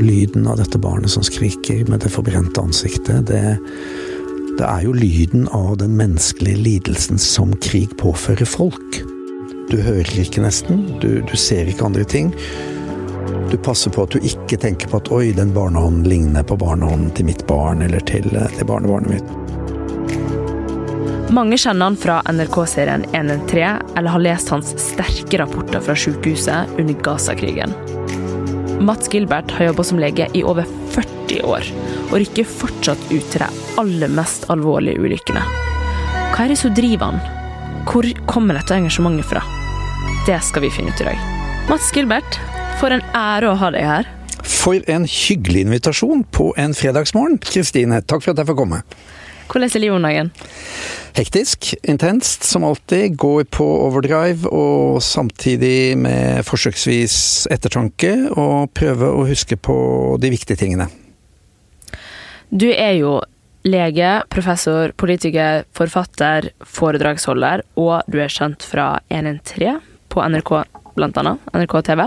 Lyden 0.00 0.46
av 0.46 0.56
dette 0.58 0.78
barnet 0.78 1.10
som 1.10 1.22
skriker 1.22 1.84
med 1.86 2.00
det 2.00 2.10
forbrente 2.10 2.60
ansiktet, 2.60 3.26
det, 3.26 3.58
det 4.58 4.66
er 4.66 4.82
jo 4.86 4.92
lyden 4.92 5.48
av 5.54 5.76
den 5.78 5.94
menneskelige 5.98 6.58
lidelsen 6.58 7.18
som 7.18 7.54
krig 7.62 7.94
påfører 8.00 8.48
folk. 8.48 9.02
Du 9.70 9.78
hører 9.78 10.18
ikke 10.20 10.42
nesten, 10.42 10.82
du, 11.02 11.22
du 11.22 11.36
ser 11.38 11.70
ikke 11.70 11.86
andre 11.86 12.04
ting. 12.04 12.34
Du 13.50 13.56
passer 13.62 13.90
på 13.94 14.02
at 14.02 14.16
du 14.16 14.18
ikke 14.26 14.58
tenker 14.58 14.90
på 14.90 14.98
at 14.98 15.08
'oi, 15.14 15.32
den 15.36 15.54
barnehånden 15.54 16.08
ligner 16.10 16.42
på 16.42 16.58
barnehånden 16.58 17.14
til 17.14 17.30
mitt 17.30 17.46
barn', 17.46 17.82
eller 17.86 18.02
til, 18.02 18.26
eh, 18.34 18.50
til 18.58 18.66
barnebarnet 18.66 19.10
mitt. 19.14 19.28
Mange 21.34 21.56
kjenner 21.58 21.88
han 21.88 21.96
fra 21.96 22.18
NRK-serien 22.30 23.06
113, 23.12 23.78
eller 23.96 24.10
har 24.10 24.22
lest 24.26 24.50
hans 24.50 24.74
sterke 24.78 25.38
rapporter 25.38 25.80
fra 25.80 25.94
sykehuset 25.94 26.78
under 26.78 26.94
Gaza-krigen. 26.94 27.72
Mats 28.80 29.08
Gilbert 29.12 29.50
har 29.50 29.64
jobba 29.64 29.84
som 29.84 29.98
lege 29.98 30.26
i 30.34 30.42
over 30.44 30.66
40 30.94 31.42
år, 31.46 31.68
og 32.10 32.16
rykker 32.18 32.48
fortsatt 32.48 33.00
ut 33.10 33.26
til 33.32 33.42
de 33.42 33.48
aller 33.80 34.10
mest 34.12 34.48
alvorlige 34.52 35.00
ulykkene. 35.00 35.42
Hva 36.34 36.44
er 36.44 36.52
det 36.52 36.58
som 36.60 36.74
driver 36.74 37.14
han? 37.14 37.20
Hvor 37.88 38.08
kommer 38.26 38.58
dette 38.58 38.74
engasjementet 38.76 39.28
fra? 39.30 39.44
Det 40.26 40.40
skal 40.42 40.64
vi 40.64 40.72
finne 40.74 40.94
ut 40.94 41.02
i 41.04 41.08
dag. 41.10 41.24
Mats 41.70 41.90
Gilbert, 41.94 42.38
for 42.80 42.94
en 42.94 43.04
ære 43.14 43.52
å 43.52 43.58
ha 43.60 43.70
deg 43.74 43.86
her. 43.88 44.10
For 44.44 44.80
en 44.90 45.06
hyggelig 45.08 45.64
invitasjon 45.64 46.24
på 46.34 46.50
en 46.60 46.74
fredagsmorgen, 46.76 47.38
Kristine. 47.44 48.02
Takk 48.02 48.24
for 48.24 48.34
at 48.34 48.42
jeg 48.42 48.50
får 48.50 48.58
komme. 48.58 48.82
Hvordan 49.48 49.68
er 49.68 49.72
dagen? 50.02 50.30
Hektisk, 51.14 51.74
intenst 51.86 52.42
som 52.42 52.64
alltid. 52.66 53.14
Går 53.16 53.44
på 53.54 53.64
overdrive 53.86 54.50
og 54.50 55.02
samtidig 55.02 55.94
med 55.98 56.42
forsøksvis 56.42 57.46
ettertanke 57.54 58.10
og 58.34 58.72
prøve 58.74 59.12
å 59.14 59.22
huske 59.28 59.54
på 59.54 59.76
de 60.18 60.32
viktige 60.34 60.58
tingene. 60.58 60.88
Du 62.50 62.66
er 62.66 62.96
jo 62.98 63.20
lege, 63.64 64.10
professor, 64.28 64.90
politiker, 64.98 65.62
forfatter, 65.72 66.50
foredragsholder, 66.66 67.62
og 67.78 68.10
du 68.10 68.18
er 68.20 68.32
kjent 68.32 68.66
fra 68.66 68.98
113 69.08 69.78
på 70.10 70.26
NRK, 70.34 70.52
blant 70.98 71.22
annet. 71.22 71.46
NRK 71.54 71.78
TV. 71.86 72.04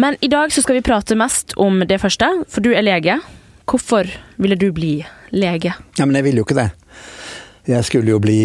Men 0.00 0.16
i 0.24 0.32
dag 0.32 0.52
så 0.54 0.64
skal 0.64 0.78
vi 0.78 0.86
prate 0.88 1.16
mest 1.18 1.52
om 1.60 1.84
det 1.84 2.00
første, 2.00 2.32
for 2.48 2.64
du 2.64 2.72
er 2.72 2.86
lege. 2.86 3.20
Hvorfor 3.68 4.08
ville 4.40 4.56
du 4.56 4.70
bli 4.72 4.96
lege? 5.02 5.17
Ja, 5.98 6.06
men 6.06 6.18
jeg 6.18 6.28
ville 6.28 6.42
jo 6.42 6.46
ikke 6.48 6.58
det. 6.58 6.70
Jeg 7.68 7.84
skulle 7.84 8.14
jo 8.14 8.22
bli 8.22 8.40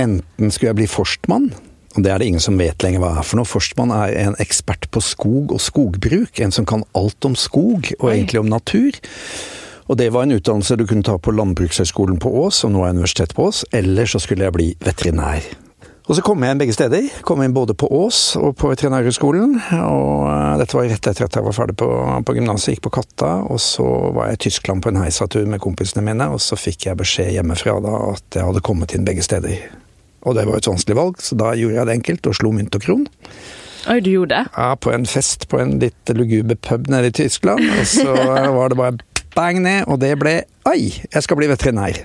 Enten 0.00 0.48
skulle 0.54 0.70
jeg 0.70 0.78
bli 0.78 0.86
forstmann, 0.88 1.50
og 1.96 2.04
det 2.06 2.12
er 2.12 2.22
det 2.22 2.28
ingen 2.30 2.40
som 2.40 2.56
vet 2.56 2.80
lenger 2.80 3.02
hva 3.02 3.10
er 3.18 3.26
for 3.26 3.36
noe. 3.36 3.48
Forstmann 3.48 3.90
er 3.92 4.14
en 4.22 4.36
ekspert 4.40 4.86
på 4.94 5.02
skog 5.04 5.52
og 5.52 5.60
skogbruk. 5.60 6.40
En 6.40 6.54
som 6.54 6.64
kan 6.64 6.86
alt 6.96 7.26
om 7.26 7.34
skog, 7.36 7.90
og 7.98 8.06
Oi. 8.06 8.14
egentlig 8.14 8.40
om 8.40 8.48
natur. 8.48 8.96
Og 9.90 9.98
det 9.98 10.12
var 10.14 10.24
en 10.24 10.36
utdannelse 10.38 10.78
du 10.78 10.86
kunne 10.86 11.04
ta 11.04 11.18
på 11.18 11.34
Landbrukshøgskolen 11.34 12.20
på 12.22 12.30
Ås, 12.44 12.62
og 12.64 12.72
nå 12.76 12.86
er 12.86 12.94
universitetet 12.94 13.34
på 13.36 13.48
Ås. 13.50 13.64
Eller 13.74 14.06
så 14.08 14.22
skulle 14.22 14.46
jeg 14.46 14.54
bli 14.56 14.68
veterinær. 14.86 15.44
Og 16.10 16.16
så 16.18 16.24
kom 16.26 16.42
jeg 16.42 16.50
inn 16.50 16.58
begge 16.58 16.74
steder. 16.74 17.04
Kom 17.22 17.38
inn 17.44 17.52
både 17.54 17.76
på 17.78 17.86
Ås 17.94 18.32
og 18.34 18.56
på 18.58 18.72
Veterinærhøgskolen. 18.72 19.52
Og 19.78 20.24
eh, 20.26 20.56
dette 20.58 20.74
var 20.74 20.88
rett 20.90 21.06
etter 21.06 21.28
at 21.28 21.36
jeg 21.38 21.46
var 21.46 21.54
ferdig 21.54 21.76
på, 21.78 21.86
på 22.26 22.34
gymnaset, 22.34 22.72
gikk 22.72 22.88
på 22.88 22.92
Katta. 22.96 23.36
Og 23.46 23.60
så 23.62 23.86
var 24.16 24.26
jeg 24.26 24.40
i 24.40 24.42
Tyskland 24.48 24.82
på 24.82 24.90
en 24.90 24.98
heisatur 25.04 25.46
med 25.46 25.62
kompisene 25.62 26.02
mine, 26.02 26.26
og 26.34 26.42
så 26.42 26.58
fikk 26.58 26.88
jeg 26.88 26.98
beskjed 26.98 27.30
hjemmefra 27.36 27.76
da 27.86 27.94
at 28.08 28.40
jeg 28.40 28.48
hadde 28.48 28.64
kommet 28.66 28.96
inn 28.96 29.06
begge 29.06 29.22
steder. 29.22 29.62
Og 30.26 30.34
det 30.34 30.48
var 30.50 30.58
et 30.58 30.68
vanskelig 30.72 30.98
valg, 30.98 31.22
så 31.22 31.38
da 31.38 31.54
gjorde 31.54 31.78
jeg 31.78 31.86
det 31.86 31.98
enkelt 32.00 32.26
og 32.26 32.38
slo 32.40 32.50
mynt 32.58 32.74
og 32.74 32.82
kron. 32.88 33.06
Oi, 33.86 34.00
du 34.02 34.10
gjorde 34.10 34.34
det? 34.34 34.44
Ja, 34.58 34.74
på 34.74 34.90
en 34.92 35.06
fest 35.08 35.46
på 35.48 35.62
en 35.62 35.78
litt 35.78 36.10
luguber 36.10 36.58
pub 36.58 36.90
nede 36.90 37.14
i 37.14 37.18
Tyskland. 37.22 37.62
Og 37.78 37.86
så 37.86 38.18
var 38.58 38.74
det 38.74 38.82
bare 38.82 38.98
bang 39.38 39.62
ned, 39.62 39.86
og 39.86 40.02
det 40.02 40.16
ble 40.18 40.40
Oi, 40.66 40.90
jeg 40.90 41.22
skal 41.22 41.38
bli 41.38 41.54
veterinær. 41.54 42.02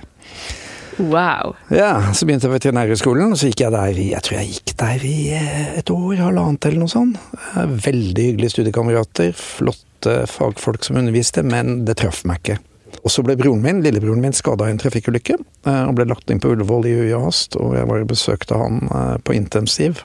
Wow. 0.98 1.52
Ja, 1.68 2.12
så 2.16 2.24
begynte 2.24 2.46
jeg 2.46 2.52
på 2.54 2.56
Veterinærhøgskolen, 2.56 3.34
og 3.34 3.36
så 3.36 3.50
gikk 3.50 3.66
jeg 3.66 3.72
der 3.74 3.98
i 4.00 4.06
Jeg 4.14 4.24
tror 4.24 4.38
jeg 4.38 4.54
gikk 4.54 4.72
der 4.80 5.02
i 5.04 5.16
eh, 5.36 5.74
et 5.82 5.92
år, 5.92 6.22
halvannet 6.24 6.68
eller 6.70 6.86
noe 6.86 6.92
sånt. 6.92 7.18
Eh, 7.52 7.74
Veldig 7.84 8.24
hyggelige 8.30 8.54
studiekamerater, 8.54 9.34
flotte 9.36 10.22
fagfolk 10.32 10.86
som 10.88 10.96
underviste, 10.96 11.44
men 11.44 11.82
det 11.84 11.98
traff 12.00 12.22
meg 12.28 12.40
ikke. 12.40 12.58
Og 13.02 13.12
så 13.12 13.20
ble 13.26 13.36
broren 13.36 13.60
min, 13.60 13.84
lillebroren 13.84 14.24
min 14.24 14.36
skada 14.36 14.70
i 14.70 14.72
en 14.72 14.80
trafikkulykke, 14.80 15.36
eh, 15.68 15.82
og 15.84 15.98
ble 15.98 16.08
lagt 16.08 16.32
inn 16.32 16.40
på 16.40 16.54
Ullevål 16.54 16.88
i 16.88 16.96
ui 16.96 17.12
og 17.12 17.28
hast, 17.28 17.60
og 17.60 17.76
jeg 17.76 17.92
var 17.92 18.00
og 18.00 18.12
besøkte 18.16 18.64
han 18.64 18.86
på 19.20 19.36
intensiv. 19.36 20.00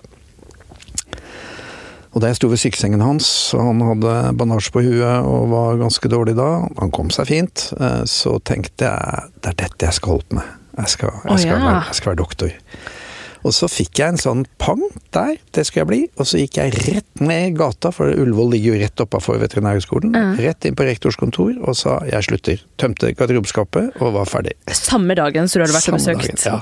Og 2.12 2.19
da 2.19 2.28
jeg 2.28 2.41
sto 2.41 2.50
ved 2.51 2.59
sykesengen 2.59 3.00
hans, 3.00 3.30
og 3.56 3.69
han 3.69 3.85
hadde 3.94 4.16
bandasje 4.35 4.75
på 4.75 4.84
huet 4.84 5.24
og 5.24 5.53
var 5.53 5.80
ganske 5.80 6.12
dårlig 6.12 6.35
da, 6.35 6.50
han 6.81 6.91
kom 6.91 7.07
seg 7.16 7.31
fint, 7.31 7.69
så 8.12 8.35
tenkte 8.44 8.91
jeg 8.91 9.30
det 9.40 9.53
er 9.53 9.62
dette 9.63 9.88
jeg 9.88 10.01
skal 10.01 10.18
holde 10.18 10.28
på 10.28 10.41
med. 10.41 10.57
Jeg 10.78 10.94
skal, 10.96 11.16
jeg, 11.26 11.44
skal, 11.44 11.56
oh, 11.58 11.68
ja. 11.68 11.78
jeg 11.90 12.00
skal 12.00 12.14
være 12.14 12.22
doktor. 12.24 12.58
Og 13.42 13.54
så 13.58 13.66
fikk 13.72 13.98
jeg 13.98 14.14
en 14.14 14.20
sånn 14.22 14.42
pang 14.62 14.82
der, 15.16 15.34
det 15.56 15.64
skulle 15.66 15.82
jeg 15.82 15.90
bli. 15.90 16.02
Og 16.22 16.28
så 16.30 16.42
gikk 16.42 16.59
jeg 16.59 16.76
rett 16.86 17.24
ned 17.24 17.56
gata, 17.58 17.90
for 17.96 18.12
Ullevål 18.14 18.54
ligger 18.54 18.76
jo 18.76 18.81
rett 18.84 19.04
oppafor 19.04 19.40
Veterinærhøgskolen. 19.42 20.14
Rett 20.42 20.68
inn 20.70 20.78
på 20.78 20.86
rektors 20.86 21.18
kontor 21.20 21.56
og 21.58 21.78
sa 21.80 21.98
jeg 22.10 22.28
slutter. 22.28 22.62
Tømte 22.81 23.14
garderobeskapet 23.18 23.98
og 24.02 24.14
var 24.20 24.30
ferdig. 24.30 24.54
Samme 24.78 25.18
dagen 25.18 25.50
som 25.50 25.62
du 25.62 25.66
hadde 25.66 25.78
vært 25.78 25.90
og 25.90 25.98
besøkt? 25.98 26.46
dagen, 26.46 26.62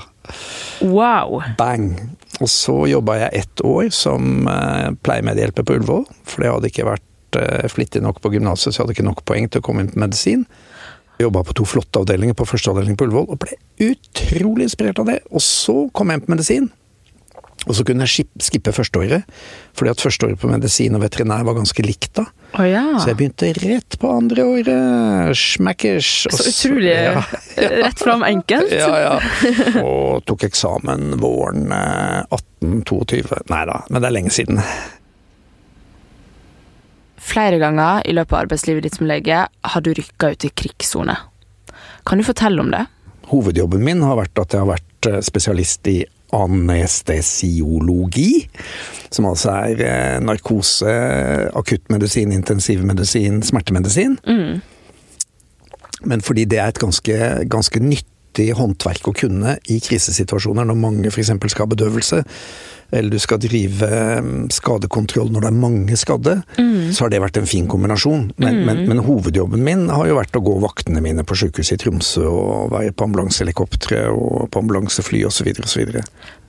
Wow. 0.80 1.40
Bang! 1.58 1.92
Og 2.40 2.48
så 2.48 2.74
jobba 2.88 3.18
jeg 3.26 3.42
ett 3.42 3.62
år 3.66 3.90
som 3.92 4.48
eh, 4.48 4.90
pleiemedhjelper 5.04 5.66
på 5.66 5.76
Ullevål, 5.80 6.06
for 6.24 6.44
det 6.44 6.52
hadde 6.54 6.70
ikke 6.70 6.88
vært 6.88 7.40
eh, 7.40 7.68
flittig 7.68 8.00
nok 8.04 8.22
på 8.24 8.32
gymnaset, 8.32 8.70
så 8.70 8.78
jeg 8.78 8.84
hadde 8.86 8.96
ikke 8.96 9.08
nok 9.10 9.24
poeng 9.28 9.50
til 9.50 9.60
å 9.60 9.66
komme 9.66 9.84
inn 9.84 9.92
på 9.92 10.00
medisin. 10.00 10.46
Jobba 11.20 11.44
på 11.44 11.56
to 11.58 11.66
flotte 11.68 12.00
avdelinger 12.00 12.36
på 12.38 12.48
første 12.48 12.72
avdeling 12.72 12.96
på 12.96 13.06
Ullevål, 13.06 13.30
og 13.34 13.40
ble 13.42 13.56
utrolig 13.90 14.68
inspirert 14.68 15.02
av 15.02 15.10
det. 15.10 15.20
Og 15.30 15.44
så 15.44 15.82
kom 15.96 16.12
jeg 16.12 16.24
på 16.24 16.32
medisin. 16.32 16.70
Og 17.68 17.76
så 17.76 17.84
kunne 17.84 18.06
jeg 18.08 18.24
skippe 18.40 18.72
førsteåret, 18.72 19.26
fordi 19.76 19.90
at 19.92 20.00
førsteåret 20.00 20.40
på 20.40 20.48
medisin 20.48 20.96
og 20.96 21.02
veterinær 21.02 21.44
var 21.44 21.58
ganske 21.58 21.84
likt 21.84 22.14
da. 22.16 22.24
Oh, 22.56 22.64
ja. 22.64 22.84
Så 22.96 23.10
jeg 23.10 23.18
begynte 23.18 23.50
rett 23.60 23.98
på 24.00 24.08
andre 24.10 24.46
året. 24.48 25.36
Smackers. 25.36 26.08
Så 26.32 26.46
utrolig 26.48 26.94
ja. 26.94 27.20
rett 27.60 28.00
fram 28.00 28.24
enkelt. 28.26 28.72
Ja, 28.72 28.88
ja. 29.04 29.84
Og 29.84 30.24
tok 30.28 30.48
eksamen 30.48 31.18
våren 31.20 31.68
eh, 31.76 32.24
1822. 32.32 33.44
Nei 33.52 33.62
da, 33.68 33.82
men 33.90 34.00
det 34.00 34.08
er 34.08 34.16
lenge 34.16 34.34
siden. 34.34 34.62
Flere 37.30 37.60
ganger 37.62 38.06
i 38.10 38.14
løpet 38.16 38.34
av 38.34 38.44
arbeidslivet 38.44 38.86
ditt 38.86 38.96
som 38.98 39.06
lege 39.06 39.44
har 39.46 39.84
du 39.84 39.92
rykka 39.94 40.32
ut 40.32 40.46
i 40.48 40.54
krigssone. 40.62 41.14
Kan 42.06 42.18
du 42.18 42.26
fortelle 42.26 42.62
om 42.62 42.72
det? 42.72 42.86
Hovedjobben 43.30 43.84
min 43.86 44.02
har 44.02 44.18
vært 44.18 44.40
at 44.42 44.56
jeg 44.56 44.64
har 44.64 44.72
vært 44.72 45.06
eh, 45.06 45.20
spesialist 45.22 45.86
i 45.90 46.00
anestesiologi. 46.34 48.32
Som 49.14 49.28
altså 49.30 49.54
er 49.68 49.84
eh, 49.86 50.18
narkose, 50.22 50.90
akuttmedisin, 51.58 52.34
intensivmedisin, 52.34 53.42
smertemedisin. 53.46 54.18
Men 56.00 56.22
fordi 56.24 56.46
det 56.48 56.58
er 56.58 56.72
et 56.72 56.80
ganske, 56.80 57.16
ganske 57.50 57.82
nyttig 58.30 58.54
håndverk 58.54 59.08
å 59.08 59.14
kunne 59.14 59.58
i 59.68 59.80
krisesituasjoner, 59.80 60.64
når 60.64 60.78
mange 60.78 61.08
f.eks. 61.10 61.30
skal 61.50 61.66
ha 61.66 61.70
bedøvelse, 61.74 62.22
eller 62.92 63.10
du 63.10 63.18
skal 63.18 63.38
drive 63.38 63.86
mm, 63.86 64.50
skadekontroll 64.50 65.30
når 65.30 65.40
det 65.40 65.50
er 65.50 65.58
mange 65.58 65.96
skadde, 65.96 66.40
så 66.92 67.04
har 67.04 67.10
det 67.10 67.20
vært 67.22 67.38
en 67.38 67.46
fin 67.46 67.68
kombinasjon. 67.70 68.32
Men, 68.36 68.64
men, 68.66 68.82
men 68.88 69.02
hovedjobben 69.06 69.62
min 69.62 69.88
har 69.90 70.08
jo 70.08 70.18
vært 70.18 70.34
å 70.36 70.42
gå 70.42 70.56
vaktene 70.62 71.00
mine 71.00 71.22
på 71.22 71.38
sykehuset 71.38 71.76
i 71.76 71.80
Tromsø, 71.84 72.26
og 72.26 72.72
være 72.74 72.92
på 72.92 73.06
ambulansehelikoptre 73.06 74.08
og 74.10 74.48
på 74.50 74.62
ambulansefly 74.64 75.22
osv. 75.28 75.52
osv. 75.62 76.00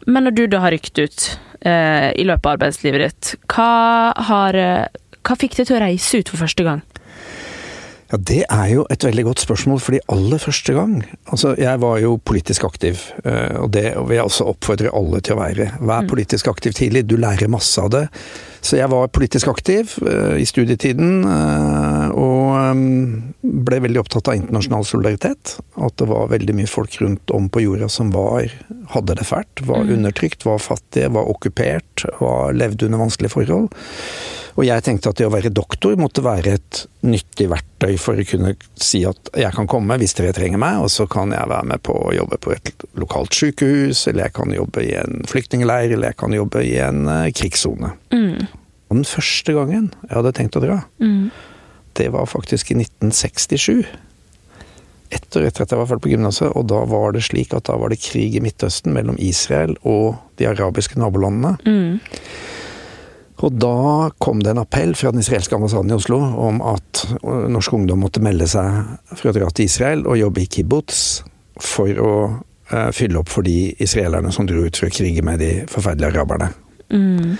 Men 0.07 0.25
når 0.25 0.37
du 0.37 0.45
da 0.49 0.63
har 0.63 0.73
rykt 0.73 0.97
ut 0.97 1.27
eh, 1.61 2.09
i 2.17 2.25
løpet 2.25 2.47
av 2.47 2.55
arbeidslivet 2.57 3.05
ditt, 3.05 3.35
hva, 3.53 3.69
har, 4.31 4.57
eh, 4.57 4.87
hva 5.21 5.37
fikk 5.37 5.59
deg 5.59 5.69
til 5.69 5.77
å 5.77 5.83
reise 5.85 6.23
ut 6.23 6.33
for 6.33 6.41
første 6.41 6.65
gang? 6.65 6.81
Ja, 8.11 8.17
Det 8.17 8.43
er 8.49 8.67
jo 8.73 8.85
et 8.91 9.03
veldig 9.03 9.23
godt 9.23 9.39
spørsmål, 9.39 9.79
fordi 9.79 9.99
aller 10.11 10.37
første 10.37 10.73
gang 10.73 11.03
Altså, 11.31 11.55
jeg 11.57 11.81
var 11.81 11.99
jo 11.99 12.19
politisk 12.25 12.63
aktiv, 12.63 12.99
eh, 13.25 13.55
og 13.55 13.71
det 13.73 13.93
vil 13.95 14.15
jeg 14.15 14.23
også 14.23 14.47
oppfordre 14.51 14.91
alle 14.93 15.21
til 15.21 15.35
å 15.35 15.39
være. 15.39 15.69
Vær 15.79 16.07
politisk 16.07 16.47
aktiv 16.47 16.73
tidlig, 16.73 17.05
du 17.07 17.15
lærer 17.15 17.47
masse 17.47 17.81
av 17.81 17.89
det. 17.89 18.07
Så 18.61 18.77
jeg 18.77 18.91
var 18.91 19.07
politisk 19.07 19.47
aktiv 19.47 19.95
eh, 20.05 20.41
i 20.41 20.45
studietiden, 20.45 21.23
eh, 21.23 22.09
og 22.11 22.57
eh, 22.59 22.83
ble 23.41 23.79
veldig 23.83 24.01
opptatt 24.01 24.29
av 24.29 24.37
internasjonal 24.37 24.85
solidaritet. 24.85 25.55
At 25.81 25.97
det 26.01 26.07
var 26.09 26.29
veldig 26.31 26.55
mye 26.57 26.69
folk 26.69 26.97
rundt 27.01 27.33
om 27.33 27.49
på 27.51 27.63
jorda 27.65 27.89
som 27.89 28.11
var, 28.13 28.51
hadde 28.93 29.17
det 29.17 29.25
fælt. 29.27 29.63
Var 29.67 29.89
undertrykt, 29.95 30.45
var 30.45 30.61
fattige, 30.61 31.09
var 31.15 31.29
okkupert, 31.31 32.05
var, 32.19 32.53
levde 32.53 32.87
under 32.87 33.01
vanskelige 33.05 33.33
forhold. 33.33 33.71
Og 34.59 34.65
jeg 34.67 34.83
tenkte 34.83 35.11
at 35.11 35.19
det 35.19 35.27
å 35.29 35.31
være 35.31 35.53
doktor 35.55 35.95
måtte 35.99 36.23
være 36.25 36.55
et 36.57 36.81
nyttig 37.07 37.47
verktøy 37.51 37.95
for 38.01 38.19
å 38.19 38.25
kunne 38.27 38.55
si 38.75 38.99
at 39.07 39.31
jeg 39.39 39.55
kan 39.55 39.69
komme 39.71 39.95
hvis 40.01 40.13
dere 40.17 40.33
trenger 40.35 40.59
meg, 40.61 40.81
og 40.83 40.91
så 40.91 41.07
kan 41.09 41.31
jeg 41.31 41.49
være 41.49 41.69
med 41.71 41.83
på 41.87 41.95
å 41.95 42.11
jobbe 42.15 42.39
på 42.43 42.51
et 42.57 42.85
lokalt 42.99 43.37
sykehus, 43.37 44.03
eller 44.11 44.27
jeg 44.27 44.35
kan 44.35 44.51
jobbe 44.55 44.83
i 44.83 44.91
en 44.99 45.23
flyktningleir, 45.29 45.95
eller 45.95 46.11
jeg 46.11 46.19
kan 46.19 46.35
jobbe 46.35 46.65
i 46.67 46.75
en 46.83 47.07
krigssone. 47.37 47.93
Mm. 48.11 48.43
Og 48.91 48.99
den 48.99 49.07
første 49.07 49.55
gangen 49.55 49.87
jeg 50.03 50.17
hadde 50.17 50.35
tenkt 50.35 50.59
å 50.59 50.65
dra, 50.65 50.81
det 51.99 52.09
var 52.13 52.29
faktisk 52.29 52.71
i 52.71 52.79
1967. 52.81 53.85
Ett 55.11 55.35
år 55.35 55.49
etter 55.49 55.65
at 55.65 55.73
jeg 55.73 55.79
var 55.81 55.89
ferdig 55.89 56.05
på 56.05 56.13
gymnaset, 56.13 56.53
og 56.55 56.69
da 56.71 56.85
var 56.87 57.11
det 57.15 57.25
slik 57.27 57.51
at 57.57 57.67
da 57.67 57.75
var 57.79 57.91
det 57.91 57.99
krig 58.03 58.37
i 58.37 58.43
Midtøsten 58.43 58.93
mellom 58.95 59.19
Israel 59.19 59.75
og 59.83 60.15
de 60.39 60.47
arabiske 60.47 60.99
nabolandene. 61.01 61.57
Mm. 61.67 61.99
Og 63.41 63.57
da 63.57 64.11
kom 64.21 64.43
det 64.43 64.53
en 64.53 64.61
appell 64.61 64.93
fra 64.95 65.11
den 65.11 65.23
israelske 65.23 65.57
ambassaden 65.57 65.91
i 65.91 65.97
Oslo 65.97 66.19
om 66.21 66.61
at 66.61 67.03
øh, 67.23 67.47
norsk 67.49 67.73
ungdom 67.73 68.03
måtte 68.05 68.21
melde 68.23 68.47
seg 68.49 69.15
for 69.15 69.31
å 69.31 69.35
dra 69.35 69.49
til 69.49 69.67
Israel 69.67 70.05
og 70.05 70.19
jobbe 70.19 70.43
i 70.43 70.49
kibbutz 70.55 70.99
for 71.61 72.01
å 72.01 72.13
eh, 72.69 72.91
fylle 72.95 73.19
opp 73.21 73.31
for 73.33 73.45
de 73.45 73.73
israelerne 73.81 74.31
som 74.33 74.47
dro 74.49 74.63
ut 74.67 74.77
for 74.77 74.91
å 74.91 74.93
krige 74.93 75.25
med 75.25 75.41
de 75.41 75.51
forferdelige 75.71 76.13
araberne. 76.13 76.51
Mm. 76.93 77.33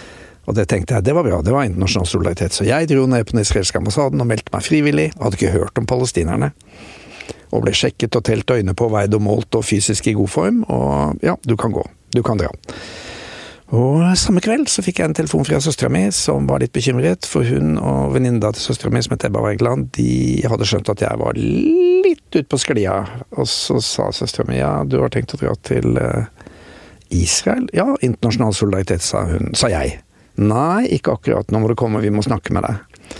Og 0.49 0.57
det 0.57 0.67
tenkte 0.71 0.97
jeg, 0.97 1.05
det 1.05 1.13
var 1.15 1.27
bra, 1.27 1.41
det 1.45 1.53
var 1.53 1.67
internasjonal 1.67 2.09
solidaritet. 2.09 2.55
Så 2.55 2.65
jeg 2.65 2.89
dro 2.89 3.05
ned 3.09 3.27
på 3.27 3.35
den 3.35 3.43
israelske 3.43 3.77
ambassaden 3.77 4.23
og 4.23 4.29
meldte 4.29 4.53
meg 4.55 4.65
frivillig. 4.65 5.11
Hadde 5.21 5.37
ikke 5.37 5.53
hørt 5.53 5.77
om 5.77 5.87
palestinerne. 5.89 6.51
Og 7.51 7.65
ble 7.65 7.75
sjekket 7.75 8.15
og 8.17 8.25
telt 8.25 8.51
øyne 8.51 8.73
på, 8.77 8.89
veid 8.91 9.13
og 9.15 9.23
målt 9.23 9.59
og 9.59 9.65
fysisk 9.67 10.09
i 10.09 10.17
god 10.17 10.31
form. 10.31 10.63
Og 10.71 11.23
ja, 11.25 11.37
du 11.45 11.55
kan 11.59 11.75
gå. 11.75 11.85
Du 12.15 12.23
kan 12.25 12.41
dra. 12.41 12.49
Og 13.71 14.03
samme 14.19 14.41
kveld 14.43 14.67
så 14.67 14.83
fikk 14.83 14.99
jeg 14.99 15.07
en 15.07 15.15
telefon 15.15 15.45
fra 15.47 15.61
søstera 15.63 15.87
mi 15.93 16.03
som 16.11 16.47
var 16.49 16.59
litt 16.59 16.73
bekymret, 16.75 17.23
for 17.23 17.47
hun 17.47 17.77
og 17.79 18.11
venninna 18.17 18.49
til 18.51 18.65
søstera 18.65 18.91
mi 18.91 18.99
som 19.05 19.15
het 19.15 19.29
Ebba 19.29 19.43
Wergeland, 19.45 19.93
de 19.95 20.43
hadde 20.43 20.67
skjønt 20.67 20.91
at 20.91 21.03
jeg 21.05 21.21
var 21.21 21.39
litt 21.39 22.27
ute 22.35 22.47
på 22.51 22.59
sklia. 22.59 22.97
Og 23.39 23.47
så 23.47 23.79
sa 23.85 24.09
søstera 24.15 24.49
mi 24.49 24.59
ja, 24.59 24.73
du 24.83 24.99
har 24.99 25.13
tenkt 25.13 25.37
å 25.37 25.39
dra 25.39 25.55
til 25.63 25.95
eh, 26.01 26.27
Israel? 27.15 27.69
Ja, 27.75 27.93
internasjonal 28.03 28.57
solidaritet, 28.57 29.07
sa 29.07 29.23
hun. 29.29 29.53
Sa 29.55 29.71
jeg. 29.71 30.01
Nei, 30.39 30.87
ikke 30.95 31.17
akkurat, 31.17 31.51
nå 31.51 31.61
må 31.61 31.71
du 31.71 31.75
komme, 31.79 32.01
vi 32.03 32.13
må 32.13 32.23
snakke 32.25 32.53
med 32.55 32.67
deg. 32.67 33.17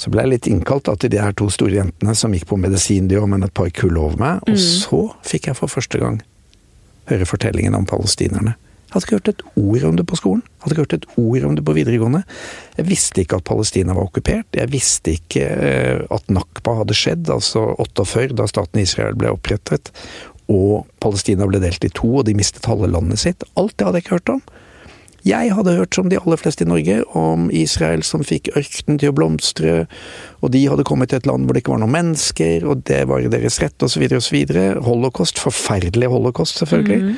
Så 0.00 0.08
ble 0.12 0.24
jeg 0.24 0.32
litt 0.32 0.48
innkalt 0.48 0.86
da, 0.88 0.96
til 0.96 1.12
de 1.12 1.20
her 1.20 1.34
to 1.36 1.50
store 1.52 1.76
jentene 1.76 2.14
som 2.16 2.32
gikk 2.32 2.48
på 2.48 2.58
medisin, 2.60 3.08
de 3.08 3.18
òg, 3.20 3.28
men 3.28 3.44
et 3.44 3.54
par 3.56 3.68
kull 3.76 3.98
over 4.00 4.16
meg. 4.20 4.44
Og 4.48 4.56
så 4.60 5.02
fikk 5.26 5.50
jeg 5.50 5.58
for 5.58 5.72
første 5.72 6.00
gang 6.00 6.20
høre 7.10 7.28
fortellingen 7.28 7.76
om 7.76 7.88
palestinerne. 7.88 8.56
Jeg 8.90 8.96
hadde 8.96 9.06
ikke 9.06 9.18
hørt 9.20 9.28
et 9.30 9.42
ord 9.60 9.84
om 9.86 9.98
det 10.00 10.04
på 10.10 10.16
skolen. 10.18 10.40
Jeg 10.42 10.62
hadde 10.64 10.74
ikke 10.74 10.82
hørt 10.82 10.94
et 10.96 11.18
ord 11.22 11.44
om 11.46 11.52
det 11.54 11.64
på 11.66 11.74
videregående. 11.76 12.22
Jeg 12.74 12.86
visste 12.88 13.22
ikke 13.22 13.38
at 13.38 13.46
Palestina 13.46 13.94
var 13.94 14.08
okkupert. 14.08 14.48
Jeg 14.58 14.72
visste 14.72 15.14
ikke 15.14 15.44
eh, 15.46 16.00
at 16.10 16.32
Nakba 16.32 16.74
hadde 16.80 16.96
skjedd, 16.98 17.30
altså 17.30 17.68
48, 17.76 18.34
da 18.40 18.48
staten 18.50 18.82
Israel 18.82 19.14
ble 19.20 19.30
opprettet. 19.36 19.92
Og 20.50 20.88
Palestina 20.98 21.46
ble 21.46 21.60
delt 21.62 21.86
i 21.86 21.92
to, 21.94 22.16
og 22.18 22.26
de 22.26 22.34
mistet 22.34 22.66
halve 22.66 22.90
landet 22.90 23.22
sitt. 23.22 23.46
Alt 23.60 23.76
det 23.78 23.86
hadde 23.86 24.00
jeg 24.00 24.08
ikke 24.08 24.18
hørt 24.18 24.34
om. 24.34 24.42
Jeg 25.26 25.52
hadde 25.52 25.76
hørt, 25.76 25.94
som 25.94 26.08
de 26.08 26.18
aller 26.20 26.40
fleste 26.40 26.64
i 26.64 26.68
Norge, 26.68 27.00
om 27.18 27.50
Israel 27.52 28.02
som 28.06 28.24
fikk 28.24 28.48
ørkenen 28.56 29.00
til 29.00 29.12
å 29.12 29.16
blomstre, 29.16 29.74
og 30.40 30.52
de 30.54 30.62
hadde 30.70 30.86
kommet 30.88 31.12
til 31.12 31.20
et 31.20 31.28
land 31.28 31.44
hvor 31.44 31.56
det 31.56 31.64
ikke 31.64 31.74
var 31.74 31.82
noen 31.82 31.96
mennesker, 31.96 32.64
og 32.64 32.84
det 32.88 33.02
var 33.10 33.26
deres 33.32 33.60
rett, 33.60 33.76
osv., 33.84 34.06
osv. 34.16 34.38
Holocaust. 34.86 35.40
Forferdelig 35.42 36.08
holocaust, 36.12 36.60
selvfølgelig. 36.62 37.16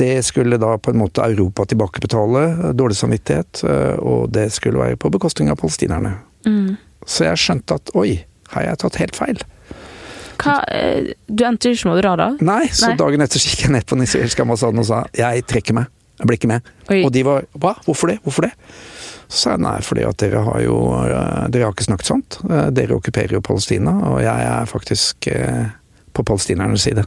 Det 0.00 0.24
skulle 0.24 0.56
da 0.60 0.76
på 0.80 0.92
en 0.92 1.00
måte 1.00 1.24
Europa 1.24 1.66
tilbakebetale, 1.68 2.72
dårlig 2.76 2.96
samvittighet, 2.96 3.62
eh, 3.68 3.96
og 4.00 4.30
det 4.32 4.48
skulle 4.54 4.80
være 4.80 5.00
på 5.00 5.10
bekostning 5.12 5.50
av 5.52 5.58
palestinerne. 5.60 6.14
Mm. 6.46 6.76
Så 7.04 7.26
jeg 7.26 7.40
skjønte 7.40 7.76
at 7.80 7.92
oi, 7.98 8.22
har 8.54 8.68
jeg 8.68 8.80
tatt 8.80 9.00
helt 9.00 9.18
feil? 9.18 9.42
Hva, 10.40 10.56
eh, 10.72 11.12
du 11.28 11.44
endte 11.44 11.74
ikke 11.74 11.90
med 11.90 11.98
å 11.98 12.00
dra, 12.00 12.14
da? 12.16 12.28
Nei, 12.40 12.64
så 12.72 12.92
Nei. 12.92 12.96
dagen 13.00 13.24
etter 13.24 13.42
gikk 13.42 13.66
jeg 13.66 13.74
ned 13.74 13.84
på 13.84 13.98
den 13.98 14.06
israelske 14.08 14.46
ambassaden 14.46 14.80
og 14.80 14.88
sa 14.88 15.02
jeg 15.16 15.44
trekker 15.50 15.76
meg, 15.76 15.90
jeg 16.20 16.28
ble 16.28 16.36
ikke 16.36 16.50
med. 16.50 16.72
Oi. 16.92 17.02
Og 17.04 17.12
de 17.14 17.24
var 17.26 17.46
hva, 17.56 17.74
hvorfor 17.86 18.12
det, 18.12 18.20
hvorfor 18.24 18.48
det? 18.48 18.54
Så 19.30 19.44
sa 19.44 19.52
jeg 19.54 19.62
nei, 19.62 19.76
fordi 19.86 20.06
at 20.08 20.18
dere 20.18 20.42
har 20.42 20.62
jo 20.64 20.78
eh, 20.98 21.44
Dere 21.54 21.68
har 21.68 21.76
ikke 21.76 21.86
snakket 21.86 22.10
sant. 22.10 22.40
Eh, 22.50 22.70
Dere 22.74 22.96
okkuperer 22.98 23.36
jo 23.38 23.44
Palestina, 23.46 23.94
og 24.10 24.18
jeg 24.24 24.48
er 24.48 24.66
faktisk 24.70 25.30
eh, 25.30 25.70
på 26.10 26.24
palestinernes 26.26 26.82
side. 26.82 27.06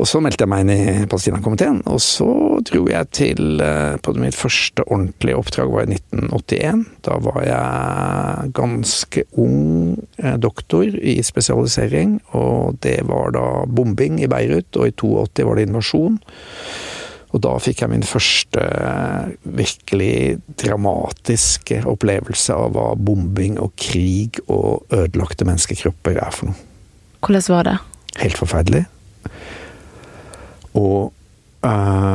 Og 0.00 0.08
så 0.08 0.20
meldte 0.24 0.46
jeg 0.46 0.48
meg 0.48 0.62
inn 0.64 0.72
i 0.72 1.08
Palestinakomiteen, 1.08 1.82
og 1.88 1.98
så 2.00 2.28
dro 2.64 2.86
jeg 2.88 3.08
til 3.12 3.60
på 4.00 4.14
Mitt 4.16 4.36
første 4.36 4.84
ordentlige 4.86 5.36
oppdrag 5.36 5.72
var 5.74 5.84
i 5.84 5.98
1981. 5.98 6.86
Da 7.04 7.18
var 7.20 7.42
jeg 7.44 8.54
ganske 8.56 9.26
ung 9.36 9.98
doktor 10.40 10.88
i 10.88 11.18
spesialisering, 11.24 12.16
og 12.32 12.80
det 12.80 12.96
var 13.12 13.36
da 13.36 13.44
bombing 13.68 14.22
i 14.24 14.30
Beirut, 14.32 14.72
og 14.80 14.88
i 14.88 14.96
82 14.96 15.44
var 15.50 15.60
det 15.60 15.68
invasjon. 15.68 16.16
Og 17.30 17.42
da 17.44 17.52
fikk 17.62 17.84
jeg 17.84 17.92
min 17.92 18.06
første 18.06 18.62
eh, 18.62 19.34
virkelig 19.58 20.40
dramatiske 20.58 21.84
opplevelse 21.88 22.56
av 22.56 22.74
hva 22.74 22.88
bombing 22.98 23.60
og 23.62 23.76
krig 23.78 24.40
og 24.48 24.90
ødelagte 24.94 25.46
menneskekropper 25.46 26.18
er 26.18 26.34
for 26.34 26.50
noe. 26.50 26.66
Hvordan 27.20 27.46
var 27.52 27.68
det? 27.68 27.76
Helt 28.18 28.40
forferdelig. 28.40 28.82
Og, 30.74 31.12
eh, 31.62 32.09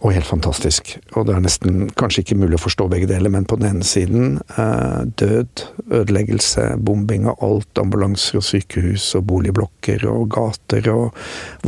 og 0.00 0.14
helt 0.16 0.28
fantastisk. 0.28 0.94
Og 1.12 1.26
det 1.28 1.34
er 1.34 1.42
nesten 1.44 1.90
kanskje 2.00 2.24
ikke 2.24 2.38
mulig 2.40 2.56
å 2.56 2.62
forstå 2.62 2.86
begge 2.92 3.08
deler, 3.10 3.32
men 3.32 3.46
på 3.48 3.58
den 3.60 3.68
ene 3.68 3.86
siden 3.86 4.38
eh, 4.56 5.02
død, 5.20 5.64
ødeleggelse, 6.00 6.66
bombing 6.80 7.28
av 7.28 7.44
alt. 7.44 7.68
Ambulanser 7.80 8.40
og 8.40 8.46
sykehus 8.48 9.10
og 9.18 9.26
boligblokker 9.28 10.06
og 10.08 10.30
gater 10.32 10.88
og 10.92 11.16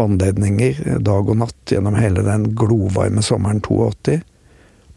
vannledninger 0.01 0.81
eh, 0.87 1.01
dag 1.05 1.29
og 1.29 1.43
natt 1.45 1.75
gjennom 1.75 1.99
hele 2.01 2.25
den 2.27 2.51
glovarme 2.57 3.25
sommeren 3.25 3.61
82. 3.65 4.23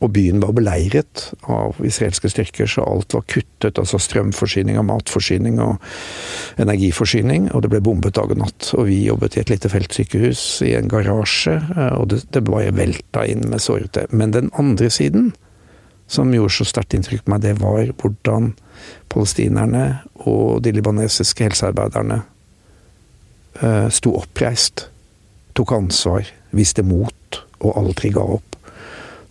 Og 0.03 0.11
byen 0.11 0.41
var 0.43 0.51
beleiret 0.55 1.29
av 1.47 1.77
israelske 1.85 2.29
styrker, 2.31 2.67
så 2.67 2.83
alt 2.83 3.15
var 3.15 3.23
kuttet. 3.31 3.79
Altså 3.79 3.99
strømforsyning 4.01 4.77
og 4.79 4.87
matforsyning 4.89 5.61
og 5.63 5.79
energiforsyning. 6.61 7.47
Og 7.55 7.63
det 7.63 7.71
ble 7.71 7.81
bombet 7.85 8.17
dag 8.17 8.33
og 8.33 8.41
natt. 8.41 8.73
Og 8.75 8.89
vi 8.89 9.05
jobbet 9.05 9.37
i 9.37 9.43
et 9.43 9.53
lite 9.53 9.71
feltsykehus 9.71 10.43
i 10.67 10.73
en 10.75 10.91
garasje, 10.91 11.55
eh, 11.77 11.95
og 11.95 12.09
det, 12.11 12.25
det 12.35 12.43
bare 12.47 12.75
velta 12.75 13.23
inn 13.29 13.47
med 13.51 13.63
sårete. 13.63 14.07
Men 14.11 14.35
den 14.35 14.51
andre 14.59 14.91
siden, 14.91 15.31
som 16.11 16.33
gjorde 16.33 16.53
så 16.53 16.67
sterkt 16.69 16.93
inntrykk 16.93 17.23
på 17.25 17.33
meg, 17.33 17.45
det 17.45 17.55
var 17.63 17.87
hvordan 17.95 18.51
palestinerne 19.09 19.85
og 20.27 20.61
de 20.65 20.73
libanesiske 20.75 21.47
helsearbeiderne 21.47 22.19
eh, 23.63 23.87
sto 23.95 24.13
oppreist. 24.19 24.89
Tok 25.55 25.71
ansvar, 25.77 26.27
viste 26.51 26.83
mot 26.83 27.39
og 27.63 27.79
aldri 27.79 28.11
ga 28.13 28.27
opp. 28.35 28.59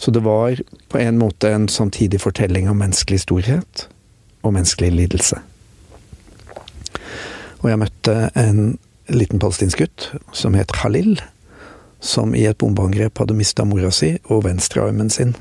Så 0.04 0.10
det 0.10 0.20
var 0.20 0.60
på 0.88 0.98
en 0.98 1.18
måte 1.18 1.48
en 1.48 1.68
samtidig 1.68 2.18
fortelling 2.20 2.66
om 2.68 2.76
menneskelig 2.76 3.22
storhet 3.22 3.86
og 4.44 4.52
menneskelig 4.52 4.90
lidelse. 4.92 5.38
Og 7.62 7.70
jeg 7.70 7.80
møtte 7.80 8.16
en 8.36 8.60
liten 9.08 9.40
palestinsk 9.40 9.80
gutt 9.80 10.10
som 10.36 10.58
het 10.60 10.76
Khalil, 10.76 11.16
som 12.04 12.36
i 12.36 12.44
et 12.44 12.60
bombeangrep 12.60 13.16
hadde 13.22 13.38
mista 13.38 13.64
mora 13.64 13.88
si 13.88 14.18
og 14.28 14.44
venstrearmen 14.44 15.08
sin. 15.08 15.32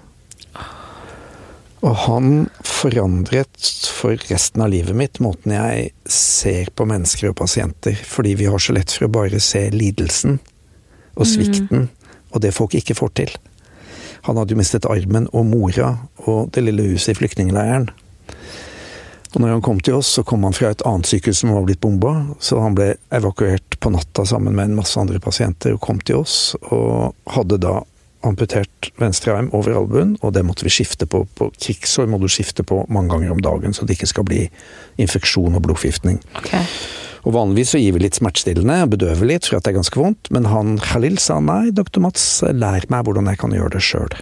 Og 1.84 2.00
han 2.08 2.34
forandret 2.63 3.72
for 4.00 4.15
resten 4.32 4.63
av 4.63 4.72
livet 4.72 4.96
mitt 4.96 5.20
måten 5.20 5.58
jeg 5.60 5.91
ser 6.08 6.72
på 6.72 6.88
mennesker 6.88 7.34
og 7.34 7.41
pasienter, 7.43 8.00
fordi 8.00 8.38
vi 8.39 8.48
har 8.48 8.63
så 8.63 8.79
lett 8.79 8.96
for 8.96 9.12
å 9.12 9.15
bare 9.20 9.43
se 9.43 9.67
lidelsen 9.75 10.39
og 11.20 11.27
svikten, 11.27 11.89
og 12.32 12.48
det 12.48 12.55
folk 12.55 12.79
ikke 12.79 12.96
får 12.96 13.20
til. 13.20 13.41
Han 14.27 14.39
hadde 14.39 14.56
jo 14.56 14.60
mistet 14.60 14.88
armen 14.88 15.27
og 15.34 15.46
mora 15.50 15.98
og 16.24 16.53
det 16.56 16.63
lille 16.63 16.94
huset 16.94 17.13
i 17.13 17.20
flyktningleiren. 17.20 17.89
Og 19.34 19.42
når 19.42 19.56
han 19.56 19.63
kom 19.65 19.80
til 19.82 19.98
oss, 19.98 20.12
så 20.13 20.24
kom 20.24 20.46
han 20.46 20.53
fra 20.53 20.70
et 20.70 20.84
annet 20.86 21.10
sykehus 21.10 21.42
som 21.42 21.56
var 21.56 21.65
blitt 21.65 21.82
bomba, 21.82 22.12
så 22.44 22.60
han 22.62 22.75
ble 22.77 22.92
evakuert 23.13 23.80
på 23.82 23.89
natta 23.89 24.27
sammen 24.30 24.53
med 24.53 24.70
en 24.70 24.77
masse 24.77 25.00
andre 25.01 25.18
pasienter 25.24 25.74
og 25.74 25.82
kom 25.82 26.01
til 26.06 26.22
oss, 26.22 26.53
og 26.70 27.15
hadde 27.34 27.58
da 27.63 27.80
amputert 28.24 28.92
venstre 29.01 29.34
arm 29.34 29.50
over 29.58 29.75
albuen, 29.75 30.15
og 30.22 30.36
det 30.38 30.46
måtte 30.48 30.68
vi 30.68 30.72
skifte 30.72 31.10
på. 31.10 31.25
På 31.36 31.50
krigsår 31.58 32.08
må 32.08 32.22
du 32.22 32.30
skifte 32.32 32.63
på 32.63 32.84
mange 32.94 33.12
ganger 33.12 33.34
om 33.34 33.42
dagen, 33.44 33.74
så 33.75 33.88
det 33.88 33.98
ikke 33.98 34.13
skal 34.13 34.27
bli 34.30 34.46
infeksjon 35.01 35.58
og 35.58 35.65
blodforgiftning. 35.65 36.22
Ok. 36.39 36.53
Og 37.24 37.32
vanligvis 37.36 37.72
så 37.74 37.80
gir 37.80 37.96
vi 37.96 38.03
litt 38.03 38.18
smertestillende 38.20 38.82
og 38.84 38.92
bedøver 38.98 39.30
litt 39.30 39.48
for 39.48 39.58
at 39.58 39.63
det 39.65 39.72
er 39.74 39.80
ganske 39.80 40.00
vondt, 40.00 40.30
men 40.36 40.50
han 40.51 40.75
Khalil 40.84 41.15
sa 41.24 41.39
nei, 41.39 41.72
doktor 41.75 42.03
Mats, 42.03 42.25
lær 42.51 42.84
meg 42.92 43.06
hvordan 43.08 43.30
jeg 43.32 43.39
kan 43.39 43.56
gjøre 43.56 43.77
det 43.77 43.84
sjøl. 43.86 44.18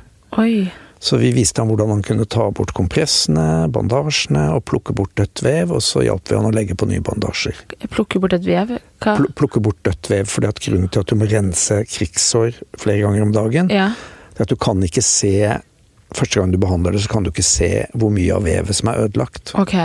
Så 1.01 1.17
vi 1.17 1.31
viste 1.33 1.57
ham 1.57 1.71
hvordan 1.71 1.89
han 1.95 2.03
kunne 2.05 2.27
ta 2.29 2.43
bort 2.53 2.75
kompressene, 2.77 3.65
bandasjene 3.73 4.43
og 4.53 4.61
plukke 4.69 4.93
bort 4.93 5.15
dødt 5.17 5.41
vev, 5.41 5.73
og 5.73 5.81
så 5.81 6.03
hjalp 6.05 6.29
vi 6.29 6.37
han 6.37 6.45
å 6.45 6.53
legge 6.53 6.77
på 6.77 6.85
nye 6.91 7.01
bandasjer. 7.01 7.57
Plukke 7.89 8.21
bort 8.21 8.35
dødt 8.35 8.45
vev. 8.45 8.75
Hva? 9.01 9.15
Pl 9.17 9.31
plukke 9.33 9.63
bort 9.65 9.81
dødt 9.87 10.11
vev, 10.13 10.29
fordi 10.29 10.51
at 10.51 10.61
grunnen 10.61 10.93
til 10.93 11.01
at 11.01 11.09
du 11.09 11.17
må 11.17 11.25
rense 11.31 11.79
krigssår 11.89 12.61
flere 12.77 13.01
ganger 13.07 13.25
om 13.25 13.33
dagen, 13.33 13.73
Ja. 13.73 13.89
det 14.35 14.43
er 14.45 14.45
at 14.45 14.53
du 14.53 14.61
kan 14.61 14.81
ikke 14.85 15.01
se 15.05 15.33
Første 16.11 16.41
gang 16.41 16.51
du 16.51 16.57
behandler 16.59 16.91
det, 16.91 16.99
så 17.05 17.07
kan 17.07 17.23
du 17.23 17.29
ikke 17.31 17.39
se 17.47 17.85
hvor 17.95 18.09
mye 18.11 18.35
av 18.35 18.43
vevet 18.43 18.75
som 18.75 18.89
er 18.91 18.97
ødelagt. 19.05 19.53
Ok. 19.55 19.77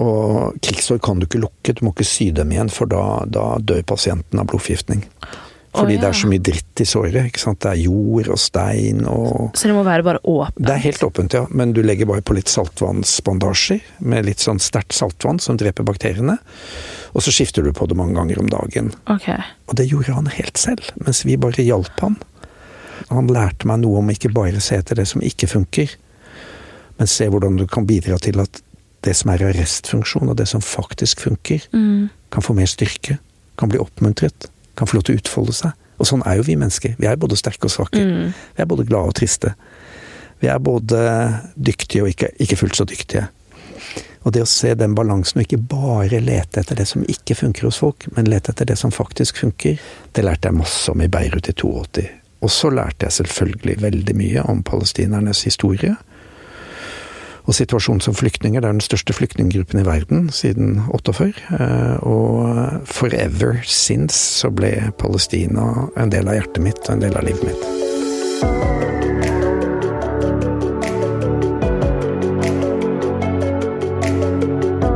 Og 0.00 0.58
krigssår 0.64 1.00
kan 1.04 1.20
du 1.20 1.26
ikke 1.26 1.42
lukke, 1.42 1.74
du 1.76 1.84
må 1.84 1.92
ikke 1.92 2.08
sy 2.08 2.30
dem 2.34 2.52
igjen, 2.54 2.72
for 2.72 2.88
da, 2.90 3.22
da 3.28 3.56
dør 3.60 3.82
pasienten 3.92 4.40
av 4.40 4.48
blodforgiftning. 4.48 5.04
Fordi 5.72 5.94
Å, 5.96 6.00
det 6.02 6.08
er 6.10 6.16
så 6.16 6.28
mye 6.28 6.42
dritt 6.44 6.80
i 6.84 6.86
såret. 6.88 7.30
ikke 7.30 7.40
sant? 7.40 7.62
Det 7.64 7.70
er 7.70 7.78
jord 7.86 8.28
og 8.34 8.40
stein 8.40 9.06
og 9.08 9.54
Så 9.56 9.70
det 9.70 9.76
må 9.76 9.84
være 9.86 10.04
bare 10.04 10.20
åpent? 10.28 10.58
Det 10.60 10.74
er 10.74 10.82
helt 10.84 11.04
åpent, 11.06 11.36
ja. 11.38 11.46
Men 11.48 11.72
du 11.72 11.80
legger 11.80 12.10
bare 12.10 12.24
på 12.24 12.36
litt 12.36 12.52
saltvannsbandasjer 12.52 13.80
med 14.04 14.28
litt 14.28 14.44
sånn 14.44 14.60
sterkt 14.60 14.92
saltvann 14.92 15.40
som 15.40 15.56
dreper 15.60 15.86
bakteriene. 15.88 16.36
Og 17.16 17.24
så 17.24 17.32
skifter 17.32 17.64
du 17.64 17.72
på 17.76 17.88
det 17.88 17.96
mange 17.96 18.18
ganger 18.18 18.42
om 18.42 18.50
dagen. 18.52 18.92
Okay. 19.14 19.40
Og 19.68 19.78
det 19.80 19.88
gjorde 19.88 20.18
han 20.18 20.28
helt 20.34 20.60
selv, 20.60 20.92
mens 21.00 21.24
vi 21.24 21.38
bare 21.40 21.64
hjalp 21.64 22.04
han. 22.04 22.18
Han 23.08 23.32
lærte 23.32 23.68
meg 23.68 23.80
noe 23.80 24.02
om 24.02 24.12
ikke 24.12 24.32
bare 24.32 24.60
se 24.60 24.76
etter 24.76 25.00
det 25.00 25.08
som 25.08 25.24
ikke 25.24 25.48
funker, 25.50 25.96
men 27.00 27.08
se 27.08 27.26
hvordan 27.32 27.56
du 27.56 27.64
kan 27.68 27.88
bidra 27.88 28.20
til 28.20 28.44
at 28.44 28.60
det 29.02 29.14
som 29.18 29.30
er 29.32 29.44
arrestfunksjon, 29.48 30.28
og 30.30 30.36
det 30.38 30.48
som 30.48 30.60
faktisk 30.60 31.20
funker, 31.20 31.66
Mm. 31.72 32.10
kan 32.30 32.42
få 32.42 32.54
mer 32.54 32.66
styrke, 32.66 33.18
kan 33.58 33.68
bli 33.68 33.78
oppmuntret, 33.78 34.48
kan 34.76 34.86
få 34.86 34.94
lov 34.94 35.04
til 35.04 35.16
å 35.16 35.18
utfolde 35.18 35.52
seg. 35.52 35.72
Og 35.98 36.06
sånn 36.06 36.22
er 36.26 36.36
jo 36.36 36.42
vi 36.42 36.56
mennesker. 36.56 36.96
Vi 36.98 37.06
er 37.06 37.16
både 37.16 37.36
sterke 37.36 37.64
og 37.68 37.70
svake. 37.70 38.00
Mm. 38.00 38.32
Vi 38.56 38.62
er 38.62 38.66
både 38.66 38.86
glade 38.86 39.08
og 39.08 39.14
triste. 39.14 39.54
Vi 40.40 40.48
er 40.48 40.58
både 40.58 40.98
dyktige 41.56 42.02
og 42.02 42.08
ikke, 42.08 42.30
ikke 42.40 42.56
fullt 42.56 42.76
så 42.76 42.84
dyktige. 42.84 43.28
Og 44.24 44.32
det 44.32 44.42
å 44.42 44.46
se 44.46 44.74
den 44.74 44.94
balansen, 44.94 45.38
og 45.40 45.46
ikke 45.46 45.68
bare 45.68 46.20
lete 46.22 46.60
etter 46.62 46.78
det 46.78 46.86
som 46.88 47.02
ikke 47.02 47.34
funker 47.34 47.62
hos 47.62 47.78
folk, 47.82 48.06
men 48.16 48.24
lete 48.30 48.52
etter 48.52 48.64
det 48.66 48.78
som 48.78 48.90
faktisk 48.90 49.36
funker, 49.42 49.78
det 50.14 50.24
lærte 50.24 50.48
jeg 50.48 50.54
masse 50.58 50.90
om 50.90 51.00
i 51.02 51.08
Beirut 51.08 51.48
i 51.50 51.52
82. 51.52 52.08
Og 52.42 52.50
så 52.50 52.70
lærte 52.74 53.06
jeg 53.06 53.12
selvfølgelig 53.20 53.80
veldig 53.82 54.14
mye 54.18 54.42
om 54.50 54.62
palestinernes 54.62 55.42
historie. 55.46 55.96
Og 57.42 57.56
situasjonen 57.58 58.02
som 58.04 58.14
flyktninger. 58.14 58.62
Det 58.62 58.68
er 58.68 58.76
den 58.76 58.84
største 58.84 59.14
flyktninggruppen 59.16 59.82
i 59.82 59.86
verden 59.86 60.28
siden 60.30 60.84
48. 60.94 61.32
eh, 61.58 61.96
Og 62.06 62.86
forever 62.86 63.62
since 63.66 64.14
så 64.14 64.50
ble 64.50 64.92
Palestina 64.98 65.88
en 65.96 66.12
del 66.12 66.28
av 66.28 66.38
hjertet 66.38 66.62
mitt 66.62 66.82
og 66.86 66.96
en 66.96 67.06
del 67.06 67.16
av 67.18 67.26
livet 67.26 67.42
mitt. 67.50 67.70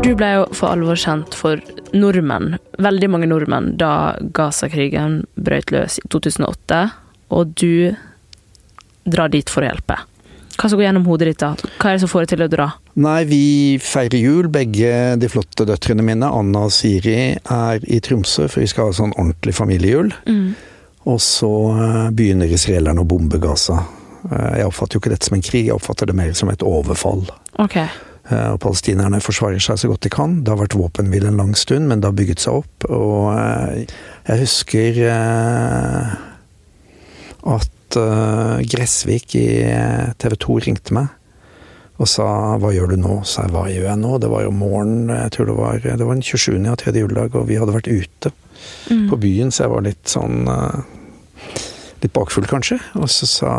Du 0.07 0.13
ble 0.15 0.29
jo 0.37 0.45
for 0.55 0.71
alvor 0.71 0.95
kjent 0.95 1.35
for 1.35 1.59
nordmenn, 1.97 2.61
veldig 2.79 3.09
mange 3.11 3.27
nordmenn, 3.27 3.73
da 3.81 4.15
Gaza-krigen 4.37 5.25
brøt 5.35 5.73
løs 5.75 5.99
i 5.99 6.09
2008, 6.15 6.79
og 7.35 7.57
du 7.59 7.97
drar 9.03 9.33
dit 9.35 9.51
for 9.51 9.65
å 9.65 9.73
hjelpe. 9.73 9.99
Hva 10.57 10.71
som 10.73 10.79
går 10.81 10.87
gjennom 10.87 11.05
hodet 11.09 11.27
ditt 11.31 11.43
da? 11.43 11.51
Hva 11.77 11.91
er 11.91 11.97
det 11.99 12.03
som 12.05 12.09
får 12.11 12.25
deg 12.25 12.31
til 12.33 12.45
å 12.47 12.49
dra? 12.53 12.67
Nei, 13.05 13.19
vi 13.29 13.41
feirer 13.83 14.17
jul. 14.23 14.49
Begge 14.53 14.93
de 15.21 15.29
flotte 15.29 15.67
døtrene 15.69 16.03
mine, 16.07 16.31
Anna 16.33 16.63
og 16.69 16.73
Siri, 16.73 17.35
er 17.37 17.85
i 17.85 17.99
Tromsø, 18.01 18.47
for 18.49 18.65
vi 18.65 18.71
skal 18.73 18.89
ha 18.89 18.97
sånn 18.97 19.13
ordentlig 19.21 19.53
familiejul. 19.59 20.15
Og 21.07 21.21
så 21.23 21.51
eh, 21.77 22.09
begynner 22.17 22.51
israelerne 22.51 23.05
å 23.05 23.07
bombe 23.07 23.39
Gaza. 23.39 23.77
Eh, 24.31 24.57
Jeg 24.63 24.67
oppfatter 24.71 24.97
jo 24.97 25.05
ikke 25.05 25.13
dette 25.13 25.29
som 25.29 25.37
en 25.39 25.45
krig, 25.45 25.69
jeg 25.69 25.77
oppfatter 25.77 26.09
det 26.11 26.17
mer 26.19 26.33
som 26.35 26.49
et 26.51 26.65
overfall. 26.67 27.23
Ok. 27.63 27.77
Eh, 27.79 28.49
Og 28.55 28.59
palestinerne 28.65 29.21
forsvarer 29.23 29.61
seg 29.63 29.79
så 29.79 29.93
godt 29.93 30.03
de 30.09 30.11
kan. 30.17 30.41
Det 30.43 30.51
har 30.51 30.59
vært 30.65 30.75
våpenhvile 30.81 31.29
en 31.31 31.39
lang 31.39 31.53
stund, 31.55 31.87
men 31.93 32.01
det 32.01 32.09
har 32.11 32.17
bygget 32.19 32.43
seg 32.43 32.63
opp. 32.65 32.89
Og 32.91 33.29
jeg 34.27 34.41
husker 34.43 34.99
eh, 35.13 36.17
at 37.87 37.99
uh, 38.01 38.59
Gressvik 38.67 39.37
i 39.39 39.47
TV 40.19 40.37
2 40.43 40.59
ringte 40.67 40.97
meg 40.97 41.13
og 41.97 42.09
sa 42.13 42.59
'hva 42.61 42.75
gjør 42.75 42.91
du 42.93 42.97
nå?' 43.01 43.25
sa 43.25 43.47
jeg 43.47 43.53
'hva 43.55 43.71
gjør 43.73 43.89
jeg 43.89 43.99
nå?' 44.03 44.19
Det 44.21 44.29
var 44.29 44.43
jo 44.43 44.51
morgen, 44.51 45.09
jeg 45.09 45.31
tror 45.33 45.47
det 45.47 45.57
var, 45.57 45.79
det 45.81 46.07
var 46.07 46.15
den 46.15 46.23
27. 46.23 46.69
og 46.69 46.79
tredje 46.79 47.01
juledag, 47.01 47.35
og 47.35 47.49
vi 47.49 47.57
hadde 47.57 47.73
vært 47.73 47.89
ute 47.89 48.33
Mm. 48.91 49.11
på 49.11 49.17
byen, 49.17 49.51
så 49.51 49.65
jeg 49.65 49.71
var 49.71 49.83
litt 49.83 50.09
sånn 50.11 50.47
uh, 50.49 50.83
Litt 52.03 52.13
bakfull, 52.13 52.45
kanskje. 52.45 52.77
Og 53.01 53.09
så 53.09 53.27
sa, 53.27 53.51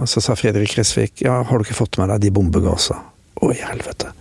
og 0.00 0.08
så 0.08 0.22
sa 0.24 0.34
Fredrik 0.34 0.74
Gressvik 0.74 1.20
'ja, 1.20 1.42
har 1.44 1.58
du 1.58 1.64
ikke 1.64 1.76
fått 1.76 1.98
med 1.98 2.08
deg 2.08 2.20
de 2.20 2.30
bomber 2.30 2.64
Å, 2.64 3.50
i 3.52 3.60
helvete. 3.60 4.12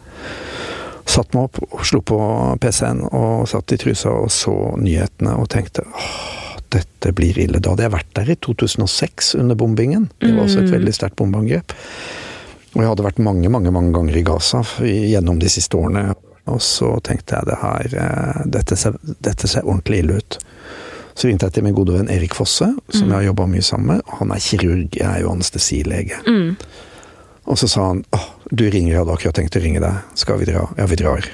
Satt 1.06 1.34
meg 1.34 1.44
opp 1.44 1.86
slo 1.86 2.02
på 2.02 2.18
PC-en 2.60 3.04
og 3.14 3.48
satt 3.48 3.72
i 3.72 3.78
trusa 3.78 4.10
og 4.10 4.30
så 4.32 4.76
nyhetene 4.78 5.38
og 5.40 5.48
tenkte 5.50 5.86
åh, 5.88 6.43
dette 6.74 7.12
blir 7.16 7.38
ille. 7.40 7.60
Da 7.62 7.74
hadde 7.74 7.86
jeg 7.86 7.94
vært 7.94 8.12
der 8.18 8.32
i 8.34 8.36
2006 8.42 9.34
under 9.40 9.56
bombingen. 9.60 10.10
Det 10.20 10.34
var 10.36 10.44
også 10.48 10.64
et 10.64 10.70
Mm. 10.72 10.76
veldig 10.80 10.94
sterkt 10.98 11.16
bombeangrep. 11.22 11.74
Og 12.76 12.82
jeg 12.82 12.90
hadde 12.90 13.06
vært 13.06 13.20
mange, 13.22 13.50
mange 13.54 13.72
mange 13.72 13.94
ganger 13.94 14.16
i 14.18 14.24
Gaza 14.26 14.64
gjennom 14.82 15.40
de 15.40 15.50
siste 15.50 15.78
årene. 15.78 16.16
Og 16.50 16.60
så 16.60 16.90
tenkte 17.06 17.38
jeg 17.38 17.46
det 17.48 17.58
her 17.62 17.94
eh, 18.04 18.42
Dette 18.52 18.76
ser, 18.76 18.98
dette 19.24 19.48
ser 19.48 19.62
ordentlig 19.64 20.00
ille 20.04 20.18
ut. 20.20 20.38
Så 21.16 21.28
ringte 21.30 21.46
jeg 21.46 21.54
til 21.54 21.64
min 21.64 21.76
gode 21.78 21.94
venn 21.94 22.10
Erik 22.10 22.34
Fosse, 22.34 22.66
som 22.90 23.08
jeg 23.08 23.14
har 23.14 23.28
jobba 23.30 23.46
mye 23.48 23.62
sammen 23.64 23.86
med. 23.94 24.02
Han 24.20 24.32
er 24.34 24.42
kirurg, 24.42 24.90
jeg 24.98 25.06
er 25.08 25.22
jo 25.22 25.30
anestesilege. 25.32 26.18
Mm. 26.28 26.56
Og 27.46 27.58
så 27.62 27.68
sa 27.70 27.86
han 27.92 28.04
åh, 28.18 28.26
du 28.52 28.66
ringer, 28.70 28.92
jeg 28.96 29.00
hadde 29.04 29.14
akkurat 29.14 29.36
tenkt 29.38 29.56
å 29.56 29.62
ringe 29.62 29.80
deg. 29.84 30.02
Skal 30.16 30.40
vi 30.42 30.46
dra? 30.50 30.66
Ja, 30.78 30.86
vi 30.90 30.96
drar. 30.96 31.30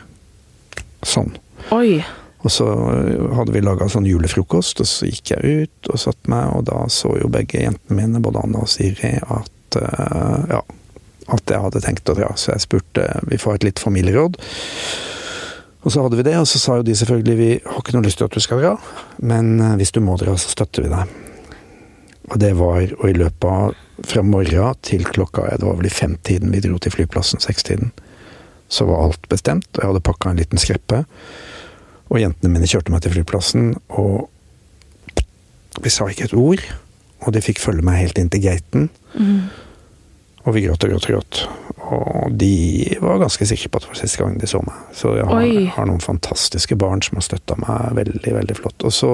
Sånn. 1.08 1.32
Oi. 1.72 2.04
Og 2.40 2.52
så 2.54 2.66
øh, 2.66 3.30
hadde 3.36 3.52
vi 3.52 3.64
laga 3.64 3.90
sånn 3.92 4.08
julefrokost, 4.08 4.80
og 4.80 4.88
så 4.88 5.10
gikk 5.10 5.34
jeg 5.34 5.64
ut 5.64 5.92
og 5.92 6.00
satte 6.00 6.32
meg, 6.32 6.54
og 6.56 6.68
da 6.70 6.86
så 6.92 7.12
jo 7.20 7.32
begge 7.32 7.66
jentene 7.66 7.98
mine, 7.98 8.24
både 8.24 8.46
Anna 8.46 8.64
og 8.64 8.72
Siri, 8.72 9.18
at 9.20 9.80
uh, 9.82 10.46
ja, 10.48 10.62
at 11.30 11.52
jeg 11.52 11.62
hadde 11.66 11.84
tenkt 11.84 12.10
å 12.10 12.16
dra. 12.18 12.32
Så 12.40 12.54
jeg 12.54 12.64
spurte 12.66 13.06
Vi 13.30 13.40
får 13.42 13.60
et 13.60 13.70
litt 13.70 13.84
familieråd. 13.84 14.40
Og 15.80 15.94
så 15.94 16.04
hadde 16.04 16.20
vi 16.20 16.26
det, 16.28 16.36
og 16.40 16.48
så 16.50 16.60
sa 16.60 16.80
jo 16.80 16.88
de 16.88 16.96
selvfølgelig 16.96 17.36
vi 17.40 17.52
har 17.64 17.80
ikke 17.80 17.96
noe 17.96 18.08
lyst 18.08 18.20
til 18.20 18.28
at 18.28 18.36
du 18.36 18.44
skal 18.44 18.60
dra, 18.64 18.74
men 19.24 19.60
øh, 19.60 19.76
hvis 19.80 19.94
du 19.96 20.02
må 20.04 20.18
dra, 20.20 20.36
så 20.40 20.52
støtter 20.52 20.88
vi 20.88 20.92
deg. 20.92 21.14
Og 22.30 22.40
det 22.40 22.52
var 22.60 22.84
Og 23.00 23.06
i 23.10 23.16
løpet 23.18 23.48
av 23.50 23.78
fra 24.06 24.22
morgen 24.24 24.76
til 24.86 25.04
klokka 25.04 25.58
Det 25.58 25.66
var 25.66 25.80
vel 25.80 25.88
i 25.90 25.92
femtiden 25.92 26.52
vi 26.54 26.62
dro 26.64 26.78
til 26.78 26.94
flyplassen, 26.94 27.42
sekstiden. 27.44 27.92
Så 28.70 28.86
var 28.86 29.08
alt 29.08 29.28
bestemt, 29.32 29.68
og 29.76 29.82
jeg 29.82 29.90
hadde 29.90 30.06
pakka 30.06 30.30
en 30.30 30.40
liten 30.40 30.62
skreppe. 30.62 31.04
Og 32.10 32.22
jentene 32.22 32.52
mine 32.54 32.70
kjørte 32.70 32.94
meg 32.94 33.04
til 33.06 33.14
flyplassen, 33.14 33.74
og 33.90 34.30
vi 35.84 35.92
sa 35.94 36.10
ikke 36.10 36.30
et 36.30 36.38
ord. 36.38 36.64
Og 37.26 37.34
de 37.36 37.42
fikk 37.44 37.60
følge 37.62 37.86
meg 37.86 38.00
helt 38.00 38.20
inn 38.20 38.32
til 38.32 38.44
gaten. 38.44 38.88
Mm. 39.14 39.50
Og 40.48 40.56
vi 40.56 40.64
gråt 40.66 40.86
og 40.86 40.94
gråt 40.94 41.06
og 41.06 41.12
gråt. 41.14 41.42
Og 41.90 42.36
de 42.38 42.96
var 43.02 43.20
ganske 43.22 43.46
sikre 43.50 43.70
på 43.70 43.80
at 43.80 43.86
det 43.86 43.92
var 43.92 44.00
siste 44.00 44.22
gang 44.22 44.38
de 44.40 44.48
så 44.50 44.62
meg. 44.64 44.78
Så 44.96 45.14
jeg 45.18 45.28
har, 45.28 45.46
har 45.76 45.90
noen 45.90 46.04
fantastiske 46.04 46.78
barn 46.80 47.04
som 47.06 47.20
har 47.20 47.26
støtta 47.26 47.58
meg 47.60 47.98
veldig, 47.98 48.34
veldig 48.38 48.58
flott. 48.58 48.86
Og 48.88 48.96
så 48.96 49.12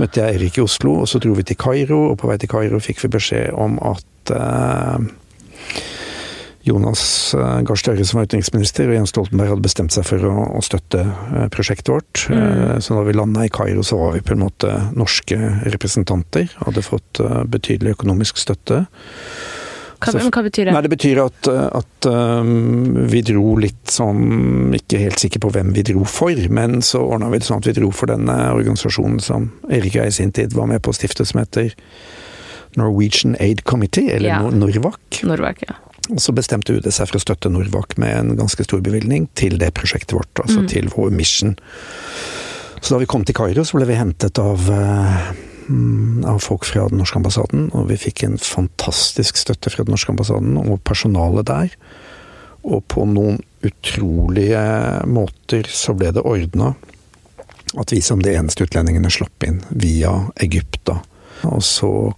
møtte 0.00 0.22
jeg 0.22 0.40
Erik 0.40 0.58
i 0.58 0.64
Oslo, 0.64 0.98
og 1.02 1.10
så 1.10 1.20
dro 1.22 1.36
vi 1.38 1.46
til 1.46 1.60
Kairo. 1.60 2.02
Og 2.10 2.18
på 2.20 2.30
vei 2.30 2.38
til 2.40 2.50
Kairo 2.52 2.82
fikk 2.82 3.04
vi 3.04 3.14
beskjed 3.16 3.54
om 3.54 3.78
at 3.92 4.34
eh, 4.36 5.10
Jonas 6.66 7.02
eh, 7.34 7.60
Gahr 7.64 7.78
Støre, 7.80 8.04
som 8.04 8.18
var 8.20 8.26
utenriksminister, 8.28 8.90
og 8.90 8.98
Jens 8.98 9.12
Stoltenberg 9.14 9.54
hadde 9.54 9.64
bestemt 9.64 9.94
seg 9.96 10.04
for 10.04 10.26
å, 10.28 10.34
å 10.58 10.60
støtte 10.64 11.00
eh, 11.06 11.46
prosjektet 11.54 11.88
vårt. 11.94 12.26
Mm. 12.28 12.80
Så 12.84 12.98
da 12.98 13.04
vi 13.06 13.14
landa 13.16 13.46
i 13.46 13.52
Kairo, 13.52 13.84
så 13.86 13.96
var 14.00 14.12
vi 14.18 14.20
på 14.26 14.36
en 14.36 14.42
måte 14.44 14.74
norske 14.92 15.38
representanter. 15.72 16.52
Hadde 16.66 16.84
fått 16.84 17.22
eh, 17.24 17.40
betydelig 17.48 17.96
økonomisk 17.96 18.36
støtte. 18.42 18.84
Hva, 20.00 20.12
Så- 20.14 20.16
men 20.20 20.30
hva 20.32 20.42
betyr 20.46 20.64
det? 20.68 20.72
Nei, 20.72 20.80
det 20.86 20.92
betyr 20.94 21.18
at, 21.26 21.48
at 21.76 22.06
um, 22.08 23.02
vi 23.12 23.20
dro 23.28 23.50
litt 23.60 23.90
sånn 23.92 24.70
Ikke 24.78 24.96
helt 25.02 25.20
sikker 25.20 25.42
på 25.44 25.50
hvem 25.52 25.74
vi 25.76 25.82
dro 25.90 26.06
for, 26.08 26.32
men 26.48 26.78
så 26.80 27.02
ordna 27.04 27.28
vi 27.28 27.36
det 27.42 27.44
sånn 27.50 27.60
at 27.60 27.68
vi 27.68 27.74
dro 27.76 27.90
for 27.92 28.08
denne 28.08 28.36
organisasjonen 28.56 29.20
som 29.20 29.50
Erik 29.68 29.98
og 29.98 30.06
jeg 30.06 30.14
i 30.14 30.16
sin 30.22 30.32
tid 30.32 30.56
var 30.56 30.70
med 30.72 30.80
på 30.80 30.94
å 30.94 30.96
stifte, 30.96 31.26
som 31.28 31.42
heter 31.42 31.74
Norwegian 32.80 33.36
Aid 33.44 33.64
Committee, 33.68 34.08
eller 34.14 34.28
Ja. 34.30 34.38
Nor- 34.40 34.56
Norvac. 34.56 35.20
Norvak, 35.26 35.62
ja. 35.68 35.74
Så 36.18 36.32
bestemte 36.34 36.74
UD 36.74 36.88
seg 36.90 37.08
for 37.10 37.18
å 37.18 37.22
støtte 37.22 37.50
Norvak 37.52 37.96
med 38.00 38.16
en 38.16 38.36
ganske 38.38 38.64
stor 38.66 38.80
bevilgning 38.82 39.28
til 39.38 39.58
det 39.60 39.74
prosjektet 39.74 40.16
vårt, 40.16 40.32
altså 40.42 40.60
Mm. 40.62 40.68
til 40.68 40.88
vår 40.88 41.10
mission. 41.12 41.56
Så 42.80 42.94
da 42.94 42.98
vi 42.98 43.06
kom 43.06 43.24
til 43.24 43.34
Kairo, 43.34 43.62
så 43.62 43.76
ble 43.76 43.86
vi 43.86 43.94
hentet 43.94 44.38
av, 44.38 44.70
eh, 44.70 45.32
av 46.26 46.40
folk 46.40 46.64
fra 46.64 46.88
den 46.88 46.98
norske 46.98 47.16
ambassaden, 47.20 47.70
og 47.74 47.88
vi 47.88 47.96
fikk 47.96 48.24
en 48.24 48.38
fantastisk 48.38 49.36
støtte 49.36 49.70
fra 49.70 49.84
den 49.84 49.92
norske 49.94 50.10
ambassaden 50.10 50.56
og 50.58 50.82
personalet 50.82 51.44
der. 51.46 51.70
Og 52.64 52.82
på 52.88 53.06
noen 53.06 53.38
utrolige 53.62 55.06
måter 55.06 55.68
så 55.68 55.94
ble 55.96 56.10
det 56.12 56.24
ordna 56.24 56.74
at 57.78 57.92
vi 57.92 58.00
som 58.00 58.20
de 58.20 58.34
eneste 58.34 58.64
utlendingene 58.66 59.10
slapp 59.12 59.44
inn 59.46 59.62
via 59.70 60.30
Egypt, 60.42 60.80
da. 60.84 61.00
Og 61.44 61.62
så 61.62 62.12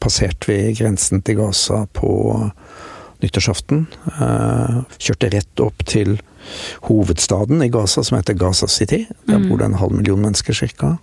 passerte 0.00 0.46
vi 0.46 0.72
grensen 0.72 1.22
til 1.22 1.36
Gaza 1.36 1.86
på 1.92 2.52
nyttårsaften. 3.22 3.86
Eh, 4.06 4.82
kjørte 4.98 5.30
rett 5.34 5.60
opp 5.64 5.84
til 5.84 6.18
hovedstaden 6.88 7.62
i 7.64 7.68
Gaza, 7.68 8.02
som 8.04 8.18
heter 8.18 8.34
Gaza 8.38 8.66
City. 8.68 9.06
Der 9.26 9.38
Mm. 9.38 9.48
bor 9.48 9.56
det 9.58 9.64
en 9.66 9.74
halv 9.74 9.92
million 9.92 10.20
mennesker 10.22 10.52
ca. 10.54 10.98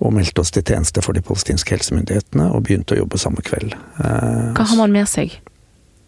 Og 0.00 0.12
meldte 0.12 0.40
oss 0.40 0.50
til 0.50 0.62
tjeneste 0.62 1.02
for 1.02 1.12
de 1.12 1.20
palestinske 1.20 1.70
helsemyndighetene, 1.76 2.52
og 2.54 2.64
begynte 2.64 2.94
å 2.94 2.98
jobbe 2.98 3.18
samme 3.18 3.42
kveld. 3.42 3.72
Eh, 4.00 4.52
Hva 4.54 4.64
har 4.66 4.76
man 4.76 4.92
med 4.92 5.06
seg? 5.08 5.38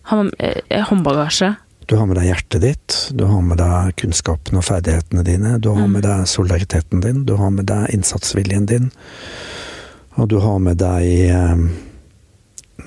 Har 0.05 0.17
man 0.17 0.31
eh, 0.41 0.83
håndbagasje? 0.83 1.57
Du 1.87 1.97
har 1.97 2.07
med 2.07 2.17
deg 2.17 2.25
hjertet 2.35 2.61
ditt, 2.61 3.13
du 3.15 3.27
har 3.27 3.43
med 3.43 3.59
deg 3.59 3.95
kunnskapene 3.97 4.57
og 4.57 4.65
ferdighetene 4.65 5.23
dine, 5.23 5.59
du 5.61 5.69
har 5.69 5.87
Mm. 5.87 5.93
med 5.93 6.03
deg 6.03 6.27
solidariteten 6.27 7.01
din, 7.03 7.25
du 7.25 7.37
har 7.37 7.51
med 7.51 7.67
deg 7.67 7.91
innsatsviljen 7.93 8.67
din. 8.67 8.91
Og 10.17 10.29
du 10.29 10.39
har 10.41 10.59
med 10.59 10.79
deg 10.79 11.03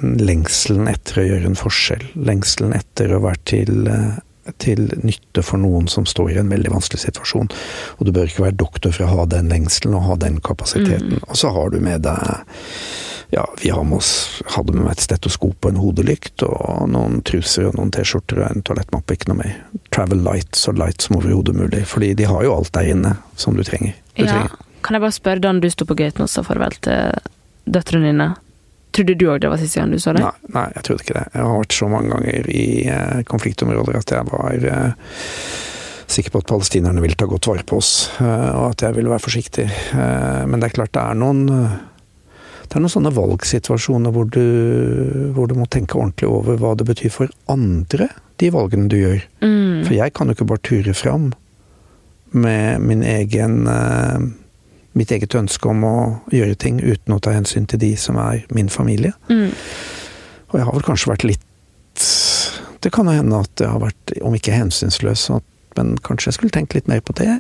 lengselen 0.02 0.88
etter 0.92 1.22
å 1.22 1.28
gjøre 1.28 1.52
en 1.52 1.60
forskjell. 1.60 2.06
Lengselen 2.28 2.76
etter 2.78 3.14
å 3.16 3.22
være 3.24 3.42
til, 3.50 3.88
eh, 3.88 4.54
til 4.64 4.88
nytte 5.04 5.44
for 5.44 5.58
noen 5.58 5.90
som 5.90 6.06
står 6.06 6.32
i 6.32 6.40
en 6.40 6.50
veldig 6.50 6.72
vanskelig 6.72 7.04
situasjon. 7.08 7.50
Og 8.00 8.06
du 8.06 8.12
bør 8.12 8.30
ikke 8.30 8.46
være 8.48 8.58
doktor 8.62 8.92
for 8.96 9.06
å 9.08 9.18
ha 9.18 9.26
den 9.26 9.50
lengselen 9.50 9.96
og 9.98 10.08
ha 10.08 10.16
den 10.16 10.40
kapasiteten. 10.40 11.20
Og 11.28 11.36
så 11.36 11.52
har 11.52 11.70
du 11.74 11.80
med 11.80 12.02
deg 12.08 12.46
ja, 13.30 13.44
vi 13.62 13.70
har 13.70 13.84
med 13.84 13.98
oss, 13.98 14.42
hadde 14.56 14.72
med 14.72 14.86
meg 14.86 14.94
et 14.96 15.04
stetoskop 15.04 15.66
og 15.66 15.74
en 15.74 15.82
hodelykt, 15.82 16.44
og 16.48 16.86
noen 16.94 17.20
truser 17.28 17.68
og 17.68 17.76
noen 17.76 17.92
T-skjorter 17.92 18.40
og 18.40 18.46
en 18.54 18.64
toalettmappe, 18.64 19.18
ikke 19.18 19.28
noe 19.34 19.42
mer. 19.42 19.58
Travel 19.92 20.22
light, 20.24 20.56
så 20.56 20.72
light 20.72 21.04
som 21.04 21.18
overhodet 21.20 21.58
mulig. 21.58 21.84
Fordi 21.92 22.14
de 22.16 22.24
har 22.30 22.46
jo 22.46 22.56
alt 22.56 22.72
der 22.78 22.88
inne 22.94 23.18
som 23.36 23.58
du 23.58 23.64
trenger. 23.68 23.94
Du 24.16 24.24
Ja. 24.24 24.32
trenger. 24.32 24.52
Kan 24.82 24.94
jeg 24.96 25.02
bare 25.02 25.12
spørre, 25.12 25.42
da 25.42 25.52
du 25.60 25.70
sto 25.70 25.84
på 25.84 25.98
gaten 25.98 26.22
og 26.22 26.30
sa 26.30 26.42
farvel 26.42 26.72
til 26.80 27.12
døtrene 27.68 28.14
dine, 28.14 28.36
trodde 28.98 29.16
du 29.18 29.26
òg 29.32 29.42
det 29.44 29.52
var 29.54 29.62
siste 29.62 29.80
gang 29.82 29.94
du 29.94 30.02
så 30.02 30.14
det? 30.18 30.26
Nei, 30.26 30.52
nei, 30.58 30.68
jeg 30.76 30.86
trodde 30.88 31.06
ikke 31.06 31.18
det. 31.20 31.26
Jeg 31.34 31.48
har 31.48 31.64
vært 31.64 31.78
så 31.78 31.90
mange 31.92 32.14
ganger 32.14 32.52
i 32.52 32.68
eh, 32.92 33.24
konfliktområder 33.30 34.00
at 34.02 34.14
jeg 34.18 34.30
var 34.32 34.70
eh, 34.74 35.20
sikker 36.08 36.34
på 36.34 36.42
at 36.42 36.50
palestinerne 36.50 37.04
ville 37.04 37.20
ta 37.20 37.28
godt 37.30 37.50
vare 37.52 37.68
på 37.68 37.80
oss, 37.82 37.92
eh, 38.22 38.50
og 38.54 38.72
at 38.72 38.88
jeg 38.88 38.98
ville 38.98 39.12
være 39.12 39.26
forsiktig. 39.26 39.68
Eh, 39.68 40.44
men 40.48 40.60
det 40.60 40.70
er 40.72 40.78
klart 40.80 40.96
det 40.98 41.04
er 41.04 41.22
noen 41.22 41.46
det 42.68 42.76
er 42.76 42.84
noen 42.84 42.92
sånne 42.92 43.14
valgsituasjoner 43.16 44.12
hvor 44.12 44.28
du, 44.28 44.44
hvor 45.36 45.48
du 45.48 45.56
må 45.56 45.70
tenke 45.72 45.96
ordentlig 45.96 46.28
over 46.28 46.58
hva 46.60 46.74
det 46.76 46.88
betyr 46.90 47.14
for 47.14 47.32
andre, 47.48 48.10
de 48.42 48.50
valgene 48.52 48.90
du 48.92 48.98
gjør. 49.00 49.22
Mm. 49.40 49.86
For 49.88 49.96
jeg 49.96 50.14
kan 50.18 50.28
jo 50.28 50.36
ikke 50.36 50.50
bare 50.50 50.66
ture 50.68 50.96
fram 50.98 51.30
med 52.36 52.84
min 52.84 53.06
egen 53.08 53.62
eh, 53.72 54.28
mitt 54.98 55.12
eget 55.14 55.36
ønske 55.38 55.70
om 55.70 55.84
å 55.88 55.96
gjøre 56.34 56.56
ting 56.60 56.80
uten 56.82 57.14
å 57.16 57.20
ta 57.24 57.34
hensyn 57.36 57.68
til 57.70 57.80
de 57.82 57.92
som 58.00 58.18
er 58.22 58.44
min 58.54 58.70
familie. 58.74 59.14
Mm. 59.30 59.52
Og 60.50 60.56
jeg 60.60 60.66
har 60.68 60.74
vel 60.78 60.86
kanskje 60.88 61.12
vært 61.12 61.28
litt 61.28 61.44
Det 62.82 62.92
kan 62.94 63.08
jo 63.10 63.16
hende 63.18 63.40
at 63.42 63.60
jeg 63.62 63.70
har 63.74 63.82
vært, 63.82 64.12
om 64.22 64.36
ikke 64.38 64.54
hensynsløs, 64.54 65.28
men 65.78 65.96
kanskje 66.06 66.30
jeg 66.30 66.36
skulle 66.38 66.54
tenkt 66.54 66.76
litt 66.78 66.88
mer 66.90 67.02
på 67.02 67.16
det. 67.18 67.40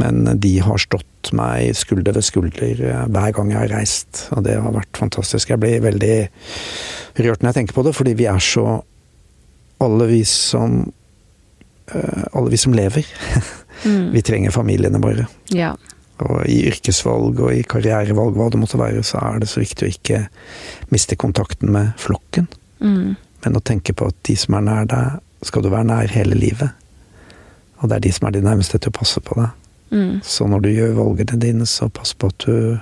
Men 0.00 0.24
de 0.40 0.50
har 0.64 0.80
stått 0.80 1.32
meg 1.36 1.72
skulder 1.76 2.14
ved 2.16 2.24
skulder 2.24 2.78
eh, 2.84 3.02
hver 3.12 3.32
gang 3.36 3.50
jeg 3.52 3.58
har 3.60 3.72
reist, 3.72 4.26
og 4.32 4.44
det 4.46 4.58
har 4.60 4.72
vært 4.76 4.96
fantastisk. 5.00 5.50
Jeg 5.52 5.60
blir 5.60 5.82
veldig 5.84 6.16
rørt 7.26 7.42
når 7.42 7.50
jeg 7.50 7.58
tenker 7.60 7.76
på 7.76 7.84
det, 7.88 7.94
fordi 7.96 8.14
vi 8.20 8.28
er 8.30 8.40
så 8.44 8.66
Alle 9.82 10.06
vi 10.06 10.20
som 10.28 10.92
eh, 11.92 12.22
Alle 12.32 12.52
vi 12.52 12.60
som 12.60 12.76
lever, 12.76 13.08
Mm. 13.82 14.12
vi 14.12 14.20
trenger 14.22 14.52
familiene 14.54 14.98
våre. 15.02 15.24
Ja. 15.50 15.72
Og 16.22 16.44
i 16.46 16.62
yrkesvalg 16.70 17.40
og 17.42 17.52
i 17.54 17.64
karrierevalg, 17.66 18.36
hva 18.36 18.48
det 18.52 18.60
måtte 18.60 18.80
være, 18.80 19.02
så 19.06 19.20
er 19.22 19.42
det 19.42 19.50
så 19.50 19.62
viktig 19.62 19.86
å 19.86 19.92
ikke 19.92 20.22
miste 20.92 21.18
kontakten 21.18 21.72
med 21.74 21.92
flokken. 22.00 22.48
Mm. 22.82 23.14
Men 23.42 23.58
å 23.58 23.64
tenke 23.64 23.94
på 23.96 24.10
at 24.12 24.18
de 24.28 24.36
som 24.38 24.58
er 24.58 24.66
nær 24.68 24.88
deg, 24.90 25.20
skal 25.42 25.64
du 25.64 25.72
være 25.72 25.88
nær 25.88 26.14
hele 26.14 26.38
livet. 26.38 26.76
Og 27.82 27.90
det 27.90 27.98
er 27.98 28.04
de 28.04 28.12
som 28.14 28.28
er 28.28 28.36
de 28.36 28.44
nærmeste 28.44 28.78
til 28.78 28.92
å 28.92 28.98
passe 29.00 29.22
på 29.24 29.38
deg. 29.40 29.56
Mm. 29.92 30.20
Så 30.24 30.46
når 30.48 30.62
du 30.64 30.70
gjør 30.72 30.98
valgene 31.00 31.40
dine, 31.42 31.66
så 31.68 31.90
pass 31.92 32.14
på 32.14 32.30
at 32.30 32.46
du 32.46 32.78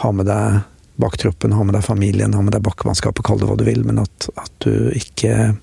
har 0.00 0.14
med 0.16 0.26
deg 0.30 0.62
baktroppen, 1.00 1.52
har 1.52 1.66
med 1.66 1.76
deg 1.76 1.84
familien, 1.84 2.34
har 2.34 2.42
med 2.46 2.54
deg 2.54 2.64
bakkemannskapet, 2.64 3.24
kall 3.26 3.40
det 3.40 3.48
hva 3.50 3.58
du 3.58 3.66
vil, 3.66 3.82
men 3.86 4.00
at, 4.02 4.28
at 4.40 4.52
du 4.64 4.90
ikke 4.94 5.54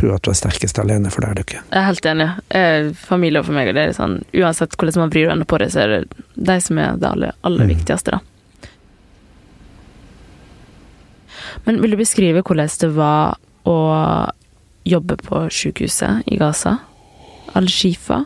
tror 0.00 0.16
at 0.16 0.24
du 0.26 0.30
er 0.32 0.38
sterkest 0.40 0.78
alene, 0.82 1.10
for 1.12 1.22
det 1.24 1.30
er 1.30 1.34
du 1.38 1.42
ikke. 1.44 1.60
Jeg 1.70 1.78
er 1.80 1.86
helt 1.86 2.06
enig. 2.10 2.28
Eh, 2.50 2.90
familie 3.06 3.42
for 3.46 3.56
meg, 3.56 3.70
det 3.76 3.84
er 3.84 3.94
sånn 3.96 4.18
Uansett 4.34 4.74
hvordan 4.80 5.04
man 5.04 5.12
vrir 5.14 5.30
og 5.32 5.46
på 5.46 5.58
det, 5.62 5.70
så 5.74 5.84
er 5.84 5.94
det 5.94 6.26
de 6.50 6.58
som 6.64 6.78
er 6.82 6.96
det 7.00 7.08
aller, 7.12 7.32
aller 7.44 7.64
Mm. 7.68 7.74
viktigste, 7.76 8.16
da. 8.16 8.20
Men 11.64 11.80
vil 11.82 11.90
du 11.92 11.96
beskrive 12.00 12.42
hvordan 12.42 12.68
det 12.80 12.90
var 12.96 13.36
å 13.68 13.76
jobbe 14.88 15.16
på 15.20 15.44
sykehuset 15.52 16.24
i 16.26 16.38
Gaza? 16.40 16.78
Al-Shifa? 17.54 18.24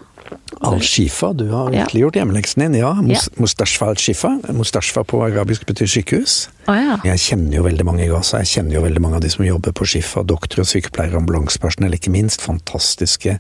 Al-Shifa, 0.65 1.33
du 1.37 1.49
har 1.51 1.71
Ja. 1.73 1.85
virkelig 1.85 2.01
gjort 2.05 2.15
hjemmeleksen 2.17 2.63
din. 2.63 2.75
Ja, 2.81 2.95
Mus 2.95 3.29
Mustashfa 3.37 3.87
al-Shifa. 3.91 4.31
Mustashfa 4.53 5.05
på 5.05 5.21
arabisk 5.27 5.67
betyr 5.67 5.87
sykehus. 5.87 6.49
Oh, 6.69 6.75
ja. 6.75 6.97
Jeg 7.05 7.19
kjenner 7.19 7.57
jo 7.59 7.63
veldig 7.67 7.85
mange 7.85 8.05
i 8.05 8.09
Gaza. 8.09 8.39
Jeg 8.39 8.47
kjenner 8.47 8.75
jo 8.79 8.81
veldig 8.87 9.01
mange 9.01 9.17
av 9.17 9.21
de 9.23 9.29
som 9.31 9.45
jobber 9.45 9.73
på 9.73 9.85
Shifa. 9.87 10.23
Doktorer, 10.25 10.65
sykepleiere, 10.65 11.17
ambulansepersonell, 11.21 11.93
ikke 11.99 12.11
minst. 12.15 12.41
Fantastiske 12.41 13.39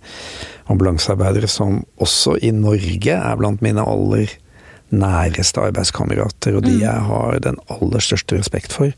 ambulansearbeidere 0.68 1.48
som 1.48 1.84
også 2.00 2.36
i 2.42 2.50
Norge 2.50 3.12
er 3.16 3.36
blant 3.36 3.62
mine 3.62 3.80
aller 3.86 4.28
næreste 4.94 5.60
arbeidskamerater, 5.64 6.54
og 6.56 6.62
de 6.66 6.78
jeg 6.80 7.00
har 7.08 7.38
den 7.42 7.56
aller 7.72 8.00
største 8.04 8.38
respekt 8.38 8.72
for. 8.72 8.92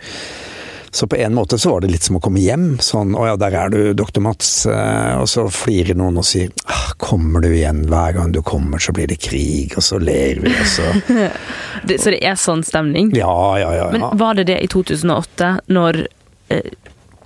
Så 0.97 1.07
på 1.07 1.17
en 1.21 1.35
måte 1.37 1.59
så 1.61 1.71
var 1.75 1.83
det 1.85 1.91
litt 1.93 2.07
som 2.07 2.17
å 2.17 2.21
komme 2.25 2.41
hjem. 2.41 2.79
Sånn 2.81 3.13
'Å 3.13 3.27
ja, 3.27 3.35
der 3.37 3.53
er 3.53 3.69
du, 3.69 3.81
doktor 3.95 4.23
Mats'. 4.25 4.65
Eh, 4.65 5.19
Og 5.21 5.29
så 5.29 5.45
flirer 5.53 5.95
noen 5.95 6.17
og 6.17 6.25
sier 6.25 6.49
ah, 6.65 6.95
'Kommer 6.97 7.43
du 7.45 7.51
igjen? 7.53 7.85
Hver 7.91 8.15
gang 8.17 8.33
du 8.33 8.41
kommer, 8.41 8.79
så 8.81 8.95
blir 8.97 9.07
det 9.07 9.19
krig', 9.21 9.77
og 9.77 9.85
så 9.85 10.01
ler 10.01 10.41
vi, 10.41 10.49
og 10.49 10.67
så 10.67 10.89
Det, 11.87 12.01
så 12.01 12.11
det 12.11 12.23
er 12.25 12.35
sånn 12.41 12.65
stemning? 12.65 13.13
Ja, 13.15 13.59
ja, 13.61 13.75
ja. 13.77 13.85
ja. 13.85 13.91
Men 13.93 14.09
var 14.17 14.35
det 14.41 14.47
det 14.49 14.57
i 14.65 14.67
2008, 14.73 15.61
når 15.69 16.07
eh, 16.49 16.71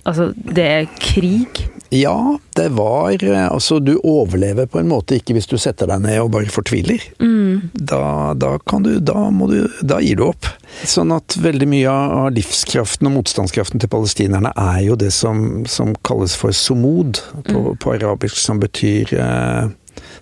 Altså, 0.03 0.33
det 0.35 0.63
er 0.65 0.87
krig? 0.99 1.70
Ja, 1.93 2.39
det 2.55 2.69
var 2.69 3.23
eh, 3.23 3.47
Altså, 3.51 3.79
du 3.79 3.97
overlever 3.97 4.65
på 4.65 4.79
en 4.79 4.87
måte 4.87 5.17
ikke 5.19 5.35
hvis 5.35 5.49
du 5.51 5.57
setter 5.59 5.89
deg 5.91 6.05
ned 6.05 6.21
og 6.23 6.29
bare 6.31 6.51
fortviler. 6.51 7.03
Mm. 7.19 7.73
Da, 7.75 8.31
da 8.39 8.53
kan 8.63 8.85
du 8.85 8.93
Da 9.03 9.25
må 9.33 9.49
du 9.51 9.67
Da 9.83 9.99
gir 10.03 10.21
du 10.21 10.25
opp. 10.29 10.47
Sånn 10.87 11.11
at 11.11 11.35
veldig 11.35 11.67
mye 11.67 11.91
av 11.91 12.29
livskraften 12.37 13.09
og 13.09 13.17
motstandskraften 13.17 13.83
til 13.83 13.91
palestinerne 13.91 14.53
er 14.55 14.79
jo 14.85 14.95
det 14.95 15.11
som, 15.11 15.65
som 15.67 15.91
kalles 16.07 16.37
for 16.39 16.55
somod 16.55 17.19
på, 17.49 17.75
på 17.75 17.93
arabisk, 17.97 18.39
som 18.39 18.61
betyr 18.63 19.11
eh, 19.19 19.67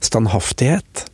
standhaftighet. 0.02 1.06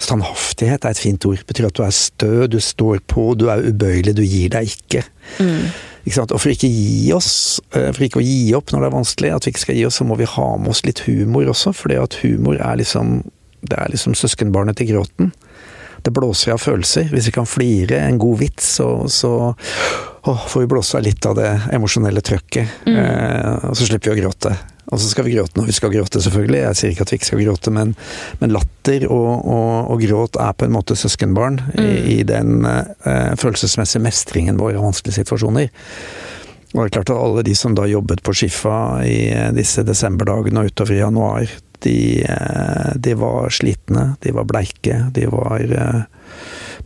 Standhaftighet 0.00 0.84
er 0.84 0.94
et 0.94 1.02
fint 1.02 1.24
ord. 1.28 1.44
betyr 1.46 1.68
at 1.68 1.76
du 1.76 1.84
er 1.84 1.94
stø, 1.94 2.46
du 2.48 2.58
står 2.60 3.02
på, 3.06 3.34
du 3.36 3.48
er 3.52 3.62
ubøyelig, 3.68 4.16
du 4.16 4.24
gir 4.24 4.52
deg 4.52 4.72
ikke. 4.72 5.04
Mm. 5.38 5.66
Ikke? 6.08 6.24
Og 6.24 6.40
for 6.40 6.52
ikke 6.52 6.70
gi 6.72 7.10
oss, 7.12 7.60
eh, 7.76 7.90
for 7.92 8.06
ikke 8.06 8.22
å 8.22 8.24
gi 8.24 8.54
opp 8.56 8.72
når 8.72 8.80
det 8.80 8.88
er 8.88 8.96
vanskelig, 8.96 9.34
at 9.36 9.46
vi 9.46 9.52
ikke 9.52 9.66
skal 9.66 9.76
gi 9.76 9.84
oss, 9.88 10.00
så 10.00 10.08
må 10.08 10.16
vi 10.16 10.28
ha 10.28 10.48
med 10.56 10.72
oss 10.72 10.82
litt 10.88 11.04
humor 11.04 11.52
også. 11.52 11.74
For 11.76 11.92
det 11.92 12.00
at 12.00 12.18
humor 12.24 12.56
er 12.56 12.80
liksom 12.80 13.20
det 13.60 13.76
er 13.76 13.92
liksom 13.92 14.16
søskenbarnet 14.16 14.78
til 14.80 14.94
gråten. 14.94 15.32
Det 16.00 16.12
blåser 16.16 16.54
av 16.54 16.62
følelser. 16.62 17.10
Hvis 17.12 17.28
vi 17.28 17.34
kan 17.36 17.48
flire 17.48 17.98
en 18.06 18.18
god 18.20 18.38
vits, 18.40 18.76
så, 18.78 18.88
så 19.12 19.32
å, 19.52 20.32
får 20.32 20.62
vi 20.62 20.70
blåse 20.70 20.96
av 20.96 21.04
litt 21.04 21.26
av 21.28 21.36
det 21.36 21.50
emosjonelle 21.76 22.22
trøkket. 22.24 22.86
Eh, 22.88 23.68
og 23.68 23.76
så 23.76 23.88
slipper 23.88 24.14
vi 24.14 24.16
å 24.16 24.20
gråte. 24.22 24.54
Og 24.90 24.98
så 24.98 25.06
skal 25.10 25.26
vi 25.26 25.36
gråte 25.36 25.58
når 25.58 25.68
vi 25.70 25.76
skal 25.76 25.92
gråte, 25.94 26.22
selvfølgelig. 26.22 26.60
Jeg 26.64 26.78
sier 26.78 26.94
ikke 26.94 27.06
at 27.06 27.12
vi 27.12 27.18
ikke 27.20 27.28
skal 27.28 27.44
gråte, 27.44 27.72
men, 27.74 27.94
men 28.42 28.54
latter 28.54 29.06
og, 29.06 29.30
og, 29.38 29.92
og 29.94 30.02
gråt 30.02 30.38
er 30.42 30.56
på 30.58 30.66
en 30.66 30.74
måte 30.74 30.98
søskenbarn 30.98 31.60
i, 31.78 31.90
i 32.16 32.18
den 32.26 32.66
eh, 32.66 33.32
følelsesmessige 33.38 34.02
mestringen 34.02 34.58
vår 34.60 34.74
av 34.80 34.88
vanskelige 34.88 35.20
situasjoner. 35.22 35.70
Og 36.70 36.84
det 36.84 36.86
er 36.86 36.94
klart 36.98 37.10
at 37.10 37.18
alle 37.18 37.42
de 37.46 37.54
som 37.58 37.74
da 37.74 37.86
jobbet 37.90 38.22
på 38.26 38.34
Skifa 38.36 38.78
i 39.06 39.18
eh, 39.30 39.50
disse 39.56 39.86
desemberdagene 39.86 40.62
og 40.62 40.70
utover 40.70 40.96
i 40.96 41.02
januar, 41.02 41.54
de, 41.86 41.98
eh, 42.22 42.90
de 42.96 43.14
var 43.18 43.50
slitne, 43.54 44.14
de 44.22 44.34
var 44.36 44.46
bleike, 44.50 44.98
de 45.16 45.26
var 45.32 45.64
eh, 45.64 46.02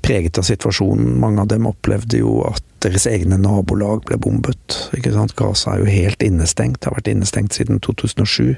preget 0.02 0.38
av 0.38 0.46
situasjonen. 0.48 1.14
Mange 1.20 1.42
av 1.44 1.50
dem 1.52 1.68
opplevde 1.70 2.20
jo 2.22 2.40
at 2.48 2.62
deres 2.84 3.06
egne 3.08 3.38
nabolag 3.40 4.04
ble 4.08 4.18
bombet. 4.20 4.78
Ikke 4.96 5.14
sant? 5.14 5.36
Gaza 5.38 5.74
er 5.74 5.84
jo 5.84 5.90
helt 5.90 6.24
innestengt, 6.24 6.84
har 6.84 6.96
vært 6.96 7.10
innestengt 7.12 7.56
siden 7.56 7.80
2007. 7.84 8.54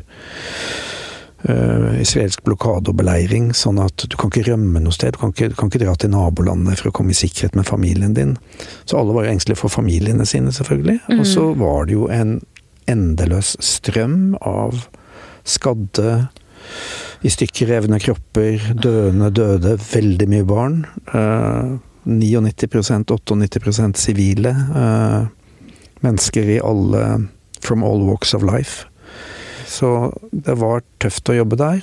Uh, 1.46 1.92
israelsk 2.00 2.42
blokade 2.42 2.90
og 2.90 2.96
beleiring, 2.98 3.52
sånn 3.54 3.78
at 3.78 4.06
du 4.08 4.16
kan 4.18 4.32
ikke 4.32 4.48
rømme 4.48 4.80
noe 4.82 4.94
sted. 4.94 5.14
Du 5.14 5.20
kan 5.20 5.34
ikke, 5.34 5.52
du 5.52 5.58
kan 5.58 5.70
ikke 5.70 5.84
dra 5.84 5.94
til 5.94 6.10
nabolandet 6.14 6.80
for 6.80 6.90
å 6.90 6.96
komme 6.96 7.14
i 7.14 7.18
sikkerhet 7.18 7.54
med 7.58 7.68
familien 7.68 8.16
din. 8.16 8.34
Så 8.88 8.98
alle 8.98 9.14
var 9.14 9.26
jo 9.26 9.34
engstelige 9.36 9.60
for 9.60 9.72
familiene 9.72 10.26
sine, 10.26 10.54
selvfølgelig. 10.56 10.98
Og 11.20 11.26
så 11.28 11.50
var 11.60 11.86
det 11.86 11.98
jo 11.98 12.08
en 12.10 12.40
endeløs 12.90 13.54
strøm 13.62 14.34
av 14.40 14.86
skadde, 15.46 16.26
i 17.26 17.32
stykker 17.32 17.70
revne 17.72 18.00
kropper, 18.02 18.60
døende 18.74 19.30
døde, 19.34 19.76
veldig 19.80 20.28
mye 20.30 20.46
barn. 20.46 20.82
Uh, 21.12 21.76
99 22.06 23.04
98 23.10 23.98
sivile. 23.98 24.52
Uh, 24.74 25.26
mennesker 26.04 26.56
i 26.56 26.60
alle 26.62 27.06
From 27.64 27.82
all 27.82 28.04
walks 28.06 28.34
of 28.36 28.44
life. 28.46 28.84
Så 29.66 30.12
det 30.30 30.54
var 30.60 30.84
tøft 31.02 31.32
å 31.32 31.34
jobbe 31.34 31.56
der. 31.58 31.80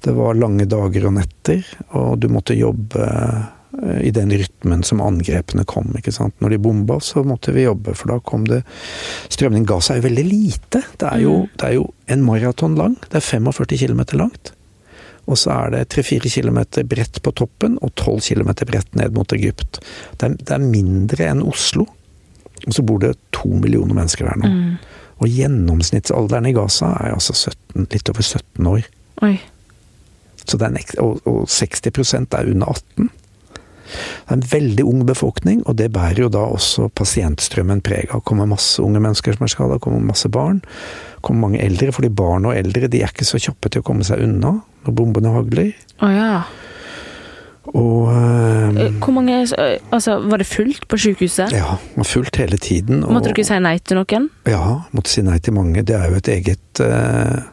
Det 0.00 0.14
var 0.16 0.38
lange 0.38 0.64
dager 0.64 1.10
og 1.10 1.18
netter, 1.18 1.66
og 1.92 2.22
du 2.22 2.30
måtte 2.32 2.56
jobbe 2.56 3.04
i 4.02 4.10
den 4.10 4.32
rytmen 4.34 4.82
som 4.82 5.02
angrepene 5.04 5.64
kom. 5.68 5.92
ikke 5.96 6.12
sant? 6.14 6.34
Når 6.42 6.54
de 6.54 6.62
bomba, 6.62 6.98
så 7.00 7.22
måtte 7.26 7.54
vi 7.54 7.66
jobbe, 7.68 7.94
for 7.94 8.10
da 8.10 8.18
kom 8.24 8.46
det 8.48 8.62
Strømning 9.30 9.66
Gaza 9.68 9.94
er 9.94 10.00
jo 10.00 10.08
veldig 10.08 10.24
lite. 10.26 10.82
Det 10.98 11.06
er 11.06 11.20
jo, 11.22 11.34
det 11.54 11.68
er 11.68 11.76
jo 11.78 11.84
en 12.10 12.24
maraton 12.26 12.74
lang. 12.78 12.96
Det 13.06 13.20
er 13.20 13.28
45 13.28 13.78
km 13.84 14.02
langt. 14.18 14.52
og 15.30 15.38
så 15.38 15.52
er 15.54 15.70
det 15.70 15.94
3-4 15.94 16.30
km 16.32 16.58
bredt 16.90 17.20
på 17.22 17.32
toppen 17.38 17.76
og 17.84 17.92
12 17.94 18.20
km 18.32 18.50
bredt 18.66 18.96
ned 18.98 19.14
mot 19.14 19.32
Egypt. 19.32 19.78
Det 20.18 20.26
er, 20.26 20.34
det 20.34 20.54
er, 20.56 20.64
mindre 20.64 21.28
enn 21.30 21.42
Oslo, 21.46 21.86
og 22.66 22.74
så 22.74 22.82
bor 22.82 22.98
det 22.98 23.14
to 23.30 23.48
millioner 23.48 23.94
mennesker 23.94 24.26
der 24.26 24.40
nå. 24.40 24.50
Mm. 24.50 24.74
Og 25.20 25.28
gjennomsnittsalderen 25.30 26.48
i 26.48 26.54
Gaza 26.56 26.90
er 27.04 27.14
altså 27.14 27.36
17, 27.36 27.86
litt 27.92 28.10
over 28.10 28.26
17 28.26 28.70
år. 28.72 28.90
Oi. 29.22 29.34
En, 30.50 30.78
og, 30.98 31.20
og 31.28 31.44
60 31.46 31.86
er 32.16 32.50
under 32.50 32.72
18. 32.74 33.10
Det 33.90 34.30
er 34.30 34.38
en 34.38 34.48
veldig 34.52 34.86
ung 34.86 35.04
befolkning, 35.08 35.62
og 35.66 35.76
det 35.80 35.90
bærer 35.94 36.24
jo 36.24 36.30
da 36.32 36.46
også 36.54 36.88
pasientstrømmen 36.96 37.82
preg 37.86 38.10
av. 38.10 38.22
Det 38.22 38.28
kommer 38.30 38.50
masse 38.50 38.82
unge 38.82 39.02
mennesker 39.02 39.36
som 39.36 39.46
er 39.46 39.54
skada, 39.54 39.80
kommer 39.82 40.02
masse 40.04 40.30
barn. 40.32 40.62
Det 40.62 41.22
kommer 41.26 41.48
mange 41.48 41.62
eldre, 41.64 41.92
fordi 41.96 42.12
barn 42.22 42.48
og 42.48 42.56
eldre 42.56 42.90
de 42.90 43.04
er 43.04 43.12
ikke 43.12 43.28
så 43.28 43.40
kjappe 43.42 43.72
til 43.72 43.84
å 43.84 43.88
komme 43.90 44.06
seg 44.06 44.22
unna 44.24 44.58
når 44.86 44.96
bombene 44.96 45.34
hagler. 45.36 45.72
Oh, 46.00 46.12
ja. 46.12 46.42
Og 47.70 48.08
um, 48.08 48.78
Hvor 48.98 49.12
mange 49.12 49.46
Altså, 49.92 50.18
var 50.18 50.36
det 50.36 50.46
fullt 50.46 50.88
på 50.88 50.96
sykehuset? 50.96 51.52
Ja, 51.52 51.76
det 51.76 51.96
var 51.96 52.08
fullt 52.08 52.36
hele 52.36 52.56
tiden. 52.56 53.04
Og, 53.04 53.12
måtte 53.12 53.28
du 53.28 53.36
ikke 53.36 53.46
si 53.46 53.58
nei 53.60 53.76
til 53.78 54.00
noen? 54.00 54.30
Ja, 54.48 54.80
måtte 54.96 55.12
si 55.12 55.22
nei 55.22 55.38
til 55.38 55.54
mange. 55.54 55.84
Det 55.86 55.96
er 55.96 56.08
jo 56.10 56.18
et 56.18 56.30
eget 56.32 56.82
uh, 56.82 57.44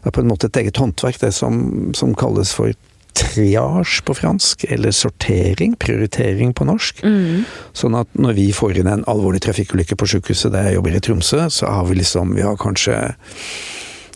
Det 0.00 0.10
er 0.10 0.16
på 0.16 0.24
en 0.24 0.30
måte 0.32 0.48
et 0.48 0.60
eget 0.62 0.80
håndverk, 0.80 1.20
det 1.20 1.34
som, 1.36 1.60
som 1.94 2.14
kalles 2.18 2.54
for 2.56 2.72
triage 3.18 4.02
på 4.06 4.14
fransk, 4.14 4.64
eller 4.68 4.94
sortering, 4.94 5.74
prioritering 5.80 6.54
på 6.54 6.66
norsk. 6.68 7.02
Mm. 7.02 7.42
Sånn 7.76 7.96
at 7.98 8.10
når 8.18 8.36
vi 8.38 8.46
får 8.54 8.80
inn 8.80 8.90
en 8.90 9.04
alvorlig 9.10 9.42
trafikkulykke 9.46 9.98
på 9.98 10.08
sykehuset 10.14 10.54
der 10.54 10.68
jeg 10.68 10.78
jobber 10.78 10.96
i 10.96 11.02
Tromsø, 11.04 11.48
så 11.50 11.72
har 11.72 11.88
vi 11.88 11.98
liksom 11.98 12.34
Vi 12.38 12.44
har 12.44 12.56
kanskje 12.60 12.96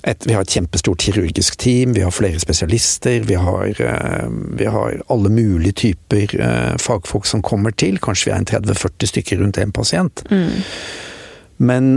et, 0.02 0.26
vi 0.26 0.34
har 0.34 0.42
et 0.42 0.50
kjempestort 0.50 1.02
kirurgisk 1.02 1.56
team, 1.62 1.94
vi 1.94 2.02
har 2.02 2.10
flere 2.10 2.40
spesialister, 2.42 3.22
vi 3.26 3.38
har, 3.38 3.68
uh, 3.78 4.28
vi 4.58 4.66
har 4.66 4.98
alle 5.08 5.30
mulige 5.30 5.78
typer 5.84 6.34
uh, 6.40 6.74
fagfolk 6.78 7.26
som 7.26 7.42
kommer 7.42 7.70
til. 7.70 8.00
Kanskje 8.02 8.30
vi 8.30 8.34
er 8.34 8.40
en 8.42 8.50
30-40 8.50 9.12
stykker 9.12 9.42
rundt 9.42 9.60
en 9.62 9.74
pasient. 9.74 10.24
Mm. 10.30 10.58
Men 11.62 11.92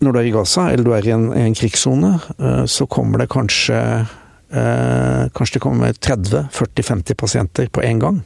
når 0.00 0.12
du 0.12 0.20
er 0.20 0.30
i 0.30 0.32
Gaza, 0.34 0.70
eller 0.70 0.86
du 0.86 0.94
er 0.94 1.06
i 1.06 1.14
en, 1.14 1.32
en 1.34 1.58
krigssone, 1.58 2.14
uh, 2.38 2.64
så 2.70 2.86
kommer 2.86 3.18
det 3.18 3.32
kanskje 3.34 3.80
Eh, 3.80 4.19
kanskje 4.50 5.58
det 5.58 5.62
kommer 5.62 5.92
30-40-50 5.94 7.14
pasienter 7.14 7.68
på 7.70 7.84
én 7.86 8.00
gang. 8.02 8.20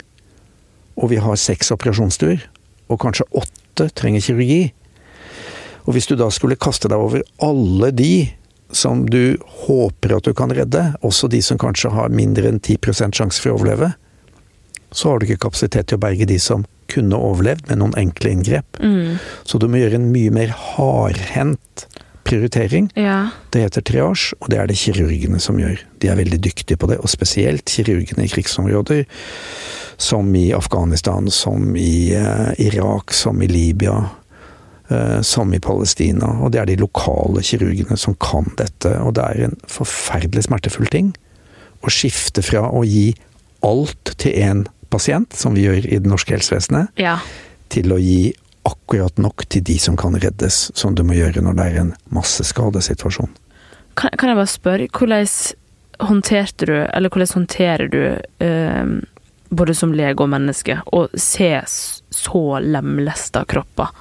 Og 0.97 1.11
vi 1.11 1.19
har 1.21 1.37
seks 1.37 1.73
operasjonsstuer, 1.75 2.47
og 2.89 3.01
kanskje 3.03 3.27
åtte 3.37 3.91
trenger 3.99 4.25
kirurgi. 4.25 4.73
Og 5.85 5.97
hvis 5.97 6.09
du 6.09 6.15
da 6.17 6.31
skulle 6.33 6.57
kaste 6.57 6.89
deg 6.89 7.01
over 7.01 7.25
alle 7.45 7.91
de 7.93 8.15
som 8.75 9.05
du 9.07 9.37
håper 9.67 10.17
at 10.17 10.27
du 10.27 10.33
kan 10.37 10.53
redde, 10.55 10.87
også 11.05 11.29
de 11.31 11.43
som 11.45 11.61
kanskje 11.61 11.93
har 11.95 12.15
mindre 12.15 12.49
enn 12.51 12.61
10% 12.61 13.19
sjanse 13.19 13.43
for 13.43 13.53
å 13.53 13.59
overleve, 13.59 13.93
så 14.95 15.11
har 15.11 15.19
du 15.19 15.27
ikke 15.27 15.45
kapasitet 15.47 15.91
til 15.91 15.99
å 15.99 16.05
berge 16.05 16.27
de 16.31 16.39
som 16.43 16.65
kunne 16.93 17.19
overlevd 17.19 17.71
med 17.71 17.81
noen 17.81 17.97
enkle 17.99 18.35
inngrep. 18.35 18.81
Mm. 18.81 19.17
Så 19.47 19.59
du 19.59 19.67
må 19.71 19.81
gjøre 19.81 19.99
en 19.99 20.11
mye 20.15 20.33
mer 20.35 20.55
hardhendt 20.55 21.87
prioritering. 22.25 22.89
Ja. 22.99 23.29
Det 23.53 23.65
heter 23.67 23.85
triasj, 23.85 24.33
og 24.41 24.51
det 24.53 24.59
er 24.61 24.71
det 24.71 24.79
kirurgene 24.81 25.41
som 25.43 25.61
gjør. 25.61 25.81
De 26.03 26.11
er 26.11 26.19
veldig 26.19 26.41
dyktige 26.45 26.81
på 26.81 26.89
det, 26.91 26.99
og 27.03 27.13
spesielt 27.13 27.69
kirurgene 27.71 28.27
i 28.27 28.33
krigsområder. 28.33 29.05
Som 30.01 30.33
i 30.35 30.49
Afghanistan, 30.57 31.31
som 31.31 31.77
i 31.79 32.15
uh, 32.17 32.51
Irak, 32.59 33.15
som 33.15 33.43
i 33.43 33.49
Libya. 33.51 34.01
Uh, 34.91 35.21
som 35.25 35.53
i 35.55 35.63
Palestina. 35.63 36.33
Og 36.45 36.53
det 36.53 36.61
er 36.61 36.69
de 36.69 36.81
lokale 36.81 37.45
kirurgene 37.47 37.97
som 37.97 38.17
kan 38.21 38.51
dette. 38.59 38.91
Og 39.01 39.15
det 39.17 39.29
er 39.29 39.47
en 39.47 39.61
forferdelig 39.71 40.49
smertefull 40.49 40.91
ting 40.93 41.15
å 41.85 41.93
skifte 41.93 42.45
fra 42.45 42.67
å 42.73 42.83
gi 42.87 43.13
alt 43.65 44.15
til 44.21 44.37
én 44.37 44.65
pasient, 44.93 45.35
som 45.37 45.57
vi 45.57 45.67
gjør 45.67 45.89
i 45.89 46.01
det 46.01 46.11
norske 46.11 46.35
helsevesenet, 46.37 46.93
ja. 47.01 47.19
til 47.73 47.95
å 47.95 48.01
gi 48.01 48.35
akkurat 48.65 49.19
nok 49.21 49.47
til 49.53 49.65
de 49.65 49.79
som 49.79 49.97
kan 49.97 50.17
reddes, 50.17 50.71
som 50.75 50.95
du 50.95 51.05
må 51.07 51.17
gjøre 51.19 51.43
når 51.45 51.59
det 51.59 51.67
er 51.71 51.81
en 51.83 51.93
masseskadesituasjon. 52.15 53.33
Kan, 53.95 54.15
kan 54.19 54.33
jeg 54.33 54.39
bare 54.41 54.51
spørre, 54.51 54.89
hvordan 54.91 55.29
håndterte 56.09 56.67
du, 56.67 56.75
eller 56.83 57.13
hvordan 57.13 57.35
håndterer 57.35 57.91
du, 57.93 58.01
eh, 58.47 58.87
både 59.55 59.77
som 59.79 59.95
lege 59.95 60.25
og 60.25 60.33
menneske, 60.33 60.81
å 60.91 61.07
se 61.15 61.53
så 61.69 62.45
lemlesta 62.65 63.45
kropper? 63.49 63.93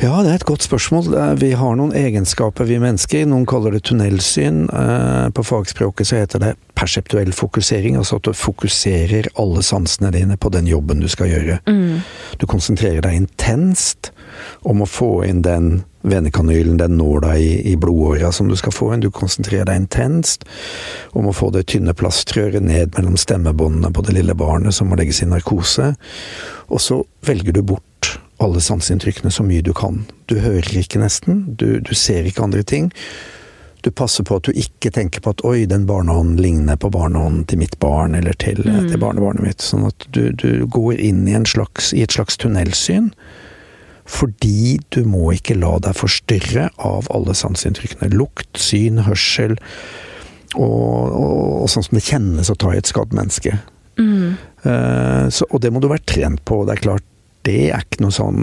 Ja, 0.00 0.22
det 0.24 0.30
er 0.30 0.38
et 0.40 0.48
godt 0.48 0.64
spørsmål. 0.64 1.12
Vi 1.38 1.52
har 1.52 1.76
noen 1.76 1.92
egenskaper, 1.94 2.64
vi 2.64 2.78
mennesker. 2.80 3.26
Noen 3.28 3.44
kaller 3.46 3.74
det 3.76 3.84
tunnelsyn. 3.86 4.64
Eh, 4.72 5.28
på 5.36 5.44
fagspråket 5.44 6.08
så 6.08 6.22
heter 6.22 6.42
det 6.42 6.52
perseptuell 6.78 7.32
fokusering, 7.36 7.98
altså 8.00 8.16
at 8.16 8.26
du 8.26 8.32
fokuserer 8.32 9.28
alle 9.38 9.62
sansene 9.62 10.10
dine 10.14 10.38
på 10.40 10.50
den 10.54 10.66
jobben 10.66 11.04
du 11.04 11.08
skal 11.12 11.30
gjøre. 11.30 11.60
Mm. 11.68 12.00
Du 12.40 12.48
konsentrerer 12.50 13.04
deg 13.04 13.20
intenst 13.20 14.10
om 14.66 14.82
å 14.82 14.88
få 14.88 15.26
inn 15.28 15.44
den 15.44 15.82
venekanylen, 16.02 16.80
den 16.80 16.96
nåla 16.98 17.36
i, 17.38 17.60
i 17.70 17.76
blodåra 17.76 18.32
som 18.32 18.48
du 18.48 18.56
skal 18.58 18.74
få 18.74 18.90
inn. 18.94 19.04
Du 19.04 19.12
konsentrerer 19.14 19.68
deg 19.68 19.84
intenst 19.84 20.48
om 21.12 21.28
å 21.28 21.36
få 21.36 21.52
det 21.54 21.68
tynne 21.70 21.94
plastrøret 21.94 22.64
ned 22.64 22.96
mellom 22.96 23.20
stemmebåndene 23.20 23.92
på 23.94 24.08
det 24.08 24.16
lille 24.18 24.34
barnet 24.34 24.74
som 24.74 24.90
må 24.90 24.98
legges 24.98 25.22
i 25.22 25.30
narkose. 25.30 25.92
Og 26.72 26.82
så 26.82 27.04
velger 27.28 27.54
du 27.54 27.62
bort 27.62 27.86
alle 28.44 28.62
sanseinntrykkene 28.62 29.30
så 29.32 29.44
mye 29.46 29.62
du 29.64 29.72
kan. 29.76 30.02
Du 30.30 30.38
hører 30.42 30.80
ikke 30.80 31.00
nesten, 31.02 31.44
du, 31.58 31.80
du, 31.80 31.94
ser 31.98 32.26
ikke 32.28 32.44
andre 32.44 32.62
ting. 32.66 32.90
Du 33.82 33.90
passer 33.90 34.24
på 34.26 34.38
at 34.38 34.46
du 34.46 34.58
ikke 34.58 34.92
tenker 34.94 35.22
på 35.24 35.32
at 35.34 35.42
'oi, 35.44 35.64
den 35.66 35.86
barnehånden 35.88 36.38
ligner 36.42 36.78
på 36.78 36.90
barnehånden 36.94 37.44
til 37.50 37.58
mitt 37.58 37.78
barn', 37.82 38.14
eller 38.14 38.36
til, 38.38 38.62
mm. 38.62 38.90
til 38.90 39.00
barnebarnet 39.02 39.42
mitt. 39.42 39.64
Sånn 39.64 39.88
at 39.88 40.06
du, 40.14 40.30
du 40.32 40.66
går 40.70 41.00
inn 41.02 41.26
i, 41.26 41.34
slags, 41.48 41.92
i, 41.92 42.04
et 42.06 42.14
slags 42.14 42.38
tunnelsyn. 42.38 43.10
Fordi 44.06 44.78
du 44.90 45.04
må 45.06 45.32
ikke 45.34 45.56
la 45.58 45.76
deg 45.82 45.94
forstyrre 45.98 46.68
av 46.82 47.06
alle 47.14 47.34
sanseinntrykkene. 47.38 48.10
Lukt, 48.14 48.50
syn, 48.58 49.04
hørsel, 49.06 49.56
og, 50.58 50.64
og, 50.66 51.62
og, 51.62 51.68
sånn 51.70 51.86
som 51.86 51.96
det 51.96 52.04
kjennes 52.04 52.50
å 52.52 52.58
ta 52.58 52.74
i 52.74 52.80
et 52.80 52.90
skadd 52.90 53.14
menneske. 53.16 53.54
Mm. 54.00 54.34
Uh, 54.66 55.26
så, 55.32 55.46
og 55.48 55.62
det 55.62 55.72
må 55.72 55.80
du 55.82 55.88
være 55.90 56.06
trent 56.08 56.42
på. 56.48 56.62
Det 56.66 56.76
er 56.76 56.82
klart, 56.82 57.06
det 57.46 57.58
er 57.70 57.84
ikke 57.84 58.04
noe 58.04 58.14
sånn 58.14 58.40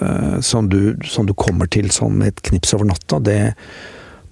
uh, 0.00 0.38
som, 0.44 0.70
du, 0.70 0.96
som, 1.04 1.26
du, 1.26 1.34
kommer 1.38 1.70
til 1.72 1.90
sånn 1.94 2.18
med 2.20 2.34
et 2.34 2.42
knips 2.50 2.74
over 2.76 2.90
natta. 2.90 3.20
Det, 3.22 3.38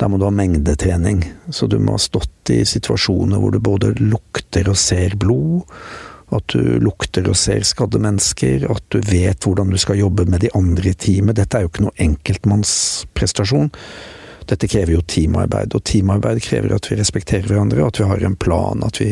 der 0.01 0.11
må 0.11 0.19
du 0.19 0.27
ha 0.29 0.33
mengdetrening. 0.35 1.25
Så 1.51 1.69
du 1.71 1.79
må 1.83 1.97
ha 1.97 2.03
stått 2.03 2.55
i 2.55 2.63
situasjoner 2.69 3.41
hvor 3.41 3.55
du 3.55 3.61
både 3.63 3.95
lukter 4.01 4.71
og 4.71 4.79
ser 4.81 5.19
blod. 5.21 5.65
At 6.35 6.51
du 6.55 6.81
lukter 6.83 7.27
og 7.31 7.37
ser 7.39 7.67
skadde 7.67 8.01
mennesker. 8.03 8.67
At 8.71 8.87
du 8.95 9.01
vet 9.05 9.47
hvordan 9.47 9.71
du 9.75 9.79
skal 9.81 10.01
jobbe 10.01 10.27
med 10.31 10.47
de 10.47 10.53
andre 10.57 10.93
i 10.95 10.99
teamet. 10.99 11.39
Dette 11.39 11.59
er 11.59 11.67
jo 11.67 11.73
ikke 11.73 11.89
noe 11.89 11.99
enkeltmannsprestasjon. 12.07 13.73
Dette 14.51 14.69
krever 14.69 14.97
jo 14.97 15.05
teamarbeid, 15.09 15.75
og 15.77 15.85
teamarbeid 15.89 16.43
krever 16.45 16.75
at 16.77 16.89
vi 16.91 16.99
respekterer 16.99 17.49
hverandre, 17.49 17.87
at 17.87 18.01
vi 18.01 18.09
har 18.11 18.25
en 18.27 18.37
plan, 18.37 18.85
at 18.87 19.01
vi 19.01 19.11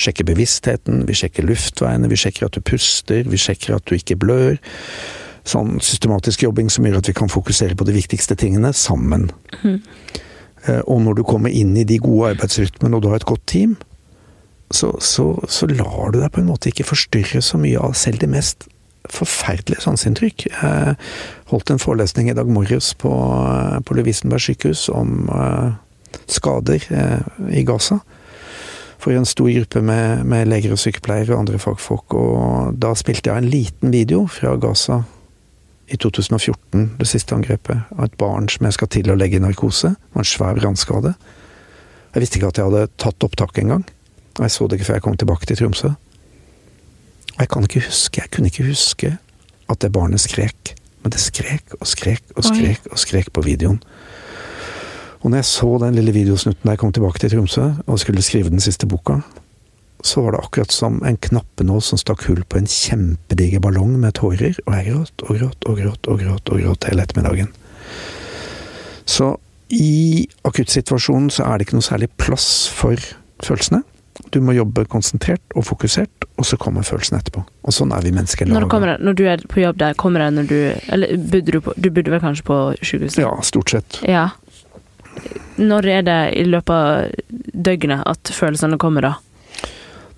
sjekker 0.00 0.26
bevisstheten, 0.28 1.04
vi 1.08 1.16
sjekker 1.18 1.46
luftveiene, 1.48 2.10
vi 2.10 2.20
sjekker 2.20 2.48
at 2.48 2.56
du 2.56 2.64
puster, 2.64 3.28
vi 3.28 3.40
sjekker 3.40 3.76
at 3.76 3.86
du 3.88 3.96
ikke 3.98 4.18
blør. 4.22 4.58
Sånn 5.48 5.80
systematisk 5.82 6.44
jobbing 6.46 6.70
som 6.70 6.86
gjør 6.86 7.00
at 7.00 7.10
vi 7.10 7.16
kan 7.18 7.32
fokusere 7.32 7.76
på 7.76 7.86
de 7.88 7.96
viktigste 7.96 8.36
tingene 8.38 8.72
sammen. 8.76 9.30
Mm. 9.62 9.80
Og 10.86 11.00
når 11.02 11.18
du 11.18 11.24
kommer 11.26 11.50
inn 11.50 11.74
i 11.76 11.86
de 11.88 11.98
gode 12.02 12.36
arbeidsrytmene, 12.36 12.94
og 12.96 13.02
du 13.02 13.10
har 13.10 13.18
et 13.18 13.28
godt 13.28 13.44
team, 13.50 13.74
så, 14.72 14.94
så, 15.00 15.34
så, 15.48 15.66
lar 15.68 16.12
du 16.12 16.20
deg 16.20 16.30
på 16.32 16.40
en 16.40 16.48
måte 16.48 16.70
ikke 16.70 16.86
forstyrre 16.88 17.42
så 17.44 17.58
mye 17.60 17.80
av 17.82 17.96
selv 17.98 18.22
de 18.22 18.30
mest 18.30 18.68
forferdelige 19.12 19.82
sanseinntrykk. 19.84 20.46
Holdt 21.52 21.68
en 21.68 21.80
forelesning 21.82 22.30
i 22.30 22.34
dag 22.36 22.48
morges 22.48 22.94
på, 22.96 23.12
på 23.84 23.94
Lovisenberg 23.98 24.40
sykehus 24.40 24.86
om 24.88 25.26
uh, 25.28 25.74
skader 26.24 26.80
uh, 26.88 27.50
i 27.52 27.60
Gaza. 27.68 27.98
For 29.02 29.12
en 29.12 29.28
stor 29.28 29.50
gruppe 29.52 29.82
med, 29.84 30.22
med, 30.24 30.48
leger 30.48 30.72
og 30.72 30.80
sykepleiere 30.80 31.34
og 31.34 31.42
andre 31.42 31.60
fagfolk. 31.60 32.16
Og 32.16 32.78
da 32.80 32.94
spilte 32.96 33.28
jeg 33.28 33.42
en 33.42 33.50
liten 33.52 33.92
video 33.92 34.24
fra 34.32 34.54
Gaza 34.62 35.02
i 35.92 35.98
2014, 36.00 36.86
det 36.96 37.08
siste 37.10 37.36
angrepet, 37.36 37.84
av 37.98 38.06
et 38.06 38.16
barn 38.16 38.48
som 38.48 38.64
jeg 38.64 38.78
skal 38.78 38.92
til 38.94 39.12
å 39.12 39.18
legge 39.18 39.36
i 39.36 39.44
narkose. 39.44 39.92
Det 39.92 40.16
var 40.16 40.24
en 40.24 40.32
svær 40.32 40.56
brannskade. 40.56 41.16
Jeg 42.14 42.24
visste 42.24 42.40
ikke 42.40 42.52
at 42.54 42.60
jeg 42.62 42.70
hadde 42.70 42.92
tatt 43.02 43.26
opptaket 43.28 43.66
engang. 43.66 43.84
Og 44.38 44.46
jeg 44.46 44.54
så 44.54 44.68
det 44.68 44.78
ikke 44.78 44.88
før 44.88 45.02
jeg 45.02 45.04
kom 45.04 45.20
tilbake 45.20 45.50
til 45.50 45.60
Tromsø. 45.60 45.92
Og 47.34 47.42
jeg 47.42 47.52
kan 47.52 47.68
ikke 47.68 47.88
huske, 47.90 48.22
jeg 48.22 48.32
kunne 48.32 48.48
ikke 48.48 48.70
huske 48.70 49.18
at 49.68 49.84
det 49.84 49.92
barnet 49.92 50.22
skrek. 50.22 50.78
Men 51.02 51.14
det 51.14 51.20
skrek 51.22 51.76
og 51.80 51.86
skrek 51.88 52.22
og 52.36 52.46
skrek 52.46 52.88
og 52.90 52.98
skrek 53.00 53.32
på 53.34 53.44
videoen. 53.44 53.80
Og 55.22 55.30
når 55.30 55.42
jeg 55.42 55.50
så 55.52 55.70
den 55.82 55.94
lille 55.98 56.14
videosnutten 56.14 56.66
da 56.66 56.74
jeg 56.74 56.82
kom 56.82 56.92
tilbake 56.94 57.22
til 57.22 57.30
Tromsø 57.30 57.68
og 57.86 58.00
skulle 58.02 58.24
skrive 58.26 58.50
den 58.50 58.62
siste 58.62 58.88
boka, 58.90 59.20
så 60.02 60.24
var 60.24 60.34
det 60.34 60.42
akkurat 60.42 60.72
som 60.74 60.98
en 61.06 61.18
knappenål 61.22 61.82
som 61.86 62.00
stakk 62.00 62.24
hull 62.26 62.42
på 62.50 62.58
en 62.58 62.66
kjempediger 62.66 63.62
ballong 63.62 63.94
med 64.02 64.16
tårer, 64.18 64.58
og 64.66 64.74
jeg 64.74 64.88
gråt 64.90 65.24
og 65.28 65.38
gråt 65.38 65.68
og 65.70 65.78
gråt 65.78 66.10
og 66.10 66.24
gråt 66.24 66.50
og 66.50 66.64
gråt 66.64 66.88
hele 66.90 67.06
ettermiddagen. 67.06 67.52
Så 69.06 69.36
I 69.70 70.26
akuttsituasjonen 70.44 71.30
så 71.30 71.46
er 71.46 71.58
det 71.58 71.68
ikke 71.68 71.78
noe 71.78 71.86
særlig 71.86 72.10
plass 72.18 72.66
for 72.70 72.98
følelsene. 73.46 73.84
Du 74.30 74.40
må 74.40 74.54
jobbe 74.56 74.84
konsentrert 74.88 75.42
og 75.56 75.64
fokusert, 75.66 76.24
og 76.38 76.44
så 76.46 76.56
kommer 76.56 76.82
følelsen 76.86 77.18
etterpå. 77.18 77.42
Og 77.64 77.72
sånn 77.74 77.92
er 77.92 78.00
vi 78.02 78.12
mennesker 78.12 78.46
Når, 78.48 78.68
kommer 78.72 78.96
når 78.98 79.14
du 79.18 79.24
er 79.28 79.42
på 79.48 79.60
jobb 79.60 79.76
der, 79.82 79.94
kommer 79.94 80.20
det 80.24 80.30
når 80.38 80.46
du 80.48 80.56
Eller 80.92 81.16
bodde 81.18 81.52
du 81.52 81.60
på 81.60 81.74
Du 81.76 81.90
bodde 81.90 82.10
vel 82.10 82.20
kanskje 82.20 82.44
på 82.48 82.60
sykehuset? 82.80 83.18
Ja, 83.26 83.34
stort 83.42 83.70
sett. 83.70 83.98
Ja. 84.08 84.30
Når 85.60 85.86
er 85.98 86.02
det 86.06 86.20
i 86.40 86.44
løpet 86.48 86.72
av 86.72 87.10
døgnet 87.52 88.02
at 88.08 88.32
følelsene 88.32 88.78
kommer, 88.80 89.02
da? 89.10 89.12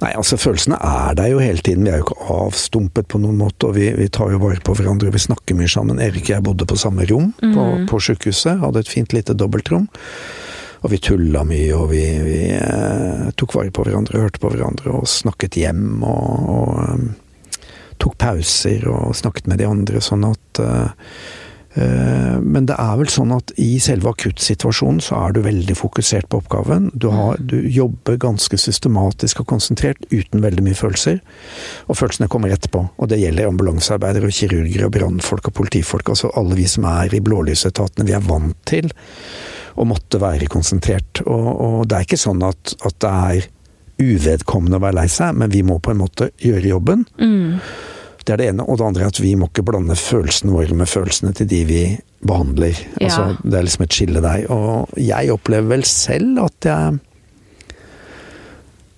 Nei, 0.02 0.10
altså 0.18 0.36
følelsene 0.38 0.76
er 0.84 1.14
der 1.18 1.30
jo 1.32 1.38
hele 1.42 1.62
tiden. 1.64 1.84
Vi 1.86 1.90
er 1.90 2.00
jo 2.02 2.06
ikke 2.06 2.26
avstumpet 2.34 3.06
på 3.08 3.18
noen 3.22 3.38
måte, 3.40 3.68
og 3.70 3.76
vi, 3.78 3.88
vi 3.96 4.08
tar 4.12 4.30
jo 4.34 4.40
vare 4.42 4.60
på 4.64 4.74
hverandre. 4.76 5.10
Vi 5.14 5.22
snakker 5.22 5.56
mye 5.58 5.70
sammen. 5.70 6.00
Erik 6.02 6.26
og 6.28 6.32
jeg 6.34 6.44
bodde 6.44 6.66
på 6.68 6.76
samme 6.78 7.06
rom 7.10 7.32
på, 7.40 7.48
Mhm. 7.50 7.86
på 7.90 8.00
sykehuset. 8.02 8.58
Hadde 8.60 8.82
et 8.84 8.90
fint 8.90 9.12
lite 9.16 9.34
dobbeltrom. 9.38 9.88
Og 10.84 10.92
vi 10.92 11.00
tulla 11.00 11.46
mye, 11.48 11.70
og 11.72 11.88
vi, 11.94 12.02
vi 12.20 12.40
eh, 12.52 13.28
tok 13.40 13.56
vare 13.56 13.72
på 13.72 13.86
hverandre, 13.86 14.20
hørte 14.20 14.42
på 14.42 14.50
hverandre 14.52 14.92
og 14.92 15.08
snakket 15.08 15.56
hjem. 15.56 16.02
Og, 16.04 16.50
og 16.52 16.74
um, 16.76 17.06
tok 18.02 18.18
pauser 18.20 18.84
og 18.90 19.14
snakket 19.16 19.48
med 19.48 19.62
de 19.62 19.70
andre, 19.70 20.02
sånn 20.04 20.26
at 20.28 20.60
eh, 20.60 21.08
eh, 21.80 22.36
Men 22.44 22.68
det 22.68 22.76
er 22.76 22.98
vel 23.00 23.08
sånn 23.08 23.32
at 23.32 23.54
i 23.56 23.78
selve 23.80 24.12
akuttsituasjonen 24.12 25.00
så 25.06 25.22
er 25.22 25.32
du 25.32 25.40
veldig 25.46 25.78
fokusert 25.78 26.28
på 26.28 26.42
oppgaven. 26.42 26.90
Du, 26.92 27.08
har, 27.16 27.40
du 27.40 27.56
jobber 27.64 28.20
ganske 28.20 28.60
systematisk 28.60 29.40
og 29.40 29.48
konsentrert 29.54 30.04
uten 30.12 30.44
veldig 30.44 30.68
mye 30.68 30.76
følelser. 30.76 31.24
Og 31.88 31.96
følelsene 31.96 32.28
kommer 32.28 32.52
etterpå. 32.52 32.84
Og 33.00 33.08
det 33.08 33.22
gjelder 33.22 33.48
ambulansearbeidere 33.48 34.28
og 34.28 34.36
kirurger 34.36 34.84
og 34.84 34.94
brannfolk 35.00 35.48
og 35.48 35.58
politifolk. 35.64 36.12
Altså 36.12 36.34
alle 36.36 36.60
vi 36.60 36.68
som 36.68 36.84
er 36.92 37.16
i 37.16 37.24
blålysetatene. 37.24 38.10
Vi 38.10 38.18
er 38.20 38.28
vant 38.28 38.58
til 38.68 38.92
å 39.74 39.86
måtte 39.88 40.20
være 40.22 40.50
konsentrert. 40.52 41.22
Og, 41.26 41.48
og 41.50 41.78
det 41.90 41.98
er 41.98 42.06
ikke 42.06 42.20
sånn 42.20 42.44
at, 42.46 42.76
at 42.84 43.00
det 43.02 43.10
er 43.10 43.50
uvedkommende 44.04 44.78
å 44.78 44.84
være 44.84 44.98
lei 45.02 45.08
seg, 45.10 45.36
men 45.38 45.52
vi 45.52 45.62
må 45.66 45.78
på 45.82 45.92
en 45.94 46.00
måte 46.02 46.30
gjøre 46.42 46.72
jobben. 46.72 47.04
Mm. 47.18 47.60
Det 48.24 48.32
er 48.32 48.40
det 48.40 48.50
ene. 48.52 48.66
Og 48.66 48.78
det 48.80 48.86
andre 48.88 49.04
er 49.04 49.12
at 49.12 49.20
vi 49.20 49.34
må 49.38 49.50
ikke 49.50 49.66
blande 49.68 49.96
følelsene 49.98 50.54
våre 50.54 50.76
med 50.78 50.88
følelsene 50.88 51.34
til 51.36 51.48
de 51.50 51.62
vi 51.68 51.82
behandler. 52.24 52.78
Ja. 52.96 53.08
Altså, 53.08 53.26
det 53.44 53.58
er 53.58 53.66
liksom 53.66 53.84
et 53.84 53.98
skille 53.98 54.22
der. 54.24 54.46
Og 54.54 54.94
jeg 55.00 55.34
opplever 55.34 55.74
vel 55.76 55.84
selv 55.88 56.46
at 56.46 56.70
jeg 56.70 57.02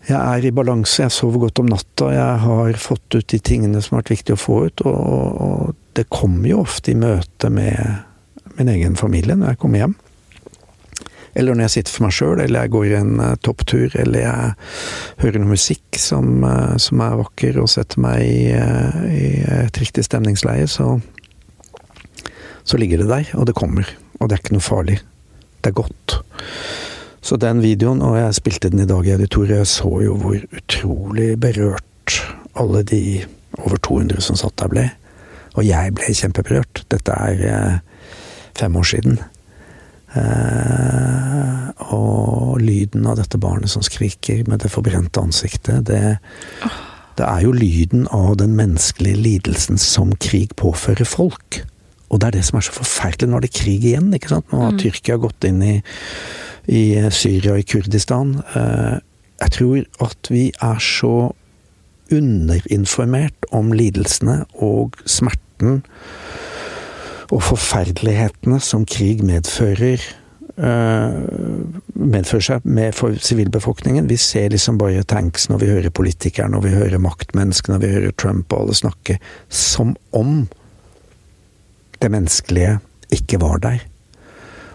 jeg 0.06 0.14
er 0.22 0.44
i 0.46 0.52
balanse, 0.54 1.00
jeg 1.02 1.10
sover 1.10 1.48
godt 1.48 1.58
om 1.58 1.66
natta, 1.66 2.12
jeg 2.14 2.42
har 2.44 2.76
fått 2.78 3.16
ut 3.16 3.26
de 3.26 3.40
tingene 3.42 3.80
som 3.82 3.96
har 3.96 4.04
vært 4.04 4.12
viktig 4.12 4.36
å 4.36 4.38
få 4.38 4.58
ut. 4.68 4.84
Og, 4.86 5.40
og 5.42 5.96
det 5.98 6.06
kommer 6.14 6.46
jo 6.52 6.60
ofte 6.62 6.92
i 6.92 6.98
møte 7.00 7.50
med 7.50 8.54
min 8.56 8.70
egen 8.70 8.94
familie 8.98 9.34
når 9.34 9.50
jeg 9.52 9.60
kommer 9.64 9.82
hjem. 9.82 9.96
Eller 11.36 11.52
når 11.52 11.66
jeg 11.66 11.74
sitter 11.74 11.92
for 11.92 12.06
meg 12.06 12.14
sjøl, 12.16 12.40
eller 12.40 12.64
jeg 12.64 12.72
går 12.72 12.92
en 12.96 13.20
uh, 13.20 13.34
topptur, 13.44 13.92
eller 14.00 14.22
jeg 14.22 14.52
hører 15.20 15.42
noe 15.42 15.52
musikk 15.52 15.98
som, 16.00 16.30
uh, 16.46 16.76
som 16.80 17.02
er 17.04 17.18
vakker, 17.20 17.58
og 17.60 17.68
setter 17.68 18.00
meg 18.00 18.22
i, 18.24 18.40
uh, 18.56 19.02
i 19.12 19.28
et 19.66 19.80
riktig 19.82 20.06
stemningsleie, 20.06 20.64
så, 20.70 20.94
så 22.64 22.80
ligger 22.80 23.04
det 23.04 23.10
der, 23.12 23.34
og 23.36 23.50
det 23.50 23.56
kommer. 23.58 23.92
Og 24.16 24.30
det 24.30 24.38
er 24.38 24.44
ikke 24.44 24.56
noe 24.56 24.64
farlig. 24.64 24.98
Det 25.60 25.74
er 25.74 25.76
godt. 25.76 26.18
Så 27.26 27.36
den 27.42 27.60
videoen, 27.60 28.00
og 28.06 28.16
jeg 28.16 28.40
spilte 28.40 28.72
den 28.72 28.86
i 28.86 28.88
dag 28.88 29.04
i 29.04 29.16
editoriet, 29.18 29.60
jeg 29.60 29.72
så 29.74 29.92
jo 30.06 30.16
hvor 30.22 30.40
utrolig 30.40 31.34
berørt 31.42 32.20
alle 32.56 32.80
de 32.86 33.02
over 33.58 33.76
200 33.76 34.24
som 34.24 34.38
satt 34.40 34.56
der 34.62 34.72
ble. 34.72 34.88
Og 35.56 35.66
jeg 35.66 35.92
ble 35.96 36.14
kjempeberørt. 36.16 36.84
Dette 36.92 37.12
er 37.12 37.80
fem 38.56 38.76
år 38.78 38.88
siden. 38.88 39.18
Eh, 40.16 41.84
og 41.92 42.58
lyden 42.62 43.06
av 43.06 43.18
dette 43.20 43.38
barnet 43.40 43.70
som 43.70 43.84
skriker 43.84 44.44
med 44.50 44.64
det 44.64 44.72
forbrente 44.72 45.20
ansiktet, 45.22 45.84
det, 45.86 46.16
det 47.18 47.26
er 47.26 47.44
jo 47.44 47.54
lyden 47.54 48.06
av 48.14 48.36
den 48.40 48.56
menneskelige 48.58 49.20
lidelsen 49.20 49.80
som 49.80 50.14
krig 50.22 50.56
påfører 50.58 51.08
folk. 51.08 51.62
Og 52.08 52.20
det 52.20 52.28
er 52.28 52.38
det 52.38 52.44
som 52.48 52.58
er 52.60 52.66
så 52.66 52.76
forferdelig. 52.76 53.30
Nå 53.30 53.38
er 53.38 53.46
det 53.46 53.54
krig 53.56 53.84
igjen, 53.84 54.12
ikke 54.14 54.30
sant. 54.36 54.52
Nå 54.52 54.62
har 54.62 54.76
Mm. 54.76 54.78
Tyrkia 54.82 55.16
gått 55.20 55.44
inn 55.44 55.62
i, 55.62 55.74
i 56.70 56.84
Syria 57.10 57.56
og 57.56 57.62
i 57.62 57.66
Kurdistan. 57.66 58.36
Eh, 58.54 58.98
jeg 59.42 59.50
tror 59.52 59.82
at 60.06 60.30
vi 60.30 60.52
er 60.62 60.78
så 60.80 61.32
underinformert 62.12 63.48
om 63.50 63.72
lidelsene 63.74 64.44
og 64.62 64.94
smerten 65.04 65.82
og 67.30 67.42
forferdelighetene 67.42 68.60
som 68.62 68.84
krig 68.88 69.24
medfører 69.26 70.02
uh, 70.60 71.16
medfører 71.94 72.46
seg 72.48 72.68
med 72.68 72.94
for 72.96 73.16
sivilbefolkningen. 73.20 74.08
Vi 74.10 74.18
ser 74.20 74.52
liksom 74.52 74.78
bare 74.80 75.04
tanks 75.08 75.48
når 75.50 75.62
vi 75.62 75.72
hører 75.72 75.94
politikere, 75.94 76.50
når 76.52 76.66
vi 76.66 76.76
hører 76.76 77.02
maktmennesker, 77.02 77.74
når 77.74 77.84
vi 77.84 77.92
hører 77.96 78.16
Trump 78.18 78.52
og 78.52 78.66
alle 78.66 78.78
snakke 78.78 79.18
som 79.48 79.96
om 80.16 80.46
det 82.02 82.12
menneskelige 82.12 82.78
ikke 83.14 83.40
var 83.40 83.60
der. 83.64 83.84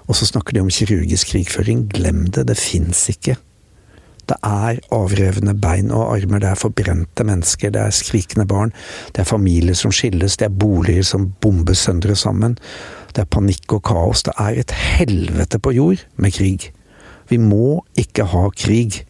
Og 0.10 0.18
så 0.18 0.26
snakker 0.28 0.56
de 0.56 0.64
om 0.64 0.72
kirurgisk 0.74 1.32
krigføring. 1.32 1.86
Glem 1.94 2.26
det, 2.34 2.48
det 2.50 2.58
fins 2.60 3.06
ikke. 3.12 3.38
Det 4.32 4.38
er 4.48 4.80
avrevne 4.96 5.54
bein 5.60 5.91
og 5.91 6.13
armer, 6.15 6.39
det 6.39 6.48
er 6.54 6.60
forbrente 6.60 7.26
mennesker, 7.28 7.74
det 7.74 7.82
er 7.82 7.96
skrikende 7.96 8.46
barn, 8.48 8.72
det 9.12 9.26
er 9.26 9.28
familier 9.28 9.76
som 9.76 9.91
skilles, 9.91 10.38
det 10.39 10.48
er 10.48 10.56
boliger 10.56 11.04
som 11.04 11.34
bombes 11.44 11.84
søndre 11.84 12.15
sammen. 12.15 12.56
Det 13.12 13.26
er 13.26 13.28
panikk 13.28 13.74
og 13.76 13.84
kaos. 13.84 14.24
Det 14.24 14.32
er 14.39 14.62
et 14.62 14.72
helvete 14.72 15.60
på 15.60 15.74
jord 15.76 16.06
med 16.15 16.32
krig. 16.32 16.70
Vi 17.28 17.39
må 17.41 17.82
ikke 18.00 18.24
ha 18.32 18.46
krig. 18.56 19.02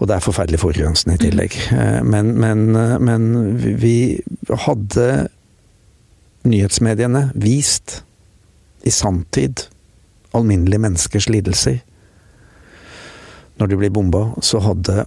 Og 0.00 0.08
det 0.08 0.16
er 0.16 0.24
forferdelig 0.24 0.58
forurensende 0.58 1.14
i 1.14 1.22
tillegg. 1.22 1.54
Men, 2.02 2.32
men, 2.40 2.66
men 3.04 3.28
vi 3.78 4.18
hadde 4.66 5.28
nyhetsmediene 6.50 7.28
vist 7.38 8.00
i 8.82 8.90
sanntid 8.90 9.68
alminnelige 10.34 10.82
menneskers 10.82 11.28
lidelser 11.28 11.78
når 13.60 13.70
de 13.70 13.78
blir 13.80 13.92
bomba, 13.94 14.30
så 14.42 14.62
hadde 14.64 15.04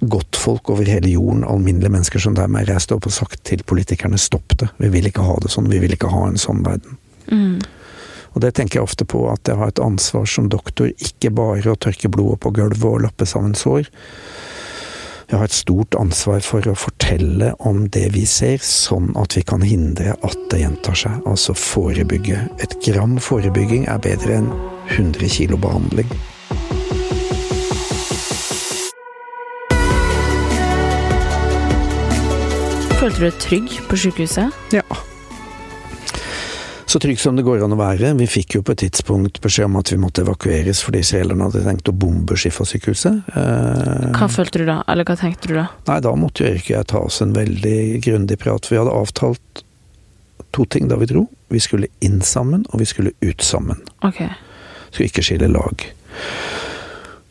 godtfolk 0.00 0.70
over 0.72 0.88
hele 0.88 1.10
jorden, 1.12 1.44
alminnelige 1.44 1.92
mennesker 1.92 2.22
som 2.22 2.36
dermed 2.38 2.70
reiste 2.70 2.96
opp 2.96 3.08
og 3.10 3.12
sagt 3.12 3.42
til 3.44 3.64
politikerne 3.68 4.18
stopp 4.18 4.56
det, 4.62 4.70
vi 4.80 4.88
vil 4.94 5.10
ikke 5.10 5.26
ha 5.26 5.36
det 5.42 5.52
sånn, 5.52 5.68
vi 5.68 5.82
vil 5.82 5.96
ikke 5.96 6.12
ha 6.12 6.24
en 6.28 6.40
sånn 6.40 6.62
verden. 6.64 6.96
Mm. 7.28 7.58
Og 8.30 8.44
det 8.44 8.54
tenker 8.56 8.78
jeg 8.78 8.86
ofte 8.86 9.04
på, 9.04 9.24
at 9.32 9.48
jeg 9.48 9.58
har 9.58 9.72
et 9.72 9.82
ansvar 9.82 10.24
som 10.30 10.48
doktor, 10.48 10.92
ikke 11.02 11.32
bare 11.34 11.74
å 11.74 11.78
tørke 11.78 12.08
blodet 12.12 12.40
på 12.44 12.54
gulvet 12.54 12.86
og 12.86 13.02
lappe 13.04 13.26
sammen 13.28 13.58
sår. 13.58 13.90
Jeg 15.30 15.38
har 15.38 15.46
et 15.46 15.54
stort 15.54 15.94
ansvar 15.94 16.40
for 16.42 16.66
å 16.66 16.74
fortelle 16.74 17.52
om 17.62 17.84
det 17.94 18.08
vi 18.16 18.24
ser, 18.26 18.58
sånn 18.66 19.12
at 19.18 19.36
vi 19.38 19.44
kan 19.46 19.62
hindre 19.62 20.16
at 20.26 20.40
det 20.50 20.64
gjentar 20.64 20.98
seg. 20.98 21.20
Altså 21.22 21.54
forebygge. 21.54 22.40
Et 22.62 22.76
gram 22.86 23.14
forebygging 23.22 23.86
er 23.90 24.02
bedre 24.02 24.40
enn 24.40 24.52
100 24.90 25.30
kilo 25.30 25.60
behandling. 25.60 26.10
Følte 33.00 33.16
du 33.16 33.24
deg 33.30 33.36
trygg 33.40 33.76
på 33.88 33.96
sykehuset? 33.96 34.56
Ja. 34.76 34.82
Så 36.90 36.98
trygg 37.00 37.20
som 37.22 37.36
det 37.38 37.44
går 37.46 37.62
an 37.64 37.72
å 37.72 37.78
være. 37.78 38.10
Vi 38.18 38.26
fikk 38.28 38.58
jo 38.58 38.60
på 38.66 38.74
et 38.74 38.82
tidspunkt 38.82 39.38
beskjed 39.40 39.68
om 39.70 39.78
at 39.80 39.92
vi 39.92 39.96
måtte 40.02 40.24
evakueres 40.24 40.82
fordi 40.84 41.00
israelerne 41.04 41.46
hadde 41.46 41.62
tenkt 41.64 41.88
å 41.88 41.94
bombe 41.96 42.36
Shifa-sykehuset. 42.36 43.30
Eh, 43.30 44.10
Hva 44.18 44.28
følte 44.28 44.60
du 44.60 44.66
da, 44.68 44.80
eller 44.90 45.08
hva 45.08 45.16
tenkte 45.16 45.48
du 45.48 45.54
da? 45.56 45.68
Nei, 45.86 45.96
da 46.04 46.12
måtte 46.18 46.44
jo 46.44 46.50
Erik 46.50 46.66
og 46.66 46.74
jeg 46.74 46.88
ta 46.92 47.02
oss 47.06 47.22
en 47.24 47.32
veldig 47.36 47.78
grundig 48.04 48.36
prat. 48.42 48.68
Vi 48.68 48.80
hadde 48.82 48.92
avtalt 49.00 49.64
to 50.52 50.66
ting 50.68 50.90
da 50.90 50.98
vi 51.00 51.08
dro. 51.08 51.24
Vi 51.48 51.62
skulle 51.62 51.88
inn 52.04 52.20
sammen, 52.26 52.66
og 52.68 52.82
vi 52.82 52.90
skulle 52.90 53.14
ut 53.24 53.46
sammen. 53.46 53.80
Ok. 54.04 54.26
Skulle 54.90 55.08
ikke 55.08 55.24
skille 55.24 55.48
lag. 55.48 55.86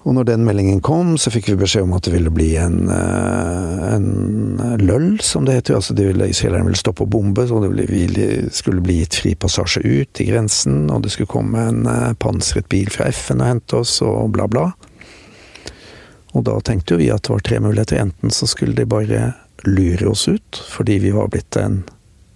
Og 0.07 0.15
når 0.15 0.29
den 0.29 0.45
meldingen 0.47 0.79
kom, 0.79 1.17
så 1.19 1.31
fikk 1.33 1.49
vi 1.51 1.57
beskjed 1.59 1.83
om 1.83 1.95
at 1.97 2.05
det 2.07 2.13
ville 2.13 2.31
bli 2.31 2.53
en, 2.55 2.88
eh, 2.88 3.81
en 3.97 4.77
løll, 4.79 5.19
som 5.19 5.43
det 5.45 5.57
heter. 5.57 5.75
Altså 5.75 5.93
de 5.93 6.05
ville, 6.07 6.29
Israelerne 6.31 6.69
ville 6.69 6.79
stoppe 6.79 7.03
å 7.03 7.09
bombe, 7.09 7.43
så 7.47 7.59
det 7.67 8.53
skulle 8.55 8.83
bli 8.85 9.01
gitt 9.01 9.19
fri 9.19 9.33
passasje 9.35 9.83
ut 9.83 10.13
til 10.15 10.31
grensen, 10.31 10.88
og 10.89 11.03
det 11.03 11.12
skulle 11.12 11.33
komme 11.33 11.67
en 11.67 11.83
eh, 11.85 12.13
pansret 12.15 12.69
bil 12.71 12.88
fra 12.93 13.09
FN 13.12 13.43
og 13.43 13.51
hente 13.51 13.81
oss, 13.81 13.97
og 14.05 14.31
bla, 14.38 14.47
bla. 14.47 14.69
Og 16.31 16.45
da 16.47 16.55
tenkte 16.63 16.95
jo 16.95 17.03
vi 17.03 17.12
at 17.12 17.25
det 17.25 17.35
var 17.35 17.43
tre 17.43 17.59
muligheter. 17.59 17.99
Enten 17.99 18.31
så 18.31 18.47
skulle 18.47 18.77
de 18.77 18.88
bare 18.88 19.33
lure 19.67 20.13
oss 20.13 20.27
ut, 20.31 20.63
fordi 20.71 20.99
vi 21.03 21.12
var 21.12 21.27
blitt 21.33 21.59
en 21.59 21.83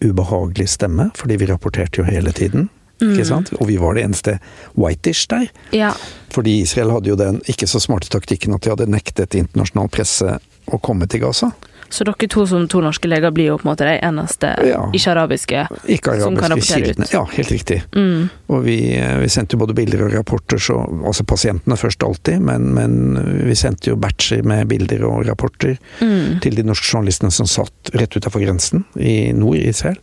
ubehagelig 0.03 0.67
stemme, 0.75 1.13
fordi 1.15 1.39
vi 1.39 1.47
rapporterte 1.47 2.01
jo 2.01 2.09
hele 2.09 2.35
tiden. 2.35 2.67
Ikke 3.11 3.25
sant? 3.27 3.51
Og 3.59 3.67
vi 3.67 3.77
var 3.81 3.93
det 3.97 4.03
eneste 4.07 4.37
whitish 4.79 5.27
der. 5.29 5.49
Ja. 5.75 5.91
Fordi 6.33 6.61
Israel 6.63 6.91
hadde 6.95 7.09
jo 7.13 7.19
den 7.19 7.41
ikke 7.51 7.67
så 7.69 7.79
smarte 7.83 8.09
taktikken 8.09 8.55
at 8.55 8.61
de 8.65 8.73
hadde 8.73 8.89
nektet 8.89 9.35
internasjonal 9.37 9.89
presse 9.93 10.39
å 10.71 10.79
komme 10.81 11.07
til 11.11 11.19
Gaza. 11.25 11.51
Så 11.93 12.01
dere 12.07 12.25
to 12.31 12.41
som 12.49 12.63
to 12.71 12.79
norske 12.81 13.05
leger 13.05 13.29
blir 13.29 13.51
jo 13.51 13.57
på 13.61 13.67
en 13.67 13.69
måte 13.75 13.85
de 13.85 13.99
eneste 14.01 14.49
Ja. 14.65 14.79
ikke-arabiske 14.97 15.67
Ikke 15.93 16.15
som 16.19 16.33
kan 16.35 16.49
rapportere 16.49 16.89
ut. 16.95 17.11
Ja, 17.13 17.21
helt 17.35 17.51
riktig. 17.53 17.83
Mm. 17.93 18.29
Og 18.49 18.63
vi, 18.65 18.95
eh, 18.97 19.19
vi 19.21 19.27
sendte 19.29 19.53
jo 19.53 19.59
både 19.61 19.75
bilder 19.77 20.01
og 20.07 20.13
rapporter, 20.15 20.57
så, 20.57 20.79
altså 21.05 21.23
pasientene 21.23 21.77
først 21.77 22.01
alltid, 22.03 22.41
men, 22.41 22.73
men 22.73 23.45
vi 23.45 23.53
sendte 23.53 23.91
jo 23.91 23.95
batcher 23.95 24.41
med 24.43 24.67
bilder 24.71 25.03
og 25.05 25.27
rapporter 25.27 25.77
Mm. 26.01 26.39
til 26.41 26.55
de 26.55 26.63
norske 26.63 26.89
journalistene 26.89 27.31
som 27.31 27.45
satt 27.45 27.93
rett 27.93 28.17
utafor 28.17 28.41
grensen 28.41 28.85
i 28.97 29.31
nord 29.31 29.57
i 29.57 29.67
Israel. 29.69 29.97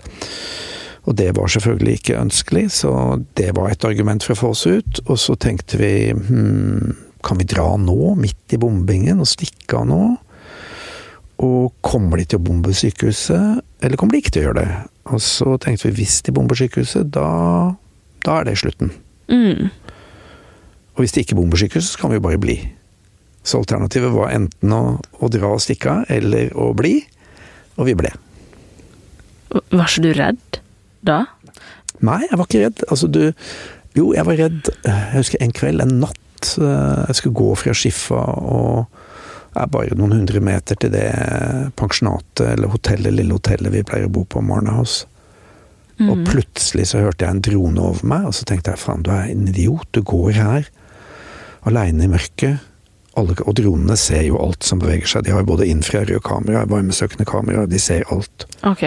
Og 1.10 1.16
det 1.18 1.32
var 1.34 1.50
selvfølgelig 1.50 1.96
ikke 1.98 2.20
ønskelig, 2.20 2.68
så 2.78 2.90
det 3.34 3.50
var 3.56 3.72
et 3.72 3.84
argument 3.84 4.22
for 4.22 4.36
å 4.36 4.40
få 4.44 4.50
oss 4.54 4.66
ut. 4.70 5.00
Og 5.08 5.18
så 5.18 5.34
tenkte 5.42 5.80
vi 5.80 5.92
hm, 6.14 6.92
kan 7.26 7.40
vi 7.40 7.48
dra 7.50 7.74
nå, 7.82 8.14
midt 8.14 8.54
i 8.54 8.60
bombingen, 8.60 9.18
og 9.18 9.28
stikke 9.28 9.80
av 9.80 9.88
nå? 9.90 10.00
Og 11.42 11.72
kommer 11.82 12.20
de 12.20 12.28
til 12.30 12.38
å 12.38 12.44
bombe 12.44 12.72
sykehuset, 12.76 13.58
eller 13.82 13.98
kommer 13.98 14.14
de 14.14 14.22
ikke 14.22 14.36
til 14.36 14.44
å 14.44 14.48
gjøre 14.48 14.62
det? 14.62 14.78
Og 15.10 15.24
så 15.24 15.56
tenkte 15.58 15.88
vi 15.88 16.04
hvis 16.04 16.20
de 16.22 16.36
bomber 16.36 16.58
sykehuset, 16.60 17.10
da, 17.10 17.26
da 18.22 18.38
er 18.38 18.46
det 18.46 18.58
slutten. 18.62 18.94
Mm. 19.32 19.66
Og 20.94 21.02
hvis 21.02 21.16
de 21.16 21.24
ikke 21.24 21.40
bomber 21.40 21.58
sykehuset, 21.58 21.96
så 21.96 22.04
kan 22.04 22.14
vi 22.14 22.20
jo 22.20 22.26
bare 22.28 22.40
bli. 22.40 22.58
Så 23.42 23.58
alternativet 23.64 24.14
var 24.14 24.30
enten 24.36 24.78
å, 24.78 24.82
å 25.00 25.32
dra 25.32 25.56
og 25.56 25.64
stikke 25.64 25.90
av, 25.90 26.08
eller 26.12 26.54
å 26.54 26.70
bli. 26.76 27.00
Og 27.80 27.88
vi 27.88 27.98
ble. 27.98 28.14
Var 29.50 29.86
ikke 29.88 30.06
du 30.06 30.12
redd 30.14 30.60
da? 31.02 31.24
Nei, 32.00 32.20
jeg 32.30 32.38
var 32.38 32.46
ikke 32.48 32.64
redd. 32.66 32.84
Altså, 32.90 33.08
du 33.10 33.32
Jo, 33.94 34.12
jeg 34.14 34.24
var 34.24 34.36
redd. 34.38 34.68
Jeg 34.86 35.12
husker 35.16 35.38
en 35.42 35.52
kveld, 35.52 35.80
en 35.82 35.96
natt. 36.00 36.56
eh, 36.58 37.06
Jeg 37.08 37.16
skulle 37.18 37.34
gå 37.34 37.56
fra 37.58 37.72
Skiffa 37.74 38.20
og 38.48 38.86
er 39.56 39.66
bare 39.66 39.96
noen 39.98 40.12
hundre 40.14 40.40
meter 40.40 40.76
til 40.78 40.90
det 40.94 41.08
pensjonatet 41.76 42.52
eller 42.52 42.68
hotellet, 42.70 43.12
lille 43.12 43.34
hotellet 43.34 43.72
vi 43.74 43.82
pleier 43.82 44.06
å 44.06 44.12
bo 44.14 44.22
på, 44.24 44.40
Marna 44.42 44.76
House. 44.76 45.06
Og 46.00 46.16
Mm. 46.16 46.24
plutselig 46.24 46.86
så 46.86 47.00
hørte 47.02 47.26
jeg 47.26 47.30
en 47.34 47.40
drone 47.42 47.78
over 47.80 48.06
meg, 48.06 48.24
og 48.26 48.32
så 48.32 48.44
tenkte 48.46 48.70
jeg 48.70 48.78
faen, 48.78 49.02
du 49.02 49.10
er 49.10 49.28
en 49.30 49.48
idiot. 49.48 49.84
Du 49.92 50.00
går 50.02 50.32
her 50.32 50.64
aleine 51.66 52.04
i 52.04 52.08
mørket. 52.08 52.60
Alle, 53.16 53.34
og 53.44 53.54
dronene 53.58 53.96
ser 53.98 54.22
jo 54.22 54.38
alt 54.38 54.62
som 54.64 54.78
beveger 54.78 55.06
seg. 55.06 55.24
De 55.24 55.30
har 55.32 55.40
jo 55.42 55.46
både 55.56 55.66
infrarøde 55.66 56.20
kamera, 56.22 56.64
varmesøkende 56.64 57.26
kamera, 57.26 57.66
de 57.66 57.78
ser 57.78 58.04
alt. 58.10 58.46
Ok. 58.64 58.86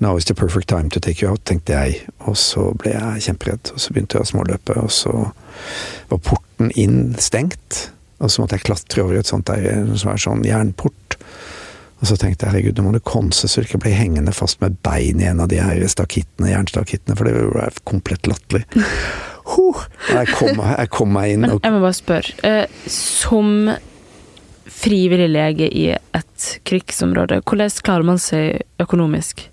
Now 0.00 0.16
is 0.16 0.24
the 0.24 0.34
perfect 0.34 0.68
time 0.68 0.90
to 0.90 1.00
take 1.00 1.24
you 1.24 1.30
out, 1.32 1.42
tenkte 1.44 1.74
jeg. 1.74 2.02
Og 2.30 2.36
så 2.38 2.68
ble 2.78 2.94
jeg 2.94 3.24
kjemperedd. 3.26 3.72
Og 3.74 3.82
så 3.82 3.94
begynte 3.94 4.18
jeg 4.18 4.26
å 4.26 4.30
småløpe, 4.30 4.76
og 4.78 4.92
så 4.94 5.14
var 6.10 6.20
porten 6.22 6.70
inn 6.78 7.16
stengt. 7.18 7.88
Og 8.22 8.30
så 8.30 8.42
måtte 8.42 8.58
jeg 8.58 8.66
klatre 8.66 9.02
over 9.04 9.18
et 9.18 9.30
sånt 9.30 9.50
der, 9.50 9.86
som 9.98 10.12
er 10.12 10.22
sånn 10.22 10.46
jernport. 10.46 11.18
Og 11.98 12.06
så 12.06 12.14
tenkte 12.14 12.46
jeg 12.46 12.52
herregud, 12.52 12.78
nå 12.78 12.86
må 12.86 12.94
du 12.94 13.02
konse 13.02 13.50
så 13.50 13.62
du 13.62 13.66
ikke 13.66 13.82
blir 13.82 13.96
hengende 13.98 14.34
fast 14.34 14.60
med 14.62 14.78
bein 14.86 15.18
i 15.18 15.26
en 15.26 15.42
av 15.42 15.50
de 15.50 15.58
her 15.58 15.82
stakittene, 15.90 16.52
jernstakittene, 16.52 17.18
for 17.18 17.26
det 17.26 17.34
ville 17.34 17.58
være 17.58 17.86
komplett 17.88 18.30
latterlig. 18.30 18.66
Huh, 19.48 19.78
jeg, 20.12 20.28
kom, 20.36 20.58
jeg 20.60 20.90
kom 20.92 21.14
meg 21.16 21.30
inn 21.32 21.46
Men 21.46 21.54
jeg 21.64 21.72
må 21.72 21.78
bare 21.80 21.96
spørre. 21.96 22.34
Eh, 22.44 22.88
som 22.92 23.70
frivillig 24.68 25.30
lege 25.32 25.70
i 25.72 25.86
et 25.96 26.48
krigsområde, 26.68 27.40
hvordan 27.48 27.72
klarer 27.80 28.04
man 28.10 28.20
seg 28.20 28.66
økonomisk? 28.84 29.46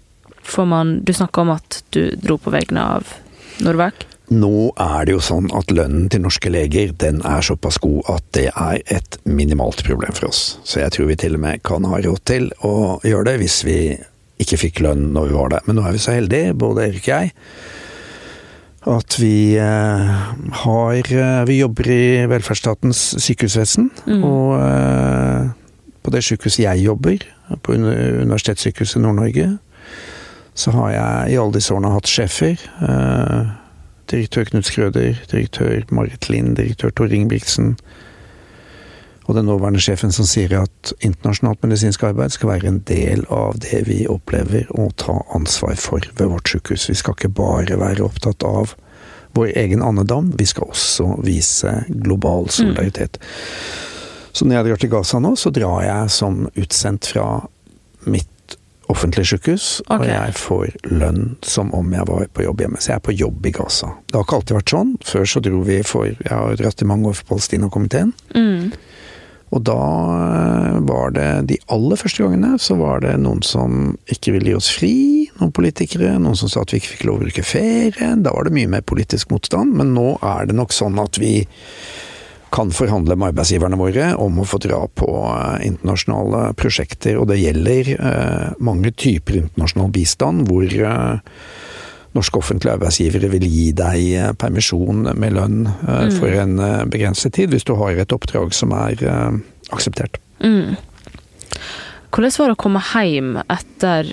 Får 0.46 0.68
man 0.70 1.00
Du 1.06 1.14
snakka 1.14 1.42
om 1.42 1.54
at 1.56 1.82
du 1.96 2.16
dro 2.22 2.38
på 2.38 2.54
vegne 2.54 2.84
av 2.96 3.16
Norvac. 3.66 4.06
Nå 4.34 4.72
er 4.82 5.06
det 5.06 5.14
jo 5.14 5.22
sånn 5.22 5.52
at 5.54 5.70
lønnen 5.70 6.08
til 6.10 6.24
norske 6.24 6.50
leger 6.50 6.96
den 6.98 7.20
er 7.30 7.46
såpass 7.46 7.78
god 7.82 8.08
at 8.10 8.26
det 8.34 8.48
er 8.50 8.80
et 8.90 9.20
minimalt 9.30 9.84
problem 9.86 10.16
for 10.18 10.32
oss. 10.32 10.58
Så 10.66 10.82
jeg 10.82 10.96
tror 10.96 11.12
vi 11.12 11.18
til 11.22 11.38
og 11.38 11.44
med 11.44 11.62
kan 11.66 11.86
ha 11.86 12.00
råd 12.02 12.24
til 12.26 12.50
å 12.66 12.98
gjøre 13.06 13.30
det 13.30 13.36
hvis 13.44 13.60
vi 13.68 13.80
ikke 14.42 14.60
fikk 14.66 14.82
lønn 14.84 15.12
når 15.16 15.30
vi 15.30 15.38
var 15.38 15.54
der. 15.54 15.66
Men 15.68 15.78
nå 15.78 15.86
er 15.86 15.96
vi 15.96 16.02
så 16.02 16.16
heldige, 16.18 16.56
både 16.58 16.88
Erik 16.90 17.06
og 17.06 17.14
jeg, 17.14 17.36
at 18.96 19.18
vi 19.18 19.36
eh, 19.58 20.10
har 20.62 20.98
eh, 21.10 21.46
Vi 21.50 21.56
jobber 21.58 21.88
i 21.90 22.26
velferdsstatens 22.30 23.00
sykehusvesen. 23.24 23.88
Mm. 24.06 24.26
Og 24.28 24.52
eh, 24.60 25.48
på 26.06 26.14
det 26.14 26.22
sykehuset 26.26 26.66
jeg 26.68 26.84
jobber, 26.86 27.24
på 27.66 27.78
Uni- 27.78 27.96
Universitetssykehuset 28.26 29.02
Nord-Norge, 29.02 29.56
så 30.56 30.72
har 30.72 30.92
jeg 30.94 31.34
i 31.34 31.38
alle 31.40 31.58
disse 31.58 31.74
årene 31.76 31.92
hatt 31.92 32.10
sjefer. 32.10 32.60
Eh, 32.88 33.54
direktør 34.12 34.48
Knut 34.50 34.70
Skrøder, 34.70 35.20
direktør 35.32 35.84
Marit 35.92 36.30
Lind, 36.32 36.56
direktør 36.60 36.94
Tor 36.96 37.12
Ingebrigtsen. 37.12 37.76
Og 39.26 39.36
den 39.36 39.48
nåværende 39.50 39.82
sjefen 39.82 40.14
som 40.14 40.28
sier 40.30 40.54
at 40.62 40.94
internasjonalt 41.04 41.64
medisinsk 41.66 42.04
arbeid 42.06 42.36
skal 42.36 42.52
være 42.54 42.70
en 42.70 42.82
del 42.88 43.26
av 43.34 43.58
det 43.64 43.82
vi 43.88 44.04
opplever 44.08 44.70
og 44.78 44.94
ta 45.02 45.18
ansvar 45.36 45.76
for 45.82 46.06
ved 46.16 46.30
vårt 46.30 46.52
sykehus. 46.52 46.90
Vi 46.92 46.98
skal 47.00 47.18
ikke 47.18 47.34
bare 47.36 47.80
være 47.82 48.06
opptatt 48.06 48.46
av 48.46 48.76
vår 49.36 49.52
egen 49.60 49.82
andedam, 49.84 50.30
vi 50.38 50.46
skal 50.48 50.70
også 50.70 51.10
vise 51.26 51.74
global 51.90 52.48
solidaritet. 52.54 53.20
Så 54.32 54.46
når 54.46 54.56
jeg 54.56 54.68
drar 54.68 54.80
til 54.84 54.92
Gaza 54.94 55.20
nå, 55.20 55.34
så 55.36 55.52
drar 55.52 55.82
jeg 55.84 56.14
som 56.14 56.46
utsendt 56.56 57.10
fra 57.12 57.28
mitt 58.06 58.30
offentlige 58.92 59.32
sykehus, 59.34 59.68
okay. 59.88 59.98
og 59.98 60.10
jeg 60.10 60.34
får 60.40 60.66
lønn 60.92 61.36
som 61.46 61.72
om 61.76 61.94
jeg 61.94 62.08
var 62.10 62.28
på 62.34 62.46
jobb 62.46 62.66
hjemme. 62.66 62.82
Så 62.82 62.92
jeg 62.92 63.00
er 63.00 63.06
på 63.06 63.16
jobb 63.16 63.48
i 63.48 63.54
Gaza. 63.56 63.94
Det 64.06 64.18
har 64.18 64.28
ikke 64.28 64.42
alltid 64.42 64.60
vært 64.60 64.74
sånn. 64.76 64.92
Før 65.06 65.32
så 65.32 65.42
dro 65.46 65.62
vi 65.66 65.80
for 65.86 66.10
Jeg 66.10 66.32
har 66.32 66.60
dratt 66.60 66.84
i 66.84 66.90
mange 66.90 67.10
år 67.10 67.18
for 67.20 67.36
Palestinakomiteen. 67.36 68.14
Mm. 68.36 68.76
Og 69.56 69.62
da 69.64 69.82
eh, 70.12 70.80
var 70.90 71.14
det 71.16 71.28
de 71.52 71.58
aller 71.72 72.00
første 72.00 72.24
gangene 72.24 72.58
så 72.62 72.78
var 72.80 73.04
det 73.06 73.14
noen 73.22 73.44
som 73.46 73.94
ikke 74.12 74.34
ville 74.36 74.52
gi 74.52 74.58
oss 74.58 74.72
fri, 74.74 74.96
noen 75.40 75.54
politikere. 75.56 76.16
Noen 76.22 76.38
som 76.40 76.52
sa 76.52 76.66
at 76.66 76.74
vi 76.74 76.82
ikke 76.82 76.96
fikk 76.96 77.06
lov 77.08 77.20
å 77.20 77.26
bruke 77.28 77.46
ferie. 77.46 78.12
Da 78.26 78.34
var 78.34 78.48
det 78.48 78.56
mye 78.58 78.72
mer 78.72 78.86
politisk 78.86 79.32
motstand. 79.34 79.78
Men 79.80 79.94
nå 79.96 80.16
er 80.26 80.50
det 80.50 80.58
nok 80.58 80.76
sånn 80.76 81.00
at 81.02 81.22
vi 81.22 81.38
kan 82.50 82.72
forhandle 82.72 83.16
med 83.16 83.34
arbeidsgiverne 83.34 83.78
våre 83.80 84.10
om 84.22 84.40
å 84.40 84.48
få 84.48 84.60
dra 84.64 84.82
på 84.88 85.10
eh, 85.28 85.68
internasjonale 85.68 86.54
prosjekter. 86.60 87.20
Og 87.20 87.30
det 87.32 87.42
gjelder 87.42 87.92
eh, 87.96 88.50
mange 88.64 88.94
typer 88.96 89.42
internasjonal 89.42 89.92
bistand 89.96 90.46
hvor 90.50 90.66
eh, 90.66 91.40
norske 92.16 92.40
offentlige 92.40 92.78
arbeidsgivere 92.78 93.32
vil 93.34 93.48
gi 93.50 93.66
deg 93.76 94.38
permisjon 94.40 95.10
med 95.20 95.36
lønn 95.36 95.66
eh, 95.68 96.08
for 96.16 96.32
en 96.32 96.60
begrenset 96.92 97.36
tid, 97.36 97.52
hvis 97.52 97.68
du 97.68 97.76
har 97.80 98.00
et 98.00 98.16
oppdrag 98.16 98.56
som 98.56 98.76
er 98.78 99.04
akseptert. 99.74 100.22
Mm. 100.40 100.78
Hvordan 102.16 102.38
var 102.38 102.52
det 102.52 102.56
å 102.56 102.62
komme 102.62 102.82
hjem 102.84 103.38
etter 103.42 104.10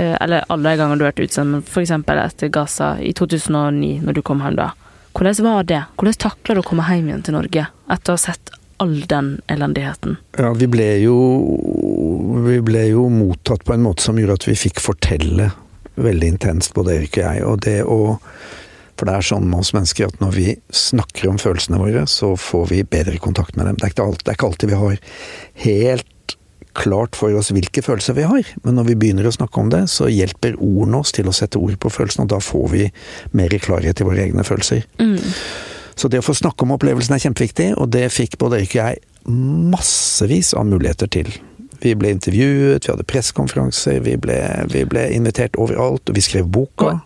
Eller 0.00 0.46
alle 0.48 0.70
de 0.72 0.78
gangene 0.80 0.96
du 0.96 1.04
har 1.04 1.10
vært 1.10 1.26
utsendt, 1.26 1.68
f.eks. 1.68 1.90
etter 1.92 2.48
Gaza 2.52 2.94
i 3.04 3.12
2009, 3.16 4.00
når 4.04 4.16
du 4.16 4.22
kom 4.24 4.40
hjem 4.40 4.56
da. 4.56 4.70
Hvordan 5.16 5.44
var 5.44 5.66
det? 5.68 5.82
Hvordan 5.98 6.18
takla 6.22 6.56
du 6.56 6.62
å 6.62 6.66
komme 6.66 6.86
hjem 6.88 7.10
igjen 7.10 7.24
til 7.26 7.36
Norge 7.36 7.66
etter 7.90 8.12
å 8.12 8.16
ha 8.16 8.22
sett 8.22 8.52
all 8.80 8.94
den 9.10 9.32
elendigheten? 9.52 10.16
Ja, 10.38 10.52
vi 10.56 10.68
ble 10.70 10.92
jo 11.02 11.16
Vi 12.40 12.60
ble 12.64 12.86
jo 12.88 13.08
mottatt 13.12 13.66
på 13.66 13.74
en 13.74 13.82
måte 13.84 14.04
som 14.06 14.18
gjorde 14.18 14.38
at 14.38 14.46
vi 14.48 14.54
fikk 14.56 14.80
fortelle 14.80 15.50
veldig 16.00 16.28
intenst, 16.36 16.72
både 16.74 16.94
Erik 16.96 17.18
og 17.18 17.24
jeg. 17.26 17.44
Og 17.44 17.60
det 17.66 17.80
å 17.84 18.00
For 19.00 19.08
det 19.08 19.14
er 19.16 19.24
sånn 19.24 19.46
med 19.48 19.62
oss 19.62 19.72
mennesker 19.72 20.10
at 20.10 20.18
når 20.20 20.32
vi 20.34 20.48
snakker 20.76 21.30
om 21.30 21.38
følelsene 21.40 21.78
våre, 21.80 22.02
så 22.04 22.34
får 22.36 22.66
vi 22.68 22.82
bedre 22.84 23.16
kontakt 23.16 23.56
med 23.56 23.64
dem. 23.64 23.78
Det 23.80 23.86
er 23.86 23.94
ikke, 23.94 24.04
alltid, 24.04 24.24
det 24.26 24.32
er 24.32 24.36
ikke 24.36 24.48
alltid 24.50 24.68
vi 24.68 24.80
har 24.82 24.98
helt 25.64 26.10
klart 26.78 27.18
for 27.18 27.34
oss 27.38 27.50
hvilke 27.54 27.82
følelser 27.84 28.16
vi 28.18 28.28
har, 28.28 28.52
men 28.64 28.78
når 28.78 28.90
vi 28.90 28.98
begynner 29.02 29.28
å 29.28 29.34
snakke 29.34 29.62
om 29.62 29.72
det, 29.72 29.84
så 29.90 30.08
hjelper 30.10 30.58
ordene 30.58 31.02
oss 31.02 31.14
til 31.16 31.28
å 31.30 31.34
sette 31.34 31.60
ord 31.60 31.76
på 31.82 31.92
følelsene, 31.92 32.26
og 32.26 32.32
da 32.34 32.40
får 32.44 32.66
vi 32.74 32.86
mer 33.36 33.56
klarhet 33.62 34.00
i 34.00 34.06
våre 34.06 34.24
egne 34.28 34.46
følelser. 34.46 34.86
Mm. 35.02 35.18
Så 36.00 36.08
det 36.08 36.22
å 36.22 36.24
få 36.24 36.36
snakke 36.36 36.64
om 36.64 36.74
opplevelsen 36.76 37.16
er 37.16 37.24
kjempeviktig, 37.26 37.72
og 37.76 37.90
det 37.92 38.06
fikk 38.14 38.38
både 38.40 38.62
Erik 38.62 38.76
og 38.78 38.82
jeg 38.82 39.00
massevis 39.74 40.54
av 40.56 40.68
muligheter 40.70 41.10
til. 41.12 41.32
Vi 41.80 41.94
ble 41.96 42.10
intervjuet, 42.14 42.84
vi 42.86 42.92
hadde 42.92 43.06
pressekonferanser, 43.08 44.00
vi, 44.04 44.16
vi 44.72 44.84
ble 44.84 45.04
invitert 45.16 45.56
overalt, 45.60 46.08
og 46.08 46.16
vi 46.18 46.24
skrev 46.24 46.48
boka. 46.52 46.98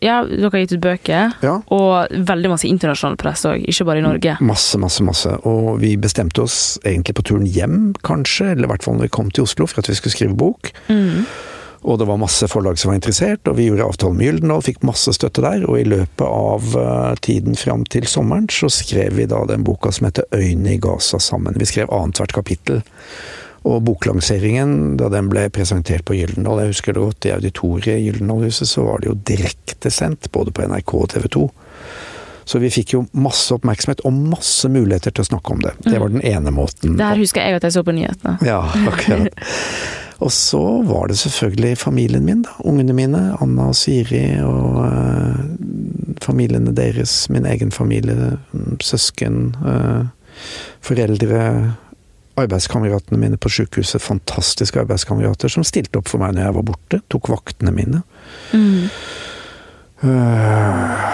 Ja, 0.00 0.22
dere 0.24 0.50
har 0.50 0.62
gitt 0.62 0.72
ut 0.76 0.84
bøker, 0.84 1.34
Ja. 1.44 1.58
og 1.72 2.12
veldig 2.28 2.50
masse 2.52 2.68
internasjonal 2.68 3.16
presse 3.20 3.48
òg, 3.50 3.64
ikke 3.68 3.84
bare 3.88 4.00
i 4.00 4.06
Norge. 4.06 4.36
Masse, 4.40 4.78
masse, 4.80 5.04
masse. 5.04 5.34
Og 5.48 5.80
vi 5.80 5.96
bestemte 5.96 6.42
oss 6.44 6.78
egentlig 6.84 7.14
på 7.18 7.24
turen 7.32 7.46
hjem, 7.46 7.94
kanskje, 8.04 8.52
eller 8.52 8.68
i 8.68 8.72
hvert 8.72 8.84
fall 8.84 8.96
når 8.96 9.08
vi 9.08 9.16
kom 9.18 9.30
til 9.30 9.44
Oslo 9.44 9.66
for 9.68 9.80
at 9.80 9.88
vi 9.88 9.94
skulle 9.98 10.16
skrive 10.16 10.36
bok. 10.36 10.72
Mm. 10.88 11.24
Og 11.88 11.98
det 12.00 12.08
var 12.08 12.18
masse 12.18 12.48
forlag 12.50 12.78
som 12.78 12.90
var 12.90 12.96
interessert, 12.98 13.46
og 13.46 13.54
vi 13.56 13.68
gjorde 13.68 13.86
avtale 13.86 14.16
med 14.16 14.26
Gyldendal, 14.26 14.64
fikk 14.66 14.82
masse 14.82 15.12
støtte 15.14 15.44
der. 15.44 15.62
Og 15.68 15.78
i 15.78 15.86
løpet 15.86 16.24
av 16.26 16.72
eh, 16.80 17.12
tiden 17.22 17.54
fram 17.56 17.84
til 17.86 18.08
sommeren 18.10 18.48
så 18.50 18.70
skrev 18.72 19.14
vi 19.14 19.28
da 19.30 19.44
den 19.46 19.64
boka 19.64 19.92
som 19.94 20.08
heter 20.08 20.26
'Øyne 20.32 20.74
i 20.74 20.78
Gaza' 20.82 21.20
sammen. 21.22 21.54
Vi 21.58 21.68
skrev 21.70 21.92
annethvert 21.94 22.34
kapittel. 22.34 22.82
Og 23.68 23.82
boklanseringen, 23.84 24.96
da 25.00 25.10
den 25.12 25.28
ble 25.28 25.48
presentert 25.52 26.06
på 26.08 26.16
Gyldendal, 26.16 26.62
jeg 26.62 26.72
husker 26.72 26.96
det 26.96 27.04
godt, 27.04 27.28
i 27.28 27.34
auditoriet 27.34 27.98
i 27.98 28.06
Gyldendalhuset, 28.06 28.70
så 28.70 28.86
var 28.86 29.02
det 29.02 29.10
jo 29.10 29.18
direktesendt 29.28 30.30
både 30.32 30.54
på 30.56 30.64
NRK 30.70 30.94
og 30.96 31.10
TV 31.12 31.28
2. 31.36 31.44
Så 32.48 32.60
vi 32.62 32.70
fikk 32.72 32.94
jo 32.94 33.02
masse 33.12 33.52
oppmerksomhet 33.52 34.00
og 34.08 34.16
masse 34.32 34.70
muligheter 34.72 35.12
til 35.12 35.26
å 35.26 35.28
snakke 35.28 35.52
om 35.52 35.60
det. 35.66 35.74
Det 35.84 35.98
var 36.00 36.14
den 36.14 36.24
ene 36.24 36.52
måten. 36.54 36.96
Det 36.96 37.04
her 37.04 37.20
husker 37.20 37.44
jeg 37.44 37.58
at 37.58 37.66
jeg 37.68 37.76
så 37.76 37.82
på 37.84 37.92
nyhetene. 37.92 38.38
Ja, 38.48 38.62
akkurat. 38.88 39.36
Og 40.18 40.32
så 40.34 40.82
var 40.82 41.06
det 41.06 41.18
selvfølgelig 41.20 41.78
familien 41.78 42.24
min, 42.26 42.40
da. 42.42 42.56
Ungene 42.66 42.96
mine. 42.96 43.20
Anna 43.38 43.68
og 43.70 43.76
Siri 43.78 44.40
og 44.42 44.80
uh, 44.82 45.36
familiene 46.24 46.72
deres. 46.74 47.28
Min 47.30 47.46
egen 47.46 47.70
familie. 47.70 48.32
Søsken. 48.82 49.52
Uh, 49.62 50.08
foreldre. 50.82 51.44
Arbeidskameratene 52.42 53.20
mine 53.20 53.38
på 53.40 53.50
sykehuset. 53.52 54.02
Fantastiske 54.02 54.80
arbeidskamerater 54.82 55.52
som 55.52 55.66
stilte 55.66 56.00
opp 56.00 56.10
for 56.10 56.22
meg 56.22 56.36
når 56.36 56.46
jeg 56.46 56.56
var 56.58 56.68
borte. 56.72 57.02
Tok 57.12 57.30
vaktene 57.32 57.74
mine. 57.74 58.02
Mm. 58.52 58.88
Uh, 59.98 61.06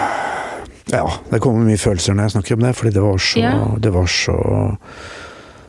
ja, 0.93 1.05
det 1.31 1.41
kommer 1.41 1.65
mye 1.65 1.81
følelser 1.81 2.13
når 2.13 2.27
jeg 2.27 2.35
snakker 2.37 2.57
om 2.57 2.65
det, 2.67 2.73
fordi 2.77 2.95
det 2.95 3.05
var 3.05 3.21
så, 3.21 3.39
yeah. 3.41 3.77
det 3.81 3.93
var 3.95 4.11
så 4.11 4.35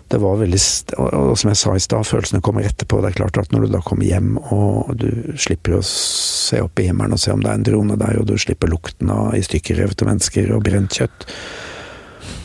det 0.09 0.19
var 0.23 0.37
veldig 0.39 0.59
Og 1.03 1.39
som 1.39 1.51
jeg 1.51 1.59
sa 1.59 1.73
i 1.75 1.83
stad, 1.83 2.07
følelsene 2.07 2.43
kommer 2.45 2.67
etterpå. 2.67 3.01
Det 3.03 3.11
er 3.11 3.19
klart 3.19 3.39
at 3.41 3.51
når 3.51 3.67
du 3.67 3.73
da 3.75 3.81
kommer 3.83 4.07
hjem 4.07 4.37
og 4.55 4.93
du 5.01 5.35
slipper 5.41 5.79
å 5.79 5.83
se 5.83 6.61
opp 6.63 6.79
i 6.79 6.87
himmelen 6.87 7.17
og 7.17 7.23
se 7.23 7.35
om 7.35 7.43
det 7.43 7.51
er 7.51 7.59
en 7.59 7.67
drone 7.67 7.97
der, 7.99 8.21
og 8.21 8.29
du 8.29 8.37
slipper 8.39 8.71
lukten 8.71 9.11
av 9.11 9.35
i 9.35 9.43
stykker 9.43 9.81
revete 9.81 10.07
mennesker 10.07 10.53
og 10.55 10.63
brent 10.69 10.95
kjøtt, 11.01 11.27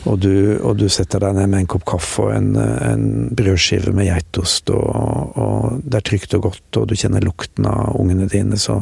og 0.08 0.18
du, 0.22 0.32
og 0.60 0.78
du, 0.80 0.88
setter 0.90 1.22
deg 1.22 1.36
ned 1.36 1.50
med 1.52 1.62
en 1.62 1.70
kopp 1.74 1.84
kaffe 1.88 2.26
og 2.26 2.32
en, 2.34 2.54
en 2.58 3.04
brødskive 3.38 3.94
med 3.94 4.08
geitost, 4.10 4.72
og, 4.74 5.36
og, 5.38 5.82
det 5.84 6.00
er 6.00 6.06
trygt 6.08 6.38
og 6.38 6.48
godt, 6.48 6.80
og 6.80 6.88
du 6.90 6.96
kjenner 6.98 7.24
lukten 7.24 7.68
av 7.70 7.94
ungene 8.00 8.26
dine, 8.30 8.58
så, 8.58 8.80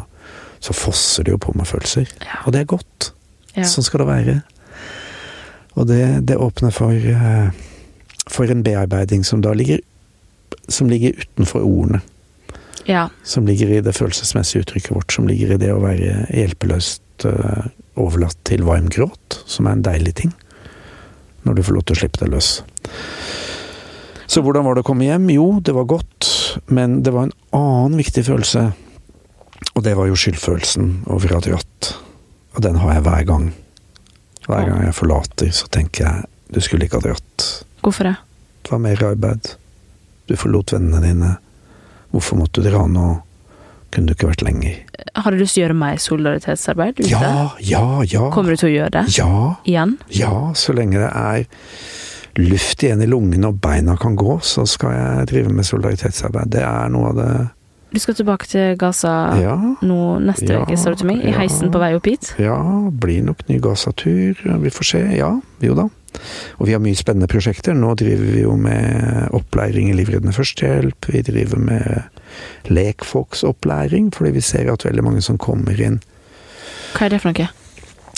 så 0.60 0.76
fosser 0.76 1.28
det 1.28 1.36
jo 1.36 1.42
på 1.44 1.56
med 1.58 1.68
følelser. 1.68 2.08
Ja. 2.24 2.44
Og 2.46 2.56
det 2.56 2.64
er 2.64 2.70
godt. 2.72 3.10
Ja. 3.56 3.66
Sånn 3.68 3.84
skal 3.84 4.04
det 4.04 4.12
være. 4.12 4.38
Og 5.78 5.86
det, 5.90 6.02
det 6.26 6.38
åpner 6.40 6.72
for 6.74 6.94
eh, 6.94 7.50
for 8.30 8.50
en 8.50 8.62
bearbeiding 8.62 9.24
som 9.24 9.42
da 9.42 9.52
ligger, 9.56 9.80
som 10.68 10.90
ligger 10.90 11.18
utenfor 11.18 11.64
ordene. 11.66 12.00
Ja. 12.88 13.08
Som 13.26 13.46
ligger 13.46 13.70
i 13.70 13.82
det 13.84 13.94
følelsesmessige 13.96 14.64
uttrykket 14.64 14.94
vårt, 14.96 15.12
som 15.12 15.28
ligger 15.28 15.54
i 15.54 15.60
det 15.60 15.72
å 15.74 15.82
være 15.82 16.24
hjelpeløst 16.32 17.26
uh, 17.28 17.66
overlatt 18.00 18.38
til 18.48 18.64
varm 18.66 18.88
gråt, 18.92 19.40
som 19.50 19.68
er 19.68 19.78
en 19.78 19.84
deilig 19.86 20.14
ting. 20.22 20.32
Når 21.46 21.56
du 21.56 21.62
får 21.64 21.76
lov 21.76 21.86
til 21.88 21.96
å 21.96 22.00
slippe 22.02 22.20
det 22.22 22.30
løs. 22.32 22.50
Så 24.30 24.42
hvordan 24.44 24.66
var 24.66 24.76
det 24.76 24.84
å 24.84 24.86
komme 24.86 25.08
hjem? 25.08 25.26
Jo, 25.34 25.46
det 25.64 25.74
var 25.74 25.88
godt, 25.90 26.28
men 26.70 27.00
det 27.02 27.14
var 27.14 27.26
en 27.26 27.36
annen 27.56 27.98
viktig 27.98 28.22
følelse. 28.28 28.68
Og 29.74 29.82
det 29.86 29.96
var 29.98 30.06
jo 30.10 30.18
skyldfølelsen 30.18 30.92
over 31.10 31.36
at 31.38 31.48
ha. 31.50 31.94
Og 32.54 32.62
den 32.64 32.78
har 32.82 32.94
jeg 32.94 33.06
hver 33.06 33.26
gang. 33.26 33.48
Hver 34.46 34.68
gang 34.68 34.84
jeg 34.84 34.96
forlater, 34.96 35.50
så 35.54 35.66
tenker 35.72 36.06
jeg 36.06 36.28
du 36.50 36.60
skulle 36.62 36.86
ikke 36.86 36.98
ha 36.98 37.08
dratt. 37.10 37.48
Hvorfor 37.82 38.08
det? 38.10 38.16
Det 38.66 38.72
var 38.72 38.82
mer 38.82 39.04
arbeid. 39.06 39.52
Du 40.26 40.36
forlot 40.38 40.74
vennene 40.74 41.02
dine. 41.04 41.32
Hvorfor 42.10 42.40
måtte 42.40 42.62
du 42.62 42.70
dra 42.70 42.84
nå? 42.90 43.08
Kunne 43.90 44.06
du 44.10 44.14
ikke 44.14 44.30
vært 44.30 44.44
lenger? 44.46 44.76
Har 45.18 45.34
du 45.34 45.40
lyst 45.40 45.56
til 45.56 45.62
å 45.62 45.66
gjøre 45.66 45.78
mer 45.80 45.96
solidaritetsarbeid 46.02 47.00
ute? 47.00 47.10
Ja, 47.10 47.48
ja, 47.58 47.84
ja. 48.06 48.28
Kommer 48.34 48.54
du 48.54 48.60
til 48.60 48.70
å 48.70 48.74
gjøre 48.74 48.92
det? 49.00 49.06
Ja. 49.18 49.56
Igjen? 49.66 49.96
Ja, 50.14 50.34
så 50.54 50.74
lenge 50.76 51.02
det 51.02 51.10
er 51.10 51.46
luft 52.38 52.84
igjen 52.86 53.02
i 53.02 53.08
lungene 53.10 53.50
og 53.50 53.58
beina 53.62 53.96
kan 53.98 54.14
gå, 54.18 54.38
så 54.46 54.62
skal 54.68 54.94
jeg 54.94 55.30
drive 55.32 55.54
med 55.54 55.66
solidaritetsarbeid. 55.66 56.52
Det 56.54 56.62
er 56.62 56.92
noe 56.94 57.10
av 57.10 57.18
det 57.18 57.32
du 57.90 57.98
skal 57.98 58.16
tilbake 58.18 58.46
til 58.50 58.76
Gaza 58.78 59.12
ja, 59.40 59.56
nå 59.82 60.00
neste 60.22 60.52
ja, 60.54 60.64
uke, 60.64 60.76
sa 60.78 60.92
du 60.92 61.00
til 61.00 61.10
meg? 61.10 61.24
I 61.24 61.32
ja, 61.32 61.40
heisen 61.42 61.72
på 61.74 61.80
vei 61.82 61.92
opp 61.98 62.06
hit? 62.06 62.34
Ja, 62.42 62.58
blir 62.90 63.24
nok 63.26 63.42
ny 63.50 63.58
Gaza-tur. 63.62 64.38
Vi 64.62 64.74
får 64.74 64.90
se. 64.92 65.02
Ja, 65.18 65.32
jo 65.64 65.78
da. 65.78 65.88
Og 66.58 66.68
vi 66.68 66.74
har 66.74 66.82
mye 66.82 66.98
spennende 66.98 67.30
prosjekter. 67.30 67.74
Nå 67.76 67.94
driver 67.98 68.26
vi 68.34 68.44
jo 68.44 68.56
med 68.58 69.30
opplæring 69.36 69.90
i 69.90 69.96
livreddende 69.98 70.34
førstehjelp. 70.36 71.10
Vi 71.14 71.22
driver 71.26 71.62
med 71.62 72.70
lekfolksopplæring, 72.70 74.10
fordi 74.14 74.34
vi 74.36 74.44
ser 74.44 74.70
at 74.72 74.86
veldig 74.86 75.06
mange 75.06 75.24
som 75.24 75.38
kommer 75.40 75.78
inn 75.80 75.98
Hva 76.94 77.06
er 77.06 77.14
det 77.14 77.22
for 77.22 77.30
noe? 77.30 77.48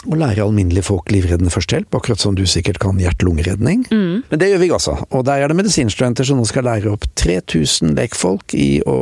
Å 0.02 0.16
lære 0.18 0.42
alminnelige 0.42 0.88
folk 0.88 1.12
livreddende 1.14 1.52
førstehjelp, 1.54 1.94
akkurat 1.94 2.18
som 2.18 2.34
du 2.34 2.42
sikkert 2.48 2.80
kan 2.82 2.98
hjerte-lungeredning. 2.98 3.84
Mm. 3.92 4.24
Men 4.32 4.40
det 4.40 4.48
gjør 4.50 4.62
vi 4.64 4.66
i 4.66 4.72
Gaza. 4.72 4.96
Og 5.14 5.22
der 5.28 5.44
er 5.44 5.52
det 5.52 5.58
medisinstudenter 5.60 6.26
som 6.26 6.40
nå 6.40 6.46
skal 6.48 6.66
lære 6.66 6.90
opp 6.90 7.06
3000 7.20 7.94
lekfolk 8.00 8.56
i 8.58 8.82
å 8.82 8.96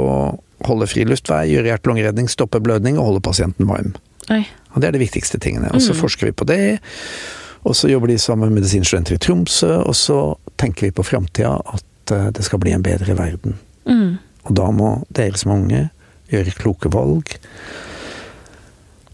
holde 0.67 0.89
fri 0.91 1.05
luftvei, 1.09 1.45
gjøre 1.53 1.73
hjerte-lungeredning, 1.73 2.31
stoppe 2.31 2.61
blødning 2.63 2.99
og 2.99 3.11
holde 3.11 3.25
pasienten 3.25 3.69
varm. 3.71 3.95
Oi. 4.31 4.45
Og 4.75 4.83
det 4.83 4.91
er 4.91 4.97
de 4.97 5.03
viktigste 5.03 5.41
tingene. 5.43 5.71
Og 5.75 5.83
så 5.83 5.95
mm. 5.95 6.01
forsker 6.01 6.31
vi 6.31 6.37
på 6.37 6.47
det. 6.49 6.79
Og 7.69 7.77
så 7.77 7.91
jobber 7.91 8.13
de 8.13 8.19
sammen 8.19 8.49
med 8.49 8.61
medisinstudenter 8.61 9.19
i 9.19 9.21
Tromsø, 9.21 9.75
og 9.83 9.97
så 9.99 10.21
tenker 10.61 10.89
vi 10.89 10.97
på 10.97 11.05
framtida 11.05 11.59
at 11.75 12.15
eh, 12.15 12.31
det 12.37 12.47
skal 12.47 12.63
bli 12.63 12.73
en 12.73 12.85
bedre 12.85 13.17
verden. 13.19 13.59
Mm. 13.89 14.17
Og 14.49 14.57
da 14.57 14.71
må 14.73 14.95
dere 15.13 15.41
som 15.41 15.53
unge 15.59 15.89
gjøre 16.31 16.57
kloke 16.57 16.93
valg. 16.93 17.35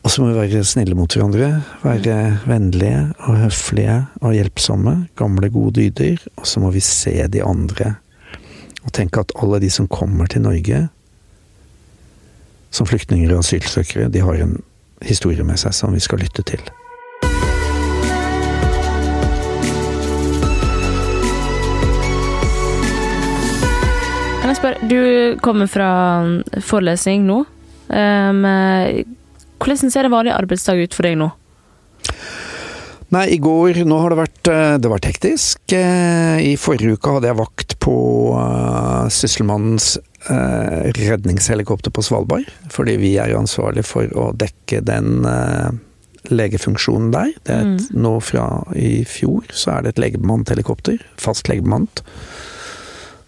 Og 0.07 0.13
så 0.13 0.23
må 0.23 0.31
vi 0.31 0.39
være 0.39 0.63
snille 0.63 0.95
mot 0.95 1.11
hverandre. 1.11 1.49
Være 1.83 2.17
vennlige 2.47 3.01
og 3.27 3.41
høflige 3.41 3.97
og 4.21 4.37
hjelpsomme. 4.37 4.95
Gamle, 5.19 5.51
gode 5.51 5.81
dyder. 5.81 6.21
Og 6.39 6.47
så 6.47 6.63
må 6.63 6.71
vi 6.71 6.83
se 6.85 7.17
de 7.27 7.43
andre. 7.43 7.97
Og 8.85 8.93
tenke 8.95 9.25
at 9.25 9.35
alle 9.43 9.59
de 9.65 9.71
som 9.73 9.89
kommer 9.91 10.31
til 10.31 10.45
Norge 10.45 10.85
som 12.71 12.89
flyktninger 12.89 13.33
og 13.35 13.45
asylsøkere, 13.45 14.09
de 14.13 14.25
har 14.25 14.43
en 14.43 14.59
historie 15.05 15.45
med 15.45 15.61
seg 15.61 15.75
som 15.77 15.95
vi 15.95 16.03
skal 16.03 16.23
lytte 16.23 16.45
til. 16.47 16.63
Kan 24.41 24.53
jeg 24.53 24.59
spørre, 24.61 24.89
du 24.89 25.37
kommer 25.43 25.67
fra 25.71 25.91
forelesning 26.65 27.27
nå. 27.27 27.43
Um, 27.87 28.47
hvordan 29.63 29.91
ser 29.91 30.07
en 30.07 30.15
vanlig 30.15 30.35
arbeidsdag 30.35 30.85
ut 30.87 30.95
for 30.95 31.07
deg 31.07 31.19
nå? 31.19 31.31
Nei, 33.15 33.27
i 33.37 33.39
går 33.39 33.85
Nå 33.87 34.01
har 34.03 34.11
det 34.11 34.19
vært 34.19 34.49
eh, 34.51 34.77
Det 34.83 34.91
var 34.91 35.03
teknisk. 35.03 35.61
Eh, 35.77 36.41
I 36.43 36.57
forrige 36.59 36.97
uke 36.97 37.13
hadde 37.15 37.31
jeg 37.31 37.39
vakt 37.39 37.77
på 37.83 37.97
uh, 38.35 39.07
Sysselmannens 39.13 39.95
uh, 40.31 40.87
redningshelikopter 40.97 41.93
på 41.95 42.05
Svalbard. 42.05 42.49
Fordi 42.73 42.97
vi 43.01 43.17
er 43.23 43.37
ansvarlig 43.39 43.87
for 43.89 44.11
å 44.19 44.31
dekke 44.37 44.83
den 44.87 45.27
eh, 45.29 45.71
legefunksjonen 46.33 47.13
der. 47.15 47.33
Det 47.47 47.55
er 47.55 47.65
et, 47.65 47.89
mm. 47.91 48.03
Nå 48.03 48.17
fra 48.25 48.47
i 48.75 49.01
fjor 49.09 49.47
så 49.55 49.77
er 49.77 49.85
det 49.85 49.95
et 49.95 50.05
legebemannet 50.07 50.55
helikopter. 50.55 51.01
Fast 51.21 51.51
legebemannet. 51.51 52.03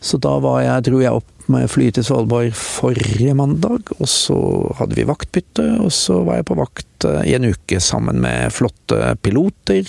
Så 0.00 0.20
da 0.22 0.36
var 0.42 0.62
jeg, 0.62 0.86
dro 0.86 1.02
jeg 1.02 1.20
opp 1.20 1.34
med 1.50 1.70
fly 1.72 1.88
til 1.94 2.04
Svalbard 2.04 2.52
forrige 2.56 3.32
mandag, 3.36 3.88
og 3.96 4.08
så 4.10 4.36
hadde 4.78 4.98
vi 4.98 5.06
vaktbytte, 5.08 5.64
og 5.82 5.90
så 5.96 6.20
var 6.26 6.40
jeg 6.40 6.48
på 6.50 6.58
vakt 6.58 7.08
eh, 7.08 7.30
i 7.32 7.34
en 7.38 7.48
uke 7.48 7.80
sammen 7.82 8.20
med 8.22 8.52
flotte 8.54 9.14
piloter 9.24 9.88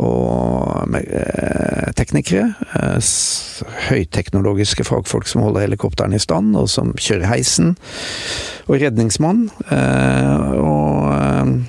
og 0.00 0.94
eh, 0.96 1.90
teknikere. 1.98 2.54
Eh, 2.78 3.10
høyteknologiske 3.90 4.86
fagfolk 4.88 5.28
som 5.28 5.44
holder 5.44 5.66
helikopterne 5.66 6.16
i 6.16 6.22
stand, 6.22 6.56
og 6.56 6.70
som 6.72 6.94
kjører 6.96 7.28
heisen. 7.28 7.74
Og 8.68 8.80
redningsmann. 8.80 9.48
Eh, 9.68 10.50
og 10.62 11.60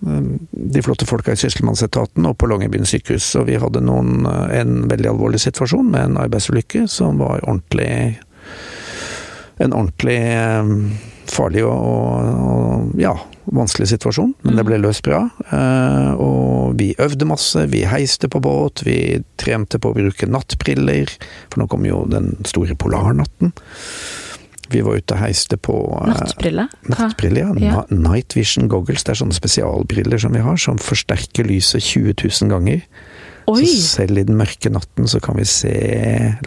de 0.00 0.82
flotte 0.82 1.04
folka 1.04 1.34
i 1.34 1.38
Sysselmannsetaten 1.38 2.24
og 2.26 2.38
på 2.40 2.48
Longyearbyen 2.48 2.88
sykehus. 2.88 3.26
Så 3.34 3.44
vi 3.46 3.58
hadde 3.60 3.84
noen, 3.84 4.24
en 4.26 4.86
veldig 4.90 5.12
alvorlig 5.12 5.42
situasjon 5.44 5.92
med 5.92 6.06
en 6.06 6.20
arbeidsulykke 6.24 6.86
som 6.88 7.20
var 7.20 7.44
ordentlig 7.44 8.18
En 9.60 9.74
ordentlig 9.76 10.16
farlig 11.28 11.66
og, 11.68 11.74
og, 12.40 12.94
ja, 12.96 13.12
vanskelig 13.54 13.90
situasjon, 13.92 14.32
men 14.46 14.58
det 14.58 14.64
ble 14.66 14.78
mm. 14.78 14.84
løst 14.84 15.04
bra. 15.06 15.24
Eh, 15.50 16.10
og 16.20 16.78
vi 16.80 16.92
øvde 17.02 17.28
masse, 17.28 17.66
vi 17.72 17.84
heiste 17.88 18.30
på 18.30 18.42
båt, 18.42 18.84
vi 18.86 19.20
trente 19.40 19.80
på 19.80 19.92
å 19.92 19.96
bruke 19.96 20.28
nattbriller, 20.30 21.12
for 21.50 21.62
nå 21.62 21.68
kom 21.70 21.86
jo 21.88 22.04
den 22.10 22.34
store 22.48 22.76
polarnatten. 22.78 23.54
Vi 24.70 24.84
var 24.86 25.00
ute 25.00 25.16
og 25.16 25.18
heiste 25.24 25.56
på 25.58 25.74
nattbriller 26.06 26.68
Nattbrille? 26.68 26.68
Nattbrille, 26.92 27.40
ja. 27.42 27.54
ja. 27.58 27.80
Night 27.90 28.36
vision 28.38 28.68
goggles. 28.70 29.02
Det 29.02 29.16
er 29.16 29.18
sånne 29.24 29.34
spesialbriller 29.34 30.20
som 30.22 30.36
vi 30.36 30.44
har, 30.44 30.60
som 30.62 30.78
forsterker 30.78 31.48
lyset 31.48 31.82
20 31.82 32.14
000 32.14 32.52
ganger. 32.52 32.84
Oi. 33.50 33.64
Så 33.66 33.96
selv 33.96 34.20
i 34.20 34.24
den 34.28 34.38
mørke 34.38 34.70
natten 34.70 35.08
så 35.10 35.18
kan 35.22 35.38
vi 35.40 35.46
se 35.48 35.74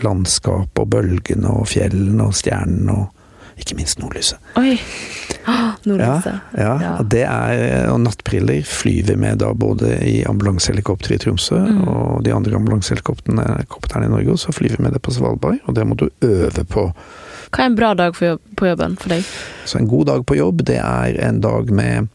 landskapet 0.06 0.86
og 0.86 0.94
bølgene 0.94 1.52
og 1.52 1.68
fjellene 1.74 2.30
og 2.30 2.38
stjernene 2.40 2.96
og 2.96 3.13
ikke 3.60 3.78
minst 3.78 4.00
nordlyset. 4.02 4.40
Oi! 4.60 4.78
Oh, 5.44 5.74
nordlyset. 5.90 6.40
Ja, 6.58 6.74
ja, 6.80 6.94
ja. 7.02 7.26
Er, 7.28 7.90
og 7.92 8.00
nattbriller 8.06 8.64
flyr 8.68 9.12
vi 9.12 9.18
med 9.20 9.42
da 9.44 9.52
både 9.58 9.98
i 10.08 10.22
ambulansehelikopter 10.30 11.16
i 11.16 11.20
Tromsø 11.22 11.60
mm. 11.60 11.84
og 11.84 12.24
de 12.26 12.34
andre 12.36 12.56
ambulansehelikoptrene 12.60 14.08
i 14.08 14.14
Norge, 14.14 14.32
og 14.36 14.42
så 14.42 14.56
flyr 14.56 14.78
vi 14.78 14.88
med 14.88 14.96
det 14.96 15.04
på 15.04 15.14
Svalbard. 15.16 15.60
Og 15.68 15.78
det 15.78 15.88
må 15.88 16.00
du 16.00 16.10
øve 16.24 16.66
på 16.70 16.90
hva 17.54 17.68
er 17.68 17.70
en 17.70 17.76
bra 17.78 17.92
dag 17.94 18.18
jobb, 18.18 18.42
på 18.58 18.66
jobben 18.66 18.96
for 18.98 19.14
deg? 19.14 19.26
Så 19.70 19.78
en 19.78 19.86
god 19.86 20.08
dag 20.10 20.24
på 20.26 20.40
jobb, 20.40 20.64
det 20.66 20.80
er 20.82 21.20
en 21.22 21.42
dag 21.44 21.70
med 21.70 22.10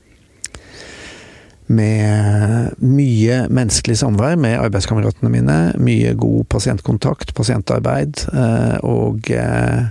med 1.68 2.78
mye 2.80 3.42
menneskelig 3.52 3.98
samvær 4.00 4.38
med 4.40 4.56
arbeidskameratene 4.56 5.30
mine. 5.30 5.56
Mye 5.76 6.14
god 6.16 6.46
pasientkontakt, 6.48 7.34
pasientarbeid. 7.36 8.24
Eh, 8.32 8.78
og 8.88 9.28
eh, 9.30 9.90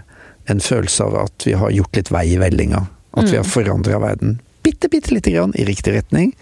En 0.51 0.61
følelse 0.63 1.03
av 1.03 1.17
at 1.25 1.47
vi 1.47 1.55
har 1.59 1.73
gjort 1.75 1.99
litt 1.99 2.11
vei 2.13 2.25
i 2.33 2.41
vellinga. 2.41 2.85
At 3.17 3.31
vi 3.31 3.39
har 3.39 3.47
forandra 3.47 3.97
verden 3.99 4.37
bitte, 4.67 4.89
bitte 4.89 5.13
lite 5.13 5.31
grann 5.31 5.55
i 5.55 5.65
riktig 5.65 5.93
retning. 5.93 6.35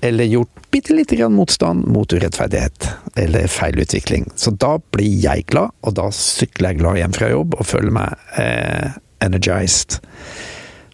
Eller 0.00 0.24
gjort 0.24 0.70
bitte 0.70 0.92
lite 0.92 1.16
grann 1.16 1.32
motstand 1.32 1.86
mot 1.86 2.12
urettferdighet. 2.12 2.88
Eller 3.16 3.46
feil 3.46 3.80
utvikling. 3.80 4.30
Så 4.36 4.50
da 4.50 4.78
blir 4.90 5.20
jeg 5.24 5.46
glad, 5.48 5.72
og 5.80 5.94
da 5.96 6.10
sykler 6.12 6.74
jeg 6.74 6.82
glad 6.82 7.00
hjem 7.00 7.16
fra 7.16 7.30
jobb 7.32 7.56
og 7.56 7.66
føler 7.66 7.94
meg 7.96 8.26
eh, 8.40 8.98
energized. 9.24 9.96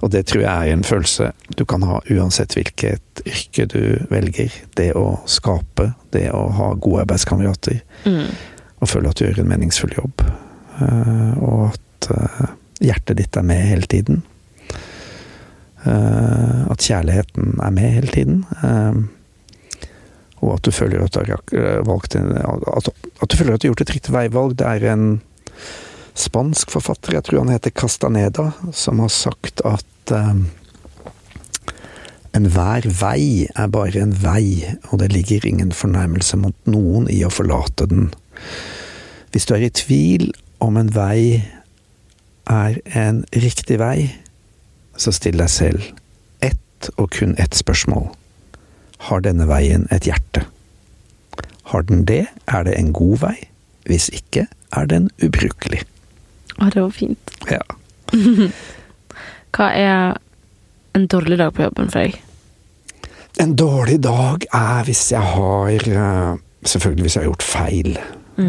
Og 0.01 0.13
det 0.15 0.29
tror 0.31 0.45
jeg 0.45 0.69
er 0.69 0.77
en 0.77 0.87
følelse 0.87 1.33
du 1.59 1.65
kan 1.69 1.83
ha 1.85 1.99
uansett 2.07 2.55
hvilket 2.57 3.25
yrke 3.27 3.67
du 3.75 3.83
velger. 4.15 4.55
Det 4.79 4.93
å 4.97 5.19
skape, 5.27 5.91
det 6.15 6.29
å 6.31 6.47
ha 6.55 6.73
gode 6.79 7.03
arbeidskamerater. 7.03 7.83
Mm. 8.07 8.31
Og 8.79 8.95
føle 8.95 9.11
at 9.11 9.19
du 9.19 9.27
gjør 9.27 9.43
en 9.43 9.51
meningsfull 9.51 9.99
jobb. 9.99 10.23
Eh, 10.79 11.33
og 11.43 11.73
at 11.73 11.83
eh, 12.11 12.43
hjertet 12.81 13.19
ditt 13.21 13.37
er 13.37 13.47
med 13.47 13.63
hele 13.69 13.89
tiden. 13.91 14.23
Eh, 15.85 16.61
at 16.71 16.85
kjærligheten 16.85 17.59
er 17.63 17.75
med 17.77 17.97
hele 17.99 18.15
tiden. 18.15 18.45
Eh, 18.65 19.01
og 20.41 20.55
at 20.57 20.65
du 20.65 20.73
føler 20.73 21.05
at 21.05 21.13
du 21.13 21.21
har 21.21 21.83
valgt 21.85 22.17
en, 22.17 22.33
at, 22.33 22.89
du 23.29 23.37
føler 23.37 23.55
at 23.55 23.61
du 23.61 23.69
har 23.69 23.75
gjort 23.75 23.83
et 23.85 23.95
riktig 23.99 24.15
veivalg. 24.15 24.57
Det 24.57 24.67
er 24.67 24.87
en 24.95 25.09
spansk 26.17 26.73
forfatter, 26.73 27.15
jeg 27.17 27.27
tror 27.27 27.43
han 27.43 27.53
heter 27.53 27.75
Castaneda, 27.77 28.47
som 28.73 29.03
har 29.05 29.13
sagt 29.13 29.61
at 29.69 30.15
enhver 32.37 32.89
vei 33.01 33.47
er 33.53 33.71
bare 33.73 34.01
en 34.01 34.15
vei, 34.23 34.65
og 34.91 35.01
det 35.03 35.11
ligger 35.13 35.47
ingen 35.47 35.73
fornærmelse 35.77 36.39
mot 36.41 36.57
noen 36.71 37.09
i 37.13 37.21
å 37.27 37.33
forlate 37.33 37.89
den. 37.91 38.11
Hvis 39.31 39.47
du 39.47 39.55
er 39.55 39.67
i 39.67 39.73
tvil 39.75 40.31
om 40.63 40.79
en 40.81 40.93
vei 40.95 41.43
er 42.51 42.81
en 42.99 43.23
riktig 43.33 43.79
vei, 43.81 44.11
så 44.99 45.13
still 45.15 45.39
deg 45.41 45.51
selv 45.53 45.87
ett 46.45 46.91
og 46.97 47.13
kun 47.17 47.37
ett 47.39 47.57
spørsmål. 47.57 48.09
Har 49.09 49.23
denne 49.25 49.47
veien 49.49 49.87
et 49.95 50.09
hjerte? 50.09 50.45
Har 51.71 51.87
den 51.89 52.05
det, 52.09 52.27
er 52.49 52.67
det 52.67 52.75
en 52.77 52.93
god 52.93 53.21
vei. 53.23 53.37
Hvis 53.89 54.11
ikke, 54.13 54.47
er 54.77 54.87
den 54.91 55.09
ubrukelig. 55.23 55.85
Å, 56.61 56.69
det 56.69 56.83
var 56.83 56.93
fint. 56.95 57.33
Ja. 57.51 57.63
Hva 59.55 59.71
er 59.75 60.19
en 60.99 61.07
dårlig 61.11 61.39
dag 61.41 61.55
på 61.55 61.65
jobben 61.65 61.91
for 61.91 62.05
deg? 62.05 62.19
En 63.41 63.55
dårlig 63.57 64.01
dag 64.05 64.45
er 64.53 64.85
hvis 64.85 65.07
jeg 65.15 65.23
har 65.35 65.71
eh, 65.71 66.39
Selvfølgelig 66.61 67.07
hvis 67.07 67.15
jeg 67.17 67.23
har 67.23 67.31
gjort 67.31 67.45
feil. 67.47 67.95
Eh, 68.39 68.45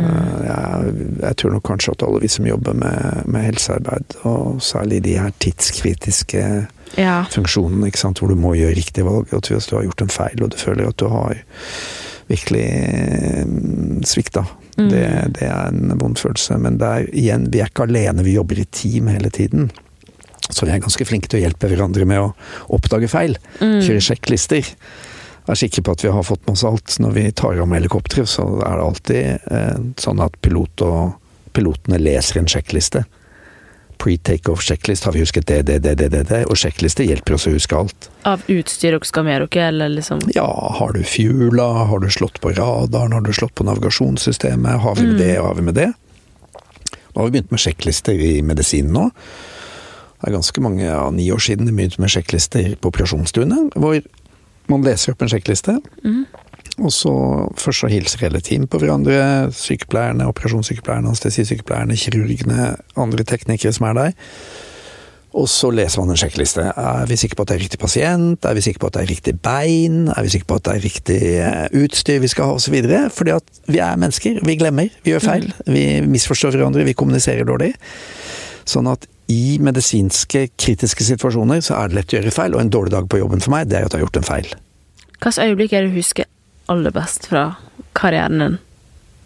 Jeg, 0.45 0.93
jeg 1.21 1.35
tror 1.37 1.51
nok 1.51 1.63
kanskje 1.63 1.91
at 1.91 2.03
alle 2.07 2.21
vi 2.21 2.27
som 2.27 2.45
jobber 2.47 2.73
med, 2.73 3.23
med 3.25 3.41
helsearbeid, 3.43 4.15
og 4.23 4.61
særlig 4.61 5.03
de 5.03 5.17
her 5.19 5.31
tidskritiske 5.39 6.67
Ja. 6.97 7.23
funksjonene, 7.31 7.87
ikke 7.87 7.97
sant, 7.99 8.19
hvor 8.19 8.27
du 8.27 8.35
må 8.35 8.53
gjøre 8.55 8.75
riktige 8.75 9.05
valg, 9.05 9.33
og 9.33 9.41
hvis 9.47 9.67
du 9.69 9.75
har 9.77 9.83
gjort 9.83 10.01
en 10.01 10.09
feil, 10.09 10.43
og 10.43 10.51
du 10.51 10.57
føler 10.57 10.87
at 10.87 10.97
du 10.99 11.07
har 11.07 11.35
virkelig 12.27 12.65
mm. 14.77 14.89
Det, 14.89 15.33
det 15.35 15.43
er 15.47 15.67
en 15.67 15.91
vond 15.99 16.17
følelse. 16.17 16.57
Men 16.57 16.77
det 16.79 16.87
er, 16.87 17.07
igjen, 17.13 17.47
vi 17.53 17.59
er 17.59 17.67
ikke 17.69 17.83
alene, 17.89 18.23
vi 18.23 18.35
jobber 18.37 18.59
i 18.59 18.65
team 18.71 19.07
hele 19.11 19.29
tiden. 19.29 19.69
Så 20.49 20.65
vi 20.65 20.71
er 20.71 20.79
ganske 20.83 21.05
flinke 21.05 21.27
til 21.31 21.39
å 21.41 21.43
hjelpe 21.45 21.67
hverandre 21.71 22.05
med 22.07 22.19
å 22.23 22.31
oppdage 22.75 23.07
feil. 23.11 23.37
Kjøre 23.59 24.01
sjekklister. 24.03 24.67
Er 25.49 25.57
sikker 25.57 25.83
på 25.85 25.95
at 25.95 26.03
vi 26.05 26.11
har 26.13 26.23
fått 26.23 26.43
med 26.45 26.53
oss 26.53 26.63
alt. 26.67 26.97
Når 27.01 27.15
vi 27.15 27.23
tar 27.31 27.61
om 27.61 27.73
helikopteret, 27.73 28.29
så 28.29 28.45
er 28.61 28.77
det 28.77 28.85
alltid 28.85 29.49
eh, 29.57 29.79
sånn 30.01 30.21
at 30.21 30.37
pilot 30.41 30.85
og, 30.85 31.17
pilotene 31.51 31.99
leser 31.99 32.39
en 32.39 32.47
sjekkliste. 32.47 33.03
Pre-takeoff-sjekklist 34.01 35.05
har 35.05 35.13
vi 35.13 35.21
husket 35.21 35.45
det, 35.47 35.61
det, 35.67 35.79
det, 35.79 35.95
det, 35.95 36.23
det. 36.29 36.39
Og 36.49 36.57
sjekklister 36.57 37.05
hjelper 37.05 37.35
oss 37.37 37.45
å 37.49 37.53
huske 37.53 37.77
alt. 37.77 38.07
Av 38.25 38.41
utstyr 38.49 38.95
dere 38.95 39.05
skal 39.05 39.27
med 39.27 39.43
dere, 39.43 39.67
eller 39.69 39.91
liksom 39.93 40.23
Ja, 40.33 40.47
har 40.79 40.95
du 40.95 41.03
fjula, 41.05 41.67
har 41.91 42.01
du 42.01 42.09
slått 42.09 42.41
på 42.41 42.53
radaren, 42.57 43.13
har 43.13 43.25
du 43.25 43.33
slått 43.35 43.53
på 43.57 43.67
navigasjonssystemet, 43.67 44.81
har 44.81 44.97
vi 44.97 45.09
med 45.11 45.21
det, 45.21 45.35
har 45.37 45.57
vi 45.57 45.67
med 45.69 45.77
det? 45.77 45.91
Nå 47.11 47.19
har 47.19 47.27
vi 47.27 47.35
begynt 47.35 47.51
med 47.53 47.61
sjekklister 47.61 48.17
i 48.17 48.39
medisinen 48.45 48.95
nå. 48.95 49.09
Det 50.21 50.29
er 50.29 50.37
ganske 50.37 50.61
mange, 50.61 50.85
ja, 50.85 51.05
ni 51.13 51.27
år 51.33 51.41
siden 51.41 51.69
vi 51.69 51.75
begynte 51.75 52.01
med 52.01 52.13
sjekklister 52.13 52.75
på 52.81 52.89
operasjonsstuene, 52.93 53.71
hvor 53.75 53.99
man 54.71 54.85
leser 54.87 55.13
opp 55.13 55.25
en 55.25 55.31
sjekkliste. 55.31 55.77
Og 56.81 56.89
så 56.95 57.11
først 57.59 57.83
så 57.83 57.91
hilser 57.91 58.25
hele 58.25 58.41
team 58.41 58.65
på 58.69 58.79
hverandre. 58.81 59.51
Sykepleierne, 59.53 60.27
operasjonssykepleierne, 60.31 61.11
anestesisykepleierne, 61.11 61.99
kirurgene, 61.99 62.73
andre 62.97 63.27
teknikere 63.27 63.73
som 63.75 63.89
er 63.91 63.97
der. 63.99 64.19
Og 65.31 65.47
så 65.47 65.69
leser 65.71 66.01
man 66.01 66.11
en 66.11 66.19
sjekkliste. 66.19 66.63
Er 66.75 67.05
vi 67.07 67.15
sikre 67.19 67.37
på 67.39 67.45
at 67.45 67.51
det 67.51 67.55
er 67.55 67.63
riktig 67.63 67.79
pasient? 67.79 68.45
Er 68.45 68.57
vi 68.57 68.63
sikre 68.65 68.83
på 68.83 68.89
at 68.89 68.97
det 68.97 69.03
er 69.05 69.11
riktig 69.13 69.33
bein? 69.39 70.01
Er 70.11 70.25
vi 70.27 70.33
sikre 70.33 70.49
på 70.49 70.57
at 70.59 70.65
det 70.65 70.73
er 70.73 70.83
riktig 70.83 71.19
eh, 71.39 71.83
utstyr 71.83 72.19
vi 72.19 72.31
skal 72.31 72.49
ha, 72.49 72.57
osv.? 72.59 72.75
Fordi 73.15 73.35
at 73.37 73.61
vi 73.71 73.79
er 73.79 74.01
mennesker. 74.01 74.41
Vi 74.43 74.57
glemmer. 74.59 74.91
Vi 75.05 75.13
gjør 75.13 75.23
feil. 75.23 75.47
Vi 75.71 75.85
misforstår 76.03 76.57
hverandre. 76.57 76.83
Vi 76.87 76.97
kommuniserer 76.99 77.47
dårlig. 77.47 77.71
Sånn 78.67 78.91
at 78.91 79.07
i 79.31 79.57
medisinske, 79.63 80.47
kritiske 80.59 81.05
situasjoner 81.07 81.63
så 81.63 81.77
er 81.77 81.89
det 81.89 81.99
lett 81.99 82.13
å 82.13 82.19
gjøre 82.19 82.35
feil, 82.35 82.55
og 82.57 82.63
en 82.63 82.73
dårlig 82.73 82.93
dag 82.95 83.07
på 83.11 83.21
jobben 83.21 83.43
for 83.43 83.55
meg, 83.55 83.69
det 83.71 83.79
er 83.79 83.87
at 83.87 83.95
jeg 83.95 84.01
har 84.01 84.07
gjort 84.07 84.19
en 84.21 84.27
feil. 84.27 84.51
Hvilket 85.21 85.43
øyeblikk 85.45 85.73
er 85.77 85.85
det 85.85 85.91
du 85.91 85.99
husker 85.99 86.29
aller 86.71 86.95
best 86.95 87.27
fra 87.29 87.45
karrieren 87.97 88.41
din? 88.41 88.59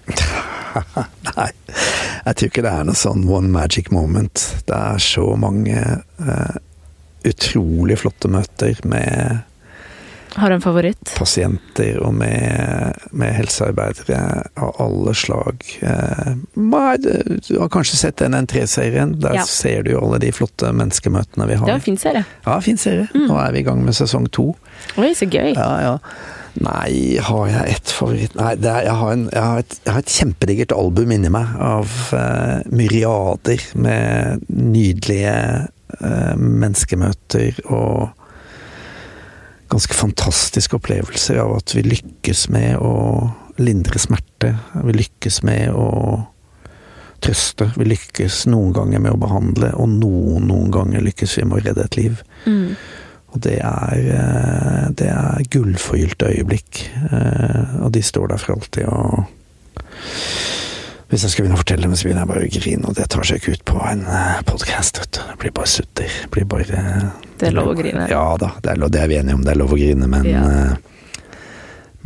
Nei, 1.31 1.49
jeg 2.25 2.35
tror 2.35 2.49
ikke 2.49 2.65
det 2.65 2.73
er 2.73 2.87
noe 2.87 2.99
sånn 2.99 3.25
one 3.31 3.49
magic 3.53 3.91
moment. 3.95 4.43
Det 4.67 4.75
er 4.75 5.01
så 5.01 5.25
mange 5.39 5.81
uh, 6.19 6.57
utrolig 7.25 7.97
flotte 8.01 8.29
møter 8.31 8.81
med 8.85 9.45
Har 10.35 10.49
du 10.51 10.55
en 10.57 10.61
favoritt? 10.63 11.13
pasienter 11.17 11.97
og 12.03 12.13
med, 12.13 12.95
med 13.15 13.33
helsearbeidere 13.37 14.19
av 14.59 14.75
alle 14.83 15.13
slag. 15.15 15.63
Eh, 15.81 16.33
du 16.55 17.59
har 17.59 17.69
kanskje 17.71 17.95
sett 18.01 18.21
NN3-serien. 18.25 19.15
Der 19.21 19.35
Ja. 19.39 19.43
ser 19.47 19.83
du 19.83 19.91
jo 19.93 20.01
alle 20.03 20.19
de 20.19 20.31
flotte 20.35 20.71
menneskemøtene 20.75 21.47
vi 21.47 21.55
har. 21.55 21.65
Det 21.65 21.71
var 21.71 21.79
en 21.79 21.87
fin 21.87 21.97
serie. 21.97 22.25
Ja, 22.45 22.59
fin 22.59 22.77
serie. 22.77 23.07
Nå 23.15 23.37
er 23.39 23.51
vi 23.55 23.59
i 23.59 23.63
gang 23.67 23.83
med 23.85 23.95
sesong 23.95 24.27
to. 24.31 24.49
Oi, 24.97 25.13
så 25.15 25.25
gøy. 25.29 25.53
Ja, 25.55 25.69
ja. 25.81 25.97
Nei, 26.55 27.17
har 27.19 27.47
jeg 27.51 27.73
et 27.75 27.91
favoritt 27.91 28.35
Nei, 28.39 28.53
det 28.55 28.69
er, 28.71 28.83
jeg, 28.87 28.93
har 28.95 29.11
en, 29.11 29.25
jeg, 29.33 29.41
har 29.43 29.57
et, 29.59 29.73
jeg 29.83 29.91
har 29.91 29.99
et 29.99 30.13
kjempedigert 30.13 30.71
album 30.71 31.11
inni 31.11 31.27
meg 31.29 31.49
av 31.59 31.89
eh, 32.15 32.61
myriader 32.71 33.65
med 33.75 34.45
nydelige 34.47 35.33
eh, 35.99 36.35
menneskemøter 36.39 37.59
og 37.67 38.07
ganske 39.71 39.93
fantastiske 39.97 40.77
opplevelser 40.77 41.39
av 41.41 41.55
at 41.57 41.73
vi 41.75 41.83
lykkes 41.85 42.47
med 42.53 42.77
å 42.77 43.31
lindre 43.57 43.99
smerte. 43.99 44.53
Vi 44.83 44.95
lykkes 44.95 45.41
med 45.47 45.71
å 45.73 45.87
trøste. 47.23 47.71
Vi 47.77 47.87
lykkes 47.87 48.43
noen 48.51 48.73
ganger 48.75 49.01
med 49.01 49.15
å 49.15 49.21
behandle, 49.21 49.71
og 49.79 49.89
noen, 49.89 50.47
noen 50.49 50.71
ganger 50.73 51.05
lykkes 51.05 51.37
vi 51.39 51.47
med 51.47 51.59
å 51.59 51.63
redde 51.65 51.85
et 51.87 51.97
liv. 51.97 52.21
Mm. 52.45 52.75
Og 53.35 53.41
det 53.43 53.57
er, 53.59 54.03
eh, 54.15 54.83
det 54.95 55.09
er 55.11 55.47
gullforgylte 55.51 56.29
øyeblikk. 56.31 56.85
eh, 57.11 57.81
Og 57.83 57.91
de 57.91 58.01
står 58.01 58.27
der 58.27 58.37
for 58.37 58.53
alltid. 58.53 58.85
Og 58.85 59.25
hvis 61.09 61.21
jeg 61.25 61.31
skal 61.31 61.45
begynne 61.45 61.57
å 61.57 61.61
fortelle 61.61 61.85
dem, 61.85 61.95
så 61.95 62.07
begynner 62.07 62.23
jeg 62.25 62.31
bare 62.31 62.45
å 62.47 62.53
grine, 62.55 62.87
og 62.89 62.95
det 62.97 63.05
tar 63.13 63.23
seg 63.27 63.37
ikke 63.41 63.53
ut 63.57 63.65
på 63.69 63.77
en 63.91 64.01
podkast. 64.49 65.01
Det 65.15 65.35
blir 65.41 65.51
bare 65.55 65.69
sutter. 65.69 66.09
Det 66.23 66.31
blir 66.33 66.45
bare 66.49 67.11
Det 67.39 67.47
er 67.49 67.53
lov 67.55 67.69
å 67.73 67.75
grine. 67.77 68.07
Ja 68.09 68.23
da, 68.41 68.53
det 68.63 68.71
er, 68.73 68.79
lov, 68.81 68.89
det 68.95 69.01
er 69.03 69.07
vi 69.11 69.19
enige 69.19 69.35
om. 69.37 69.43
Det 69.45 69.53
er 69.53 69.59
lov 69.61 69.75
å 69.75 69.77
grine, 69.79 70.07
men 70.07 70.25
Ja. 70.25 70.41
eh, 70.49 70.75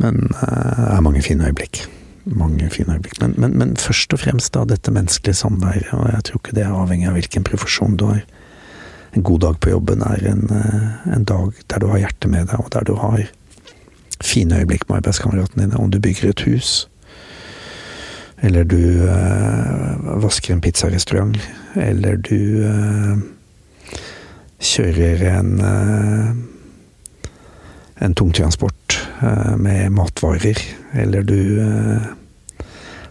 Men 0.00 0.30
eh, 0.32 0.76
det 0.80 0.92
er 0.96 1.00
mange 1.04 1.20
fine 1.22 1.44
øyeblikk. 1.48 1.82
Mange 2.24 2.70
fine 2.72 2.94
øyeblikk. 2.96 3.18
Men, 3.20 3.34
men, 3.36 3.56
men 3.58 3.74
først 3.76 4.12
og 4.16 4.20
fremst 4.22 4.52
da 4.54 4.62
dette 4.64 4.92
menneskelige 4.92 5.36
samværet, 5.36 5.90
og 5.92 6.06
jeg 6.12 6.22
tror 6.24 6.40
ikke 6.40 6.54
det 6.56 6.64
er 6.64 6.72
avhengig 6.76 7.08
av 7.08 7.16
hvilken 7.18 7.44
profesjon 7.44 7.96
du 8.00 8.06
har. 8.08 8.22
En 9.16 9.22
god 9.26 9.40
dag 9.40 9.58
på 9.60 9.70
jobben 9.74 10.00
er 10.06 10.24
en, 10.30 10.46
eh, 10.54 11.12
en 11.16 11.24
dag 11.28 11.52
der 11.68 11.78
du 11.84 11.86
har 11.92 11.98
hjertet 12.04 12.30
med 12.30 12.46
deg, 12.48 12.60
og 12.60 12.70
der 12.72 12.84
du 12.88 12.94
har 13.00 13.24
fine 14.24 14.60
øyeblikk 14.60 14.88
med 14.88 15.00
arbeidskameratene 15.02 15.66
dine. 15.66 15.76
Om 15.80 15.90
du 15.90 15.98
bygger 16.00 16.30
et 16.30 16.40
hus, 16.48 16.88
eller 18.40 18.64
du 18.64 19.04
eh, 19.08 20.20
vasker 20.22 20.54
en 20.54 20.62
pizzarestaurant, 20.64 21.36
eller 21.76 22.16
du 22.16 22.64
eh, 22.66 23.18
kjører 24.60 25.26
en 25.34 25.52
eh, 25.60 26.30
en 28.00 28.14
tungtransport 28.16 28.94
med 29.60 29.90
matvarer, 29.92 30.56
eller 30.96 31.20
du 31.20 31.40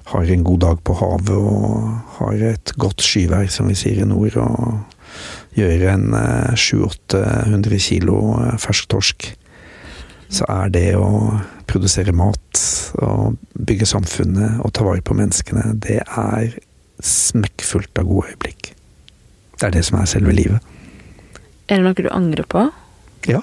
har 0.10 0.32
en 0.34 0.44
god 0.44 0.60
dag 0.64 0.80
på 0.82 0.96
havet 0.98 1.36
og 1.38 1.92
har 2.16 2.46
et 2.56 2.74
godt 2.82 3.04
skyvær, 3.06 3.46
som 3.54 3.70
vi 3.70 3.78
sier 3.78 4.02
i 4.02 4.08
nord, 4.10 4.40
og 4.42 4.80
gjør 5.58 5.86
en 5.94 6.16
eh, 6.18 6.56
700-800 6.58 7.82
kilo 7.84 8.18
fersk 8.62 8.90
torsk, 8.90 9.30
så 10.30 10.46
er 10.50 10.74
det 10.74 10.88
å 10.98 11.38
produsere 11.70 12.14
mat 12.16 12.64
og 12.98 13.38
bygge 13.60 13.86
samfunnet 13.90 14.60
og 14.66 14.74
ta 14.74 14.84
vare 14.88 15.02
på 15.06 15.14
menneskene, 15.18 15.76
det 15.84 16.02
er 16.06 16.54
smekkfullt 17.04 18.00
av 18.02 18.08
gode 18.10 18.34
øyeblikk. 18.34 18.74
Det 19.60 19.68
er 19.70 19.76
det 19.76 19.86
som 19.88 20.00
er 20.00 20.08
selve 20.10 20.34
livet. 20.36 20.60
Er 21.70 21.78
det 21.80 21.86
noe 21.86 21.94
du 22.00 22.10
angrer 22.12 22.48
på? 22.50 22.66
Ja. 23.30 23.42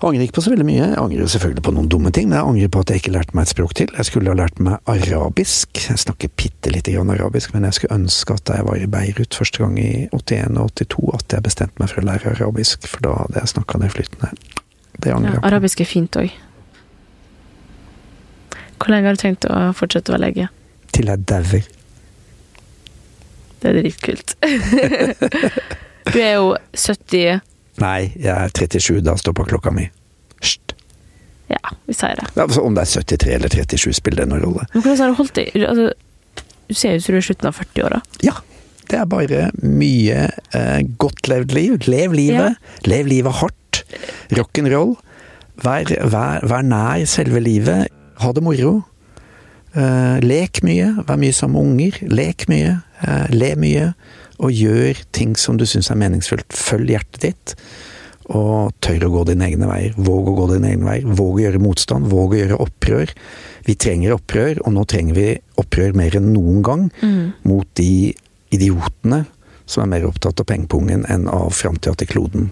Jeg 0.00 0.08
angrer 0.08 0.22
ikke 0.24 0.38
på 0.38 0.42
så 0.46 0.52
veldig 0.54 0.64
mye. 0.64 0.84
Jeg 0.94 0.96
angrer 1.00 1.28
selvfølgelig 1.28 1.62
på 1.66 1.72
noen 1.76 1.88
dumme 1.92 2.08
ting, 2.16 2.28
men 2.30 2.38
jeg 2.38 2.46
angrer 2.48 2.70
på 2.72 2.80
at 2.84 2.90
jeg 2.94 3.02
ikke 3.02 3.12
lærte 3.12 3.34
meg 3.36 3.44
et 3.44 3.52
språk 3.52 3.74
til. 3.76 3.90
Jeg 3.98 4.08
skulle 4.08 4.32
ha 4.32 4.36
lært 4.38 4.60
meg 4.64 4.78
arabisk. 4.88 5.76
Jeg 5.90 6.00
snakker 6.00 6.30
bitte 6.40 6.72
lite 6.72 6.94
grann 6.94 7.12
arabisk, 7.12 7.52
men 7.52 7.66
jeg 7.68 7.76
skulle 7.76 7.98
ønske 7.98 8.36
at 8.38 8.44
da 8.48 8.56
jeg 8.60 8.68
var 8.70 8.80
i 8.80 8.88
Beirut 8.94 9.36
første 9.36 9.60
gang 9.60 9.76
i 9.82 9.90
81 10.16 10.56
og 10.62 10.70
82, 10.80 11.10
at 11.18 11.36
jeg 11.36 11.44
bestemte 11.50 11.82
meg 11.82 11.92
for 11.92 12.00
å 12.00 12.06
lære 12.08 12.32
arabisk, 12.32 12.88
for 12.88 13.04
da 13.04 13.16
hadde 13.26 13.42
jeg 13.42 13.52
snakka 13.52 13.82
det 13.82 13.90
flytende. 13.96 14.30
Det 15.00 15.12
angrer 15.16 15.36
Ja, 15.36 15.40
på. 15.42 15.46
arabisk 15.50 15.80
er 15.84 15.90
fint 15.92 16.16
òg. 16.20 16.32
Hvor 18.80 18.94
lenge 18.94 19.10
har 19.10 19.18
du 19.18 19.20
tenkt 19.20 19.44
å 19.44 19.60
fortsette 19.76 20.10
å 20.10 20.16
være 20.16 20.24
lege? 20.24 20.48
Til 20.96 21.12
jeg 21.12 21.24
dauer. 21.28 21.68
Det 23.60 23.68
er 23.68 23.76
dritkult. 23.76 24.34
du 26.14 26.18
er 26.18 26.34
jo 26.38 26.54
70 26.72 27.40
Nei, 27.80 28.10
jeg 28.16 28.32
er 28.34 28.52
37, 28.52 29.00
da 29.04 29.14
står 29.16 29.36
på 29.36 29.46
klokka 29.52 29.72
mi. 29.72 29.86
Hysj. 30.40 30.74
Ja, 31.50 31.72
vi 31.88 31.96
sier 31.96 32.18
det. 32.18 32.28
Altså, 32.36 32.62
om 32.62 32.76
det 32.76 32.84
er 32.84 33.04
73 33.08 33.34
eller 33.38 33.52
37, 33.52 33.94
spiller 33.96 34.22
det 34.22 34.30
noen 34.30 34.44
rolle. 34.44 34.66
Men 34.74 34.84
hvordan 34.84 35.00
har 35.00 35.12
du 35.12 35.18
holdt 35.18 35.38
deg 35.38 35.64
altså, 35.64 35.86
Du 36.68 36.76
ser 36.78 36.98
ut 36.98 37.04
som 37.04 37.16
du 37.16 37.18
er 37.18 37.26
slutten 37.26 37.50
av 37.50 37.58
40-åra. 37.58 38.02
Ja. 38.26 38.36
Det 38.90 38.98
er 38.98 39.06
bare 39.06 39.44
mye 39.62 40.24
eh, 40.58 40.80
godt 40.98 41.28
levd 41.30 41.54
liv. 41.54 41.76
Lev 41.86 42.14
livet. 42.18 42.58
Lev 42.90 43.06
livet 43.06 43.38
hardt. 43.38 43.82
Rock'n'roll. 44.34 44.96
Vær, 45.62 45.92
vær, 46.10 46.46
vær 46.50 46.64
nær 46.66 47.04
selve 47.10 47.42
livet. 47.44 47.86
Ha 48.20 48.32
det 48.36 48.44
moro. 48.44 48.80
Eh, 49.72 50.18
lek 50.24 50.62
mye. 50.66 50.92
Vær 51.06 51.20
mye 51.20 51.36
sammen 51.36 51.56
med 51.56 51.70
unger. 51.70 52.00
Lek 52.10 52.48
mye. 52.50 52.80
Eh, 53.06 53.30
le 53.32 53.54
mye. 53.60 53.92
Og 54.40 54.52
gjør 54.56 55.00
ting 55.16 55.36
som 55.36 55.60
du 55.60 55.66
syns 55.68 55.90
er 55.92 56.00
meningsfullt. 56.00 56.52
Følg 56.52 56.94
hjertet 56.94 57.24
ditt. 57.24 57.54
Og 58.30 58.74
tør 58.84 59.08
å 59.08 59.12
gå 59.14 59.24
dine 59.30 59.48
egne 59.48 59.68
veier. 59.70 59.96
Våg 59.96 60.30
å 60.30 60.36
gå 60.38 60.48
dine 60.54 60.74
egne 60.74 60.88
veier. 60.90 61.06
Våg 61.06 61.40
å 61.40 61.44
gjøre 61.46 61.62
motstand. 61.62 62.10
Våg 62.12 62.36
å 62.36 62.40
gjøre 62.42 62.60
opprør. 62.62 63.14
Vi 63.66 63.76
trenger 63.76 64.14
opprør, 64.16 64.62
og 64.64 64.72
nå 64.72 64.86
trenger 64.88 65.16
vi 65.16 65.28
opprør 65.60 65.96
mer 65.98 66.16
enn 66.16 66.30
noen 66.32 66.62
gang 66.64 66.86
mot 67.44 67.68
de 67.76 68.14
idiotene 68.50 69.24
som 69.70 69.84
er 69.84 69.90
mer 69.92 70.08
opptatt 70.08 70.40
av 70.40 70.48
pengepungen 70.48 71.04
enn 71.12 71.28
av 71.30 71.52
framtida 71.54 71.94
til 72.00 72.10
kloden. 72.10 72.48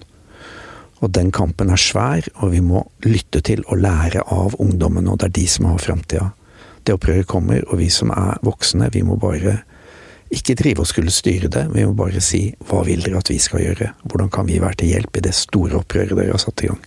Og 0.99 1.13
den 1.15 1.31
kampen 1.35 1.71
er 1.71 1.81
svær, 1.81 2.27
og 2.43 2.53
vi 2.53 2.61
må 2.65 2.83
lytte 3.07 3.43
til 3.47 3.63
og 3.69 3.83
lære 3.85 4.25
av 4.35 4.57
ungdommen, 4.59 5.09
og 5.09 5.21
det 5.21 5.29
er 5.29 5.37
de 5.39 5.47
som 5.51 5.69
har 5.71 5.83
framtida. 5.83 6.31
Det 6.83 6.97
opprøret 6.97 7.29
kommer, 7.31 7.63
og 7.69 7.79
vi 7.79 7.91
som 7.93 8.11
er 8.15 8.41
voksne, 8.43 8.91
vi 8.95 9.05
må 9.07 9.19
bare 9.21 9.61
ikke 10.35 10.57
drive 10.59 10.85
og 10.85 10.91
skulle 10.91 11.13
styre 11.15 11.49
det, 11.53 11.69
vi 11.73 11.87
må 11.89 11.95
bare 11.97 12.21
si 12.25 12.43
hva 12.69 12.83
vil 12.85 13.01
dere 13.05 13.23
at 13.23 13.31
vi 13.33 13.39
skal 13.41 13.63
gjøre? 13.65 13.93
Hvordan 14.11 14.29
kan 14.33 14.49
vi 14.49 14.59
være 14.61 14.83
til 14.83 14.93
hjelp 14.93 15.17
i 15.17 15.25
det 15.25 15.35
store 15.37 15.81
opprøret 15.81 16.17
dere 16.19 16.35
har 16.35 16.43
satt 16.43 16.67
i 16.67 16.69
gang? 16.69 16.83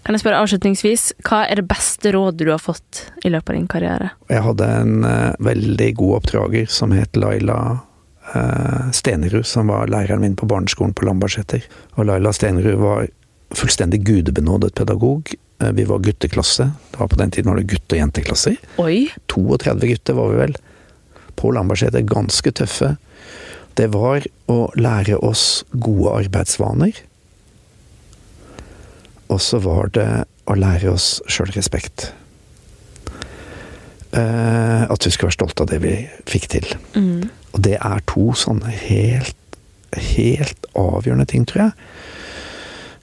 Kan 0.00 0.16
jeg 0.16 0.22
spørre 0.22 0.40
avslutningsvis, 0.40 1.10
hva 1.28 1.42
er 1.44 1.60
det 1.60 1.66
beste 1.68 2.14
rådet 2.16 2.46
du 2.46 2.50
har 2.54 2.62
fått 2.62 3.04
i 3.22 3.30
løpet 3.32 3.52
av 3.52 3.58
din 3.58 3.68
karriere? 3.70 4.08
Jeg 4.32 4.42
hadde 4.46 4.70
en 4.80 5.04
eh, 5.06 5.36
veldig 5.44 5.90
god 6.00 6.16
oppdrager 6.22 6.70
som 6.72 6.94
het 6.96 7.20
Laila 7.20 7.60
Stenerud, 8.94 9.46
som 9.46 9.70
var 9.72 9.90
læreren 9.90 10.20
min 10.22 10.36
på 10.38 10.46
barneskolen 10.46 10.94
på 10.94 11.06
Lambertseter. 11.08 11.64
Og 11.98 12.06
Laila 12.06 12.32
Stenerud 12.32 12.78
var 12.80 13.08
fullstendig 13.56 14.02
gudebenådet 14.06 14.74
pedagog. 14.74 15.34
Eh, 15.60 15.72
vi 15.72 15.84
var 15.84 15.98
gutteklasse. 15.98 16.70
Det 16.90 17.00
var 17.00 17.08
På 17.08 17.16
den 17.16 17.30
tiden 17.30 17.50
var 17.50 17.56
det 17.56 17.66
gutte- 17.66 17.96
og 17.96 18.00
jenteklasser. 18.00 18.56
Oi! 18.78 19.08
32 19.26 19.86
gutter 19.86 20.14
var 20.14 20.30
vi 20.30 20.36
vel. 20.36 20.56
På 21.36 21.50
Lambertseter. 21.50 22.00
Ganske 22.00 22.52
tøffe. 22.52 22.96
Det 23.74 23.90
var 23.92 24.26
å 24.48 24.70
lære 24.76 25.18
oss 25.18 25.64
gode 25.72 26.24
arbeidsvaner. 26.24 26.92
Og 29.30 29.40
så 29.40 29.60
var 29.62 29.92
det 29.94 30.08
å 30.50 30.56
lære 30.58 30.90
oss 30.90 31.20
sjølrespekt. 31.30 32.10
Eh, 34.10 34.82
at 34.90 35.06
vi 35.06 35.10
skulle 35.10 35.30
være 35.30 35.38
stolte 35.38 35.62
av 35.62 35.70
det 35.70 35.78
vi 35.84 35.94
fikk 36.26 36.48
til. 36.50 36.66
Mm. 36.96 37.30
Og 37.54 37.62
det 37.66 37.76
er 37.80 38.02
to 38.10 38.30
sånne 38.36 38.70
helt, 38.86 39.36
helt 40.14 40.70
avgjørende 40.78 41.28
ting, 41.30 41.46
tror 41.48 41.66
jeg. 41.66 41.72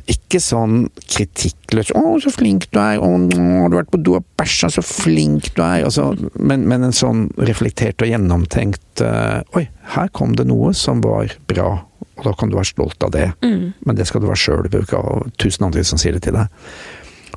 Ikke 0.08 0.40
sånn 0.40 0.86
kritikkløs 1.04 1.92
'Å, 1.92 2.04
så 2.24 2.32
flink 2.32 2.70
du 2.72 2.80
er', 2.80 3.02
'Å, 3.04 3.10
du 3.28 3.36
har 3.36 3.74
vært 3.76 3.92
på 3.92 4.00
do 4.00 4.16
og 4.16 4.24
bæsja, 4.40 4.70
så 4.72 4.82
flink 4.82 5.52
du 5.56 5.62
er'. 5.62 5.84
Altså, 5.84 6.16
men, 6.40 6.64
men 6.68 6.88
en 6.88 6.96
sånn 6.96 7.28
reflektert 7.38 8.02
og 8.02 8.08
gjennomtenkt 8.08 9.04
uh, 9.04 9.44
'Oi, 9.52 9.68
her 9.98 10.08
kom 10.16 10.38
det 10.40 10.48
noe 10.48 10.72
som 10.74 11.04
var 11.04 11.36
bra', 11.52 11.84
og 12.18 12.24
da 12.24 12.34
kan 12.34 12.50
du 12.50 12.56
være 12.56 12.72
stolt 12.72 13.04
av 13.04 13.12
det. 13.12 13.34
Mm. 13.44 13.74
Men 13.84 13.96
det 13.96 14.08
skal 14.08 14.24
du 14.24 14.28
være 14.28 14.40
sjøl, 14.40 14.64
du 14.64 14.80
bør 14.80 15.28
tusen 15.38 15.68
andre 15.68 15.84
som 15.84 16.00
sier 16.00 16.16
det 16.16 16.24
til 16.24 16.40
deg. 16.40 16.48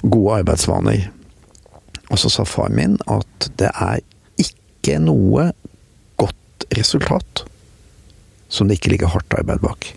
Gode 0.07 0.41
arbeidsvaner. 0.45 1.11
Og 2.11 2.19
så 2.19 2.31
sa 2.31 2.47
far 2.47 2.71
min 2.71 2.97
at 3.11 3.51
det 3.59 3.71
er 3.75 4.01
ikke 4.41 4.99
noe 5.03 5.51
resultat 6.77 7.45
som 8.51 8.69
det 8.69 8.81
ikke 8.81 8.95
ligger 8.95 9.13
hardt 9.13 9.35
arbeid 9.39 9.63
bak. 9.63 9.93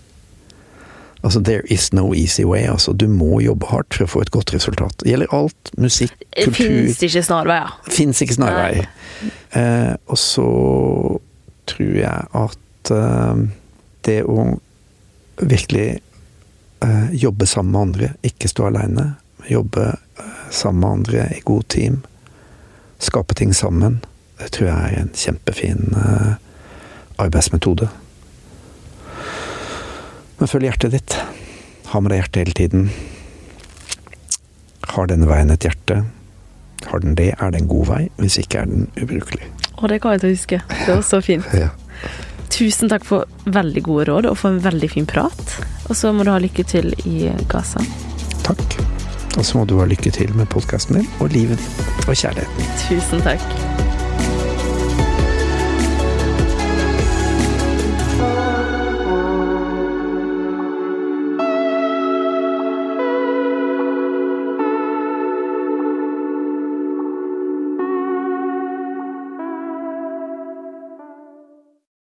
Altså, 1.24 1.40
there 1.40 1.62
is 1.72 1.92
no 1.92 2.14
easy 2.14 2.44
way. 2.44 2.66
Altså, 2.68 2.92
du 2.92 3.08
må 3.08 3.40
jobbe 3.40 3.66
hardt 3.70 3.96
for 3.96 4.04
å 4.04 4.10
få 4.12 4.22
et 4.26 4.30
godt 4.34 4.52
resultat. 4.54 4.98
Det 5.00 5.14
gjelder 5.14 5.32
alt. 5.32 5.70
Musikk, 5.80 6.12
kultur. 6.36 6.52
fins 6.58 7.00
ikke 7.08 7.22
snarveier. 7.24 7.72
Fins 7.88 8.20
ikke 8.22 8.36
snarveier. 8.36 8.90
Eh, 9.56 9.94
og 10.04 10.20
så 10.20 10.48
tror 11.70 11.94
jeg 11.96 12.28
at 12.44 12.92
eh, 12.92 13.44
det 14.04 14.18
å 14.28 14.44
virkelig 15.40 15.88
eh, 16.84 17.14
jobbe 17.24 17.48
sammen 17.48 17.72
med 17.72 17.80
andre, 17.80 18.12
ikke 18.22 18.52
stå 18.52 18.68
aleine, 18.68 19.14
jobbe 19.48 19.88
eh, 19.94 20.32
sammen 20.52 20.84
med 20.84 20.90
andre 20.90 21.28
i 21.38 21.40
god 21.48 21.68
team, 21.72 22.02
skape 23.00 23.34
ting 23.40 23.56
sammen, 23.56 24.02
det 24.38 24.52
tror 24.58 24.68
jeg 24.68 24.92
er 24.92 25.00
en 25.06 25.14
kjempefin 25.16 25.96
eh, 25.96 26.34
arbeidsmetode. 27.22 27.88
Men 30.38 30.50
følg 30.50 30.68
hjertet 30.68 30.96
ditt. 30.96 31.16
Ha 31.92 32.00
med 32.02 32.12
deg 32.12 32.22
hjertet 32.22 32.40
hele 32.42 32.56
tiden. 32.58 32.88
Har 34.94 35.08
denne 35.10 35.28
veien 35.30 35.52
et 35.54 35.66
hjerte? 35.66 36.02
Har 36.90 37.00
den 37.00 37.16
det, 37.18 37.32
er 37.40 37.52
det 37.54 37.62
en 37.62 37.70
god 37.70 37.86
vei. 37.88 38.02
Hvis 38.20 38.38
ikke 38.42 38.64
er 38.64 38.70
den 38.70 38.88
ubrukelig. 39.00 39.46
Og 39.80 39.88
det 39.90 40.00
kan 40.02 40.14
jeg 40.14 40.24
til 40.24 40.30
å 40.30 40.36
huske. 40.36 40.60
Det 40.70 40.90
var 40.90 41.04
så 41.06 41.20
fint. 41.24 41.54
Ja. 41.56 41.70
Tusen 42.54 42.90
takk 42.92 43.06
for 43.06 43.26
veldig 43.50 43.82
gode 43.86 44.06
råd 44.10 44.28
og 44.30 44.36
for 44.38 44.54
en 44.54 44.62
veldig 44.62 44.90
fin 44.92 45.08
prat. 45.08 45.56
Og 45.88 45.96
så 45.98 46.12
må 46.14 46.26
du 46.26 46.30
ha 46.34 46.38
lykke 46.42 46.66
til 46.70 46.92
i 47.08 47.30
Gaza. 47.50 47.82
Takk. 48.46 48.78
Og 49.34 49.42
så 49.42 49.58
må 49.58 49.64
du 49.66 49.78
ha 49.80 49.88
lykke 49.90 50.14
til 50.14 50.34
med 50.38 50.50
podkasten 50.52 51.00
din 51.00 51.08
og 51.18 51.34
livet 51.34 51.58
ditt 51.58 52.08
og 52.08 52.14
kjærligheten. 52.14 52.74
Tusen 52.86 53.24
takk. 53.26 53.73